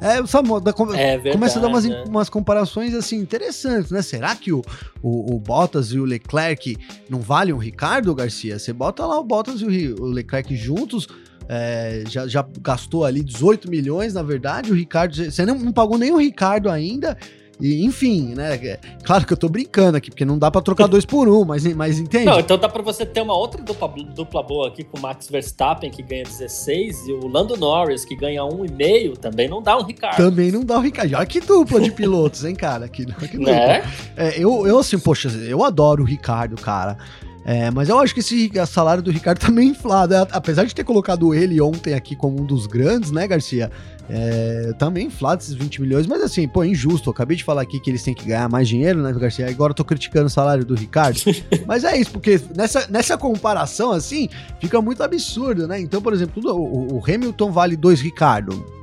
É, 0.00 0.24
sabe, 0.26 0.48
da, 0.60 0.72
é 0.94 1.16
verdade, 1.16 1.32
começa 1.32 1.58
a 1.58 1.62
dar 1.62 1.68
umas, 1.68 1.84
né? 1.84 2.04
umas 2.06 2.28
comparações 2.28 2.94
assim 2.94 3.16
interessantes, 3.16 3.90
né? 3.90 4.02
Será 4.02 4.36
que 4.36 4.52
o, 4.52 4.62
o, 5.02 5.34
o, 5.34 5.38
Bottas 5.40 5.90
e 5.92 5.98
o 5.98 6.04
Leclerc 6.04 6.76
não 7.08 7.20
valem 7.20 7.54
o 7.54 7.58
Ricardo, 7.58 8.14
Garcia? 8.14 8.58
Você 8.58 8.72
bota 8.72 9.06
lá 9.06 9.18
o 9.18 9.24
Bottas 9.24 9.60
e 9.60 9.64
o, 9.64 10.02
o 10.02 10.06
Leclerc 10.06 10.54
juntos, 10.54 11.08
é, 11.48 12.04
já, 12.08 12.26
já 12.26 12.46
gastou 12.60 13.04
ali 13.04 13.22
18 13.22 13.70
milhões, 13.70 14.12
na 14.12 14.22
verdade. 14.22 14.70
O 14.70 14.74
Ricardo, 14.74 15.14
você 15.14 15.46
não, 15.46 15.58
não 15.58 15.72
pagou 15.72 15.96
nem 15.96 16.12
o 16.12 16.18
Ricardo 16.18 16.68
ainda. 16.68 17.16
E, 17.60 17.84
enfim, 17.84 18.34
né? 18.34 18.54
É, 18.54 18.78
claro 19.02 19.26
que 19.26 19.32
eu 19.32 19.36
tô 19.36 19.48
brincando 19.48 19.96
aqui, 19.96 20.10
porque 20.10 20.24
não 20.24 20.38
dá 20.38 20.50
para 20.50 20.60
trocar 20.60 20.86
dois 20.86 21.04
por 21.06 21.28
um, 21.28 21.44
mas, 21.44 21.66
mas 21.74 21.98
entende? 21.98 22.26
Não, 22.26 22.38
então 22.38 22.58
dá 22.58 22.68
para 22.68 22.82
você 22.82 23.06
ter 23.06 23.22
uma 23.22 23.36
outra 23.36 23.62
dupla, 23.62 23.88
dupla 24.14 24.42
boa 24.42 24.68
aqui 24.68 24.84
com 24.84 24.98
o 24.98 25.00
Max 25.00 25.28
Verstappen, 25.28 25.90
que 25.90 26.02
ganha 26.02 26.24
16, 26.24 27.08
e 27.08 27.12
o 27.12 27.26
Lando 27.26 27.56
Norris, 27.56 28.04
que 28.04 28.14
ganha 28.14 28.42
1,5, 28.42 29.16
também 29.16 29.48
não 29.48 29.62
dá 29.62 29.78
um 29.78 29.82
Ricardo. 29.82 30.16
Também 30.16 30.52
não 30.52 30.64
dá 30.64 30.78
um 30.78 30.82
Ricardo. 30.82 31.14
Olha 31.14 31.26
que 31.26 31.40
dupla 31.40 31.80
de 31.80 31.90
pilotos, 31.90 32.44
hein, 32.44 32.54
cara? 32.54 32.88
Que, 32.88 33.06
que 33.06 33.38
dupla. 33.38 33.52
Né? 33.52 33.82
É, 34.16 34.38
eu, 34.38 34.66
eu, 34.66 34.78
assim, 34.78 34.98
poxa, 34.98 35.28
eu 35.28 35.64
adoro 35.64 36.02
o 36.02 36.06
Ricardo, 36.06 36.56
cara. 36.56 36.98
É, 37.48 37.70
mas 37.70 37.88
eu 37.88 37.96
acho 38.00 38.12
que 38.12 38.18
esse 38.18 38.50
salário 38.66 39.00
do 39.00 39.12
Ricardo 39.12 39.38
tá 39.40 39.52
meio 39.52 39.70
inflado. 39.70 40.12
É, 40.12 40.26
apesar 40.32 40.64
de 40.64 40.74
ter 40.74 40.82
colocado 40.82 41.32
ele 41.32 41.60
ontem 41.60 41.94
aqui 41.94 42.16
como 42.16 42.42
um 42.42 42.44
dos 42.44 42.66
grandes, 42.66 43.12
né, 43.12 43.28
Garcia? 43.28 43.70
É, 44.10 44.72
tá 44.76 44.90
meio 44.90 45.06
inflado 45.06 45.42
esses 45.42 45.54
20 45.54 45.80
milhões, 45.80 46.06
mas 46.08 46.22
assim, 46.22 46.48
pô, 46.48 46.64
injusto. 46.64 47.08
Eu 47.08 47.12
acabei 47.12 47.36
de 47.36 47.44
falar 47.44 47.62
aqui 47.62 47.78
que 47.78 47.88
eles 47.88 48.02
têm 48.02 48.14
que 48.14 48.26
ganhar 48.26 48.48
mais 48.48 48.68
dinheiro, 48.68 49.00
né, 49.00 49.12
Garcia? 49.12 49.48
Agora 49.48 49.70
eu 49.70 49.74
tô 49.74 49.84
criticando 49.84 50.26
o 50.26 50.30
salário 50.30 50.64
do 50.64 50.74
Ricardo. 50.74 51.20
mas 51.66 51.84
é 51.84 51.96
isso, 51.96 52.10
porque 52.10 52.40
nessa, 52.56 52.88
nessa 52.88 53.16
comparação, 53.16 53.92
assim, 53.92 54.28
fica 54.60 54.82
muito 54.82 55.00
absurdo, 55.04 55.68
né? 55.68 55.80
Então, 55.80 56.02
por 56.02 56.12
exemplo, 56.12 56.42
tudo, 56.42 56.52
o, 56.52 56.96
o 56.96 57.02
Hamilton 57.04 57.52
vale 57.52 57.76
dois 57.76 58.00
Ricardo 58.00 58.76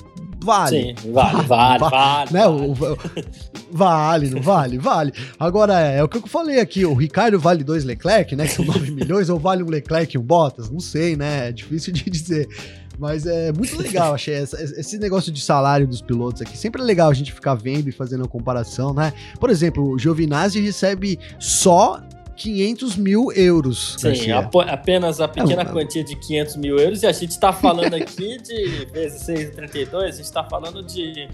vale. 0.44 0.96
Sim, 0.98 1.12
vale, 1.12 1.44
vale, 1.44 1.80
vale. 1.80 1.92
vale, 1.92 2.34
né? 2.34 2.48
O, 2.48 2.74
vale, 3.72 4.30
não 4.30 4.42
vale? 4.42 4.78
Vale. 4.78 5.14
Agora, 5.40 5.80
é, 5.80 5.98
é, 5.98 6.04
o 6.04 6.08
que 6.08 6.18
eu 6.18 6.28
falei 6.28 6.60
aqui, 6.60 6.86
o 6.86 6.94
Ricardo 6.94 7.40
vale 7.40 7.64
dois 7.64 7.84
Leclerc, 7.84 8.36
né? 8.36 8.46
Que 8.48 8.54
são 8.54 8.66
9 8.66 8.92
milhões, 8.92 9.30
ou 9.30 9.40
vale 9.40 9.64
um 9.64 9.70
Leclerc 9.70 10.16
e 10.16 10.20
um 10.20 10.24
Bottas? 10.24 10.70
Não 10.70 10.80
sei, 10.80 11.16
né? 11.16 11.50
É 11.50 11.52
difícil 11.52 11.94
de 11.94 12.10
dizer. 12.10 12.48
Mas 13.00 13.26
é 13.26 13.52
muito 13.52 13.76
legal, 13.82 14.14
achei 14.16 14.36
essa, 14.36 14.62
esse 14.62 14.98
negócio 14.98 15.32
de 15.32 15.42
salário 15.42 15.88
dos 15.88 16.02
pilotos 16.02 16.42
aqui. 16.42 16.58
Sempre 16.58 16.82
é 16.82 16.86
legal 16.86 17.10
a 17.10 17.14
gente 17.14 17.34
ficar 17.34 17.56
vendo 17.56 17.90
e 17.90 17.92
fazendo 17.92 18.24
a 18.24 18.28
comparação, 18.28 18.94
né? 18.94 19.14
Por 19.40 19.50
exemplo, 19.50 19.92
o 19.92 19.98
Giovinazzi 19.98 20.60
recebe 20.62 21.20
só 21.40 22.02
500 22.36 22.96
mil 22.98 23.32
euros. 23.32 23.96
Sim, 24.00 24.32
apenas 24.68 25.22
a 25.22 25.28
pequena 25.28 25.62
é, 25.62 25.66
quantia 25.66 26.04
de 26.04 26.16
500 26.16 26.56
mil 26.58 26.78
euros. 26.78 27.04
E 27.04 27.08
a 27.08 27.12
gente 27.12 27.32
está 27.32 27.54
falando 27.54 27.94
aqui 27.94 28.42
de 28.42 28.86
vezes 28.92 29.24
6,32, 29.28 29.96
a 29.96 30.12
gente 30.12 30.22
está 30.22 30.44
falando 30.44 30.84
de 30.84 31.28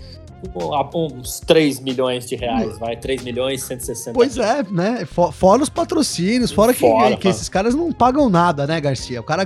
uns 0.96 1.40
3 1.42 1.80
milhões 1.80 2.28
de 2.28 2.36
reais, 2.36 2.78
vai, 2.78 2.96
3 2.96 3.24
milhões 3.24 3.62
e 3.64 3.66
160 3.68 4.14
Pois 4.14 4.38
é, 4.38 4.64
né? 4.70 5.06
Fora 5.06 5.62
os 5.62 5.70
patrocínios, 5.70 6.52
fora, 6.52 6.74
fora 6.74 7.12
que, 7.12 7.24
que 7.24 7.28
esses 7.28 7.50
caras 7.50 7.76
não 7.76 7.92
pagam 7.92 8.30
nada, 8.30 8.66
né, 8.66 8.80
Garcia? 8.80 9.20
O 9.20 9.24
cara, 9.24 9.46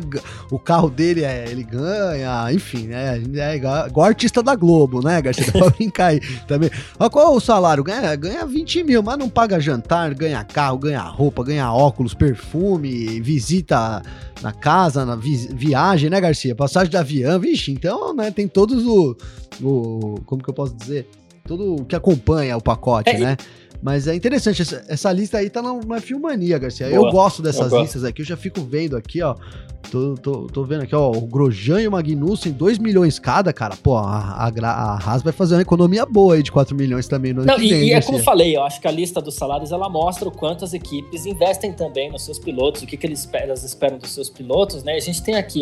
o 0.51 0.59
carro 0.59 0.89
dele, 0.89 1.23
é, 1.23 1.45
ele 1.49 1.63
ganha, 1.63 2.51
enfim, 2.51 2.87
né? 2.87 3.21
É 3.35 3.55
igual, 3.55 3.87
igual 3.87 4.07
artista 4.07 4.43
da 4.43 4.55
Globo, 4.55 5.01
né, 5.03 5.21
Garcia? 5.21 5.45
Dá 5.45 5.51
pra 5.51 5.69
brincar 5.77 6.07
aí 6.07 6.19
também. 6.47 6.69
Olha 6.99 7.09
qual 7.09 7.33
é 7.33 7.35
o 7.35 7.39
salário? 7.39 7.83
Ganha, 7.83 8.15
ganha 8.15 8.45
20 8.45 8.83
mil, 8.83 9.03
mas 9.03 9.17
não 9.17 9.29
paga 9.29 9.59
jantar, 9.59 10.13
ganha 10.13 10.43
carro, 10.43 10.77
ganha 10.77 11.01
roupa, 11.01 11.43
ganha 11.43 11.71
óculos, 11.71 12.13
perfume, 12.13 13.19
visita 13.21 14.01
na 14.41 14.51
casa, 14.51 15.05
na 15.05 15.15
vi 15.15 15.47
viagem, 15.53 16.09
né, 16.09 16.19
Garcia? 16.19 16.55
Passagem 16.55 16.89
de 16.89 16.97
avião, 16.97 17.39
vixe, 17.39 17.71
então, 17.71 18.13
né, 18.13 18.29
tem 18.29 18.47
todos 18.47 18.85
o, 18.85 19.15
o 19.61 20.15
como 20.25 20.43
que 20.43 20.49
eu 20.49 20.53
posso 20.53 20.75
dizer? 20.75 20.82
Tudo 21.45 21.75
o 21.75 21.85
que 21.85 21.95
acompanha 21.95 22.55
o 22.55 22.61
pacote, 22.61 23.09
é, 23.09 23.17
né? 23.17 23.37
Mas 23.83 24.07
é 24.07 24.15
interessante, 24.15 24.61
essa, 24.61 24.81
essa, 24.87 25.11
lista 25.11 25.39
aí 25.39 25.49
tá 25.49 25.61
na, 25.61 25.73
na 25.85 25.99
Filmania, 25.99 26.57
Garcia. 26.57 26.89
Boa, 26.89 26.95
eu 26.95 27.11
gosto 27.11 27.41
dessas 27.41 27.69
eu 27.69 27.81
listas 27.81 28.05
aqui, 28.05 28.21
eu 28.21 28.25
já 28.25 28.37
fico 28.37 28.61
vendo 28.61 28.95
aqui, 28.95 29.21
ó. 29.21 29.35
Tô, 29.91 30.15
tô, 30.15 30.47
tô 30.47 30.63
vendo 30.63 30.83
aqui, 30.83 30.95
ó, 30.95 31.11
o 31.11 31.27
Grosjean 31.27 31.81
e 31.81 31.87
o 31.89 31.91
Magnussen, 31.91 32.53
2 32.53 32.79
milhões 32.79 33.19
cada, 33.19 33.51
cara. 33.51 33.75
Pô, 33.75 33.97
a, 33.97 34.47
a, 34.47 34.47
a 34.47 34.97
Haas 34.97 35.21
vai 35.21 35.33
fazer 35.33 35.55
uma 35.55 35.61
economia 35.61 36.05
boa 36.05 36.35
aí 36.35 36.41
de 36.41 36.49
4 36.49 36.73
milhões 36.73 37.09
também 37.09 37.33
no 37.33 37.43
Não, 37.43 37.55
que 37.55 37.67
vem. 37.67 37.83
E, 37.83 37.87
e 37.89 37.91
é 37.91 38.01
como 38.01 38.17
eu 38.17 38.23
falei, 38.23 38.55
eu 38.55 38.63
acho 38.63 38.79
que 38.79 38.87
a 38.87 38.91
lista 38.91 39.21
dos 39.21 39.35
salários, 39.35 39.73
ela 39.73 39.89
mostra 39.89 40.29
o 40.29 40.31
quanto 40.31 40.63
as 40.63 40.73
equipes 40.73 41.25
investem 41.25 41.73
também 41.73 42.09
nos 42.09 42.23
seus 42.23 42.39
pilotos, 42.39 42.83
o 42.83 42.87
que, 42.87 42.95
que 42.95 43.05
eles, 43.05 43.27
elas 43.33 43.65
esperam 43.65 43.97
dos 43.97 44.11
seus 44.11 44.29
pilotos, 44.29 44.81
né? 44.81 44.93
A 44.93 45.01
gente 45.01 45.21
tem 45.21 45.35
aqui, 45.35 45.61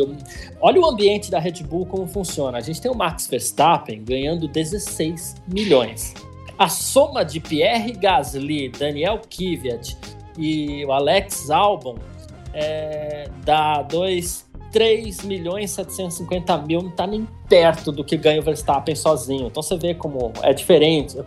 olha 0.61 0.79
o 0.79 0.85
ambiente 0.85 1.31
da 1.31 1.39
Red 1.39 1.63
Bull 1.63 1.87
como 1.87 2.05
funciona. 2.05 2.59
A 2.59 2.61
gente 2.61 2.79
tem 2.79 2.91
o 2.91 2.95
Max 2.95 3.25
Verstappen 3.25 4.03
ganhando 4.03 4.47
16 4.47 5.37
milhões. 5.51 6.13
A 6.61 6.69
soma 6.69 7.25
de 7.25 7.39
Pierre 7.39 7.91
Gasly, 7.93 8.69
Daniel 8.69 9.19
Kvyat 9.27 9.97
e 10.37 10.85
o 10.85 10.91
Alex 10.91 11.49
Albon 11.49 11.97
é, 12.53 13.27
dá 13.43 13.81
2, 13.81 14.47
3 14.71 15.23
milhões 15.23 15.71
e 15.71 15.73
750 15.73 16.57
mil, 16.59 16.83
não 16.83 16.91
está 16.91 17.07
nem 17.07 17.27
perto 17.51 17.91
do 17.91 18.01
que 18.01 18.15
ganha 18.15 18.39
o 18.39 18.43
Verstappen 18.43 18.95
sozinho. 18.95 19.47
Então 19.47 19.61
você 19.61 19.75
vê 19.75 19.93
como 19.93 20.31
é 20.41 20.53
diferente. 20.53 21.17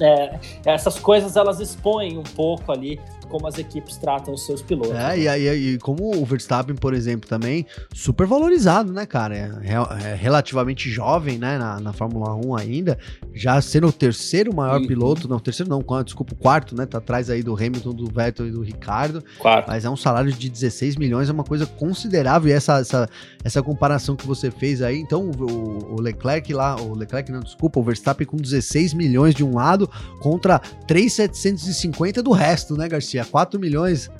É, 0.00 0.40
essas 0.66 0.98
coisas 0.98 1.36
elas 1.36 1.60
expõem 1.60 2.18
um 2.18 2.24
pouco 2.24 2.72
ali 2.72 2.98
como 3.34 3.48
as 3.48 3.58
equipes 3.58 3.96
tratam 3.96 4.32
os 4.32 4.46
seus 4.46 4.62
pilotos. 4.62 4.94
É, 4.94 5.18
e, 5.18 5.26
e, 5.26 5.74
e 5.74 5.78
como 5.78 6.16
o 6.16 6.24
Verstappen, 6.24 6.76
por 6.76 6.94
exemplo, 6.94 7.28
também 7.28 7.66
super 7.92 8.26
valorizado, 8.26 8.92
né, 8.92 9.06
cara? 9.06 9.36
É, 9.36 10.10
é 10.10 10.14
relativamente 10.14 10.88
jovem, 10.88 11.38
né, 11.38 11.58
na, 11.58 11.80
na, 11.80 11.92
Fórmula 11.92 12.34
1 12.34 12.56
ainda, 12.56 12.98
já 13.32 13.60
sendo 13.60 13.88
o 13.88 13.92
terceiro 13.92 14.54
maior 14.54 14.80
uhum. 14.80 14.86
piloto, 14.86 15.28
não, 15.28 15.38
terceiro 15.38 15.68
não, 15.68 15.82
desculpa, 16.04 16.32
o 16.32 16.36
quarto, 16.36 16.76
né, 16.76 16.86
tá 16.86 16.98
atrás 16.98 17.28
aí 17.30 17.42
do 17.42 17.54
Hamilton, 17.54 17.90
do 17.90 18.06
Vettel 18.06 18.46
e 18.46 18.50
do 18.50 18.62
Ricardo. 18.62 19.22
Quarto. 19.38 19.68
Mas 19.68 19.84
é 19.84 19.90
um 19.90 19.96
salário 19.96 20.32
de 20.32 20.48
16 20.48 20.96
milhões, 20.96 21.28
é 21.28 21.32
uma 21.32 21.44
coisa 21.44 21.66
considerável, 21.66 22.50
e 22.50 22.52
essa, 22.52 22.78
essa, 22.78 23.08
essa 23.42 23.62
comparação 23.62 24.14
que 24.14 24.26
você 24.26 24.50
fez 24.50 24.80
aí, 24.80 24.98
então 24.98 25.30
o, 25.44 25.94
o 25.94 26.00
Leclerc 26.00 26.52
lá, 26.52 26.76
o 26.80 26.94
Leclerc 26.94 27.30
não, 27.30 27.40
desculpa, 27.40 27.78
o 27.78 27.82
Verstappen 27.82 28.26
com 28.26 28.36
16 28.36 28.94
milhões 28.94 29.34
de 29.34 29.44
um 29.44 29.54
lado 29.54 29.88
contra 30.20 30.58
3,750 30.86 32.22
do 32.22 32.32
resto, 32.32 32.76
né, 32.76 32.88
Garcia? 32.88 33.24
4 33.24 33.58
milhões 33.60 34.10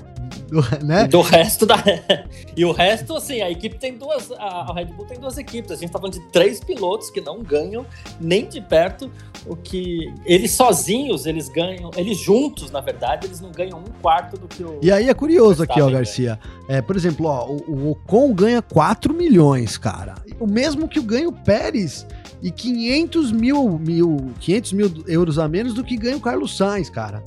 do, 0.49 0.61
né? 0.85 1.07
do 1.07 1.21
resto 1.21 1.67
da. 1.67 1.77
e 2.57 2.65
o 2.65 2.73
resto, 2.73 3.17
assim, 3.17 3.41
a 3.41 3.51
equipe 3.51 3.79
tem 3.79 3.97
duas. 3.97 4.31
A 4.33 4.73
Red 4.75 4.87
Bull 4.87 5.07
tem 5.07 5.19
duas 5.19 5.39
equipes. 5.39 5.71
A 5.71 5.77
gente 5.77 5.91
tá 5.91 5.99
falando 5.99 6.15
de 6.15 6.21
três 6.29 6.61
pilotos 6.61 7.11
que 7.11 7.21
não 7.21 7.43
ganham 7.43 7.87
nem 8.21 8.47
de 8.47 8.61
perto 8.61 9.11
o 9.47 9.57
que. 9.57 10.13
Eles 10.25 10.53
sozinhos, 10.53 11.27
eles 11.27 11.49
ganham. 11.49 11.91
Eles 11.97 12.19
juntos, 12.19 12.71
na 12.71 12.81
verdade, 12.81 13.27
eles 13.27 13.41
não 13.41 13.51
ganham 13.51 13.79
um 13.79 14.01
quarto 14.01 14.39
do 14.39 14.49
que 14.49 14.63
o. 14.63 14.79
E 14.83 14.91
aí 14.91 15.09
é 15.09 15.15
curioso 15.15 15.63
aqui, 15.63 15.81
ó, 15.81 15.91
Garcia. 15.91 16.39
É, 16.69 16.81
por 16.81 16.97
exemplo, 16.97 17.27
ó, 17.27 17.47
o, 17.47 17.63
o 17.69 17.91
Ocon 17.93 18.33
ganha 18.33 18.63
4 18.63 19.15
milhões, 19.15 19.77
cara. 19.77 20.15
O 20.39 20.47
mesmo 20.47 20.89
que 20.89 20.99
o 20.99 21.03
ganha 21.03 21.29
o 21.29 21.33
Pérez 21.33 22.07
e 22.43 22.51
500 22.51 23.33
mil, 23.33 23.79
mil, 23.79 24.31
500 24.41 24.73
mil 24.73 25.05
euros 25.07 25.39
a 25.39 25.49
menos 25.49 25.75
do 25.75 25.85
que 25.85 25.97
ganha 25.97 26.17
o 26.17 26.21
Carlos 26.21 26.57
Sainz, 26.57 26.91
cara. 26.91 27.23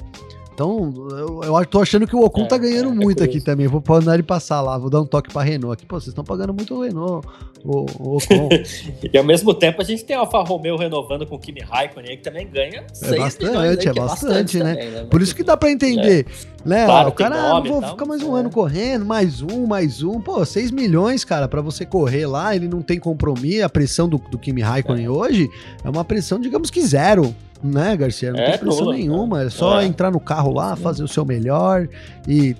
Então, 0.57 0.91
eu, 1.11 1.43
eu 1.43 1.65
tô 1.67 1.79
achando 1.79 2.07
que 2.07 2.15
o 2.15 2.25
Ocon 2.25 2.45
é, 2.45 2.47
tá 2.47 2.57
ganhando 2.57 2.89
é, 2.89 2.95
muito 2.95 3.21
é 3.21 3.25
aqui 3.27 3.39
também. 3.39 3.67
Vou 3.67 3.83
mandar 3.87 4.15
ele 4.15 4.23
passar 4.23 4.59
lá, 4.59 4.75
vou 4.75 4.89
dar 4.89 5.01
um 5.01 5.05
toque 5.05 5.31
pra 5.31 5.43
Renault 5.43 5.71
aqui. 5.71 5.85
Pô, 5.85 5.99
vocês 5.99 6.07
estão 6.07 6.23
pagando 6.23 6.51
muito 6.51 6.73
o 6.73 6.81
Renault, 6.81 7.27
o, 7.63 7.85
o 7.99 8.17
Ocon. 8.17 8.49
e 9.13 9.15
ao 9.15 9.23
mesmo 9.23 9.53
tempo 9.53 9.79
a 9.79 9.85
gente 9.85 10.03
tem 10.03 10.17
o 10.17 10.21
Alfa 10.21 10.39
Romeo 10.39 10.75
renovando 10.75 11.27
com 11.27 11.35
o 11.35 11.39
Kimi 11.39 11.61
Raikkonen, 11.61 12.17
que 12.17 12.23
também 12.23 12.49
ganha 12.49 12.87
É 13.03 13.17
bastante, 13.19 13.55
aí, 13.55 13.77
é, 13.77 13.87
é 13.87 13.93
bastante, 13.93 14.57
né? 14.57 14.73
Também, 14.73 14.89
né? 14.89 15.03
Por 15.03 15.21
isso 15.21 15.35
que 15.35 15.43
dá 15.43 15.55
pra 15.55 15.69
entender. 15.69 16.25
É. 16.27 16.67
Né? 16.67 16.85
Claro, 16.85 17.09
o 17.09 17.11
cara, 17.11 17.35
ah, 17.35 17.59
vou 17.59 17.81
ficar 17.83 18.05
mais 18.05 18.23
um 18.23 18.33
ano 18.33 18.49
correndo, 18.49 19.05
mais 19.05 19.43
um, 19.43 19.67
mais 19.67 20.01
um. 20.01 20.19
Pô, 20.19 20.43
6 20.43 20.71
milhões, 20.71 21.23
cara, 21.23 21.47
pra 21.47 21.61
você 21.61 21.85
correr 21.85 22.25
lá, 22.25 22.55
ele 22.55 22.67
não 22.67 22.81
tem 22.81 22.99
compromisso. 22.99 23.63
A 23.63 23.69
pressão 23.69 24.09
do, 24.09 24.17
do 24.17 24.39
Kimi 24.39 24.61
Raikkonen 24.61 25.07
hoje 25.07 25.47
é 25.83 25.89
uma 25.89 26.03
pressão, 26.03 26.39
digamos 26.39 26.71
que 26.71 26.81
zero 26.81 27.33
né, 27.63 27.95
Garcia? 27.95 28.31
Não 28.31 28.39
é, 28.39 28.51
tem 28.51 28.59
pressão 28.59 28.91
nenhuma. 28.91 29.43
É 29.43 29.49
só 29.49 29.81
é. 29.81 29.85
entrar 29.85 30.11
no 30.11 30.19
carro 30.19 30.53
lá, 30.53 30.75
fazer 30.75 31.03
o 31.03 31.07
seu 31.07 31.25
melhor 31.25 31.87
e 32.27 32.55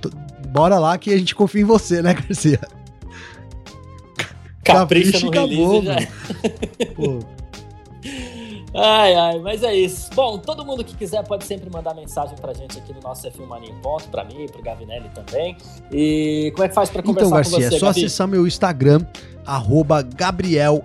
bora 0.49 0.79
lá 0.79 0.97
que 0.97 1.13
a 1.13 1.17
gente 1.17 1.35
confia 1.35 1.61
em 1.61 1.65
você, 1.65 2.01
né, 2.01 2.13
Garcia? 2.13 2.59
Capricha, 4.63 5.11
Capricha 5.13 5.25
no 5.25 5.29
acabou, 5.29 5.81
release 5.81 6.07
Pô. 6.95 7.19
Ai, 8.73 9.15
ai, 9.15 9.39
mas 9.39 9.63
é 9.63 9.75
isso. 9.75 10.09
Bom, 10.13 10.37
todo 10.37 10.65
mundo 10.65 10.83
que 10.83 10.95
quiser 10.95 11.23
pode 11.23 11.45
sempre 11.45 11.69
mandar 11.69 11.93
mensagem 11.93 12.35
pra 12.35 12.53
gente 12.53 12.77
aqui 12.77 12.93
no 12.93 12.99
nosso 13.01 13.27
F1 13.27 13.45
Mania 13.45 13.69
em 13.69 13.81
Ponto, 13.81 14.07
pra 14.09 14.23
mim, 14.23 14.45
pro 14.51 14.61
Gavinelli 14.61 15.09
também. 15.09 15.57
E 15.91 16.51
como 16.53 16.65
é 16.65 16.69
que 16.69 16.75
faz 16.75 16.89
pra 16.89 17.01
conversar 17.01 17.27
então, 17.27 17.37
Garcia, 17.37 17.57
com 17.57 17.69
você, 17.69 17.75
é 17.75 17.79
só 17.79 17.85
Gabi? 17.87 17.99
acessar 17.99 18.27
meu 18.27 18.45
Instagram, 18.45 19.01
arroba 19.47 20.01
Gabriel 20.01 20.83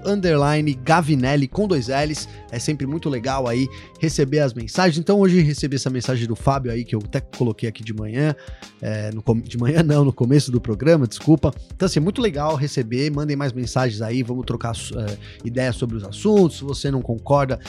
Gavinelli 0.82 1.48
com 1.48 1.66
dois 1.66 1.88
L's. 1.88 2.28
É 2.50 2.58
sempre 2.58 2.86
muito 2.86 3.08
legal 3.10 3.48
aí 3.48 3.68
receber 3.98 4.38
as 4.38 4.54
mensagens. 4.54 4.98
Então 4.98 5.18
hoje 5.18 5.40
recebi 5.40 5.76
essa 5.76 5.90
mensagem 5.90 6.26
do 6.26 6.36
Fábio 6.36 6.70
aí, 6.70 6.84
que 6.84 6.94
eu 6.94 7.00
até 7.04 7.20
coloquei 7.20 7.68
aqui 7.68 7.82
de 7.82 7.92
manhã. 7.92 8.36
É, 8.80 9.10
no, 9.10 9.22
de 9.42 9.58
manhã 9.58 9.82
não, 9.82 10.04
no 10.04 10.12
começo 10.12 10.52
do 10.52 10.60
programa, 10.60 11.06
desculpa. 11.06 11.52
Então 11.74 11.86
assim, 11.86 11.98
é 11.98 12.02
muito 12.02 12.22
legal 12.22 12.54
receber. 12.54 13.10
Mandem 13.10 13.36
mais 13.36 13.52
mensagens 13.52 14.00
aí, 14.00 14.22
vamos 14.22 14.46
trocar 14.46 14.74
é, 14.74 15.16
ideias 15.44 15.74
sobre 15.74 15.96
os 15.96 16.04
assuntos. 16.04 16.58
Se 16.58 16.64
você 16.64 16.90
não 16.90 17.02
concorda, 17.02 17.58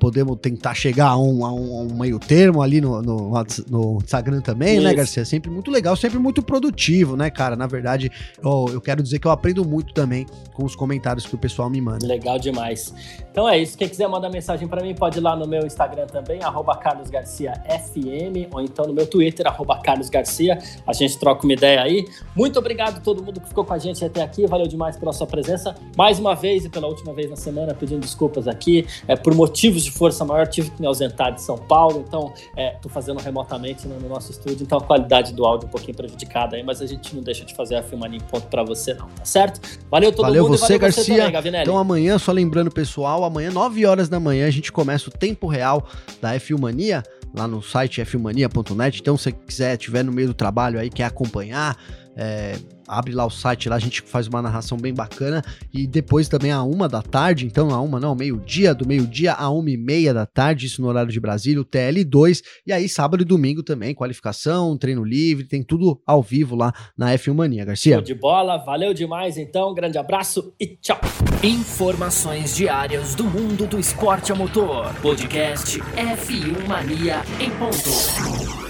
podemos 0.00 0.36
tentar 0.40 0.74
chegar 0.74 1.08
a 1.08 1.18
um, 1.18 1.44
a 1.44 1.52
um, 1.52 1.78
a 1.78 1.82
um 1.82 1.94
meio 1.94 2.18
termo 2.18 2.62
ali 2.62 2.80
no, 2.80 3.02
no, 3.02 3.30
no 3.68 3.98
Instagram 4.02 4.40
também, 4.40 4.70
né, 4.70 4.76
Isso. 4.76 4.84
né, 4.84 4.94
Garcia? 4.94 5.24
Sempre 5.24 5.50
muito 5.50 5.70
legal, 5.70 5.94
sempre 5.94 6.18
muito 6.18 6.42
produtivo, 6.42 7.16
né, 7.16 7.30
cara? 7.30 7.54
Na 7.54 7.66
verdade, 7.66 8.10
eu, 8.42 8.66
eu 8.72 8.80
quero 8.80 9.02
dizer 9.02 9.18
que 9.18 9.26
eu 9.26 9.30
aprendo 9.30 9.64
muito 9.64 9.92
também 9.92 10.26
com 10.54 10.64
os 10.64 10.74
comentários 10.74 11.26
que 11.26 11.34
o 11.34 11.38
pessoal 11.38 11.68
me 11.68 11.80
manda. 11.80 12.06
Legal 12.06 12.38
demais. 12.38 12.94
Então 13.30 13.48
é 13.48 13.58
isso. 13.58 13.76
Quem 13.76 13.88
quiser 13.88 14.08
mandar 14.08 14.30
mensagem 14.30 14.66
para 14.66 14.82
mim, 14.82 14.94
pode 14.94 15.18
ir 15.18 15.20
lá 15.20 15.36
no 15.36 15.46
meu 15.46 15.66
Instagram 15.66 16.06
também, 16.06 16.40
carlosgarciafm, 16.40 18.48
ou 18.50 18.60
então 18.60 18.86
no 18.86 18.94
meu 18.94 19.06
Twitter, 19.06 19.46
carlosgarcia. 19.84 20.58
A 20.86 20.92
gente 20.92 21.18
troca 21.18 21.44
uma 21.44 21.52
ideia 21.52 21.82
aí. 21.82 22.08
Muito 22.34 22.58
obrigado 22.58 22.96
a 22.96 23.00
todo 23.00 23.22
mundo 23.22 23.40
que 23.40 23.48
ficou 23.48 23.64
com 23.64 23.74
a 23.74 23.78
gente 23.78 24.04
até 24.04 24.22
aqui. 24.22 24.46
Valeu 24.46 24.66
demais 24.66 24.96
pela 24.96 25.12
sua 25.12 25.26
presença. 25.26 25.74
Mais 25.96 26.18
uma 26.18 26.34
vez 26.34 26.64
e 26.64 26.68
pela 26.68 26.86
última 26.86 27.12
vez 27.12 27.28
na 27.28 27.36
semana, 27.36 27.74
pedindo 27.74 28.00
desculpas 28.00 28.48
aqui. 28.48 28.86
É, 29.06 29.14
por 29.14 29.34
motivos 29.34 29.84
de 29.84 29.89
de 29.90 29.98
força 29.98 30.24
maior, 30.24 30.46
tive 30.46 30.70
que 30.70 30.80
me 30.80 30.86
ausentar 30.86 31.34
de 31.34 31.42
São 31.42 31.58
Paulo, 31.58 32.04
então 32.06 32.32
estou 32.56 32.56
é, 32.56 32.88
fazendo 32.88 33.18
remotamente 33.18 33.86
no, 33.86 33.98
no, 33.98 34.08
nosso 34.08 34.30
estúdio, 34.30 34.62
então 34.62 34.78
a 34.78 34.82
qualidade 34.82 35.34
do 35.34 35.44
áudio 35.44 35.66
é 35.66 35.68
um 35.68 35.70
pouquinho 35.70 35.96
prejudicada 35.96 36.56
aí, 36.56 36.62
mas 36.62 36.80
a 36.80 36.86
gente 36.86 37.14
não 37.14 37.22
deixa 37.22 37.44
de 37.44 37.54
fazer 37.54 37.76
a 37.76 37.82
Filmania 37.82 38.18
em 38.18 38.22
ponto 38.22 38.46
para 38.46 38.62
você 38.62 38.94
não, 38.94 39.08
tá 39.08 39.24
certo? 39.24 39.60
Valeu 39.90 40.12
todo 40.12 40.26
valeu 40.26 40.44
mundo 40.44 40.56
você, 40.56 40.62
valeu 40.62 40.78
Garcia. 40.78 41.02
você 41.02 41.42
também, 41.42 41.62
Então 41.62 41.76
amanhã, 41.76 42.18
só 42.18 42.32
lembrando 42.32 42.70
pessoal, 42.70 43.24
amanhã 43.24 43.50
9 43.50 43.84
horas 43.86 44.08
da 44.08 44.20
manhã 44.20 44.46
a 44.46 44.50
gente 44.50 44.70
começa 44.70 45.08
o 45.08 45.12
tempo 45.12 45.46
real 45.46 45.86
da 46.20 46.34
F 46.34 46.54
Mania 46.54 47.02
lá 47.34 47.46
no 47.46 47.62
site 47.62 48.04
fmania.net. 48.04 49.00
Então, 49.00 49.16
se 49.16 49.24
você 49.24 49.32
quiser, 49.32 49.76
tiver 49.76 50.02
no 50.02 50.12
meio 50.12 50.28
do 50.28 50.34
trabalho 50.34 50.78
aí, 50.78 50.90
quer 50.90 51.04
acompanhar, 51.04 51.76
é, 52.16 52.56
abre 52.86 53.12
lá 53.12 53.24
o 53.24 53.30
site, 53.30 53.68
lá 53.68 53.76
a 53.76 53.80
gente 53.80 54.02
faz 54.02 54.26
uma 54.26 54.42
narração 54.42 54.76
bem 54.76 54.92
bacana. 54.92 55.42
E 55.72 55.86
depois 55.86 56.28
também 56.28 56.50
a 56.50 56.62
uma 56.62 56.88
da 56.88 57.02
tarde, 57.02 57.46
então 57.46 57.70
a 57.70 57.80
uma 57.80 58.00
não, 58.00 58.14
meio-dia, 58.14 58.74
do 58.74 58.86
meio-dia 58.86 59.32
a 59.32 59.48
uma 59.50 59.70
e 59.70 59.76
meia 59.76 60.12
da 60.12 60.26
tarde, 60.26 60.66
isso 60.66 60.82
no 60.82 60.88
horário 60.88 61.12
de 61.12 61.20
Brasília, 61.20 61.60
o 61.60 61.64
TL2. 61.64 62.42
E 62.66 62.72
aí 62.72 62.88
sábado 62.88 63.22
e 63.22 63.24
domingo 63.24 63.62
também, 63.62 63.94
qualificação, 63.94 64.76
treino 64.76 65.04
livre, 65.04 65.46
tem 65.46 65.62
tudo 65.62 66.00
ao 66.06 66.22
vivo 66.22 66.56
lá 66.56 66.72
na 66.96 67.14
F1 67.14 67.34
Mania, 67.34 67.64
Garcia. 67.64 67.94
Show 67.94 68.02
de 68.02 68.14
bola, 68.14 68.58
valeu 68.58 68.92
demais 68.92 69.36
então, 69.36 69.72
grande 69.74 69.98
abraço 69.98 70.52
e 70.60 70.76
tchau. 70.76 71.00
Informações 71.42 72.56
diárias 72.56 73.14
do 73.14 73.24
mundo 73.24 73.66
do 73.66 73.78
esporte 73.78 74.32
a 74.32 74.34
motor. 74.34 74.92
Podcast 75.00 75.78
F1 75.80 76.66
Mania 76.66 77.22
em 77.38 77.50
ponto. 77.50 78.69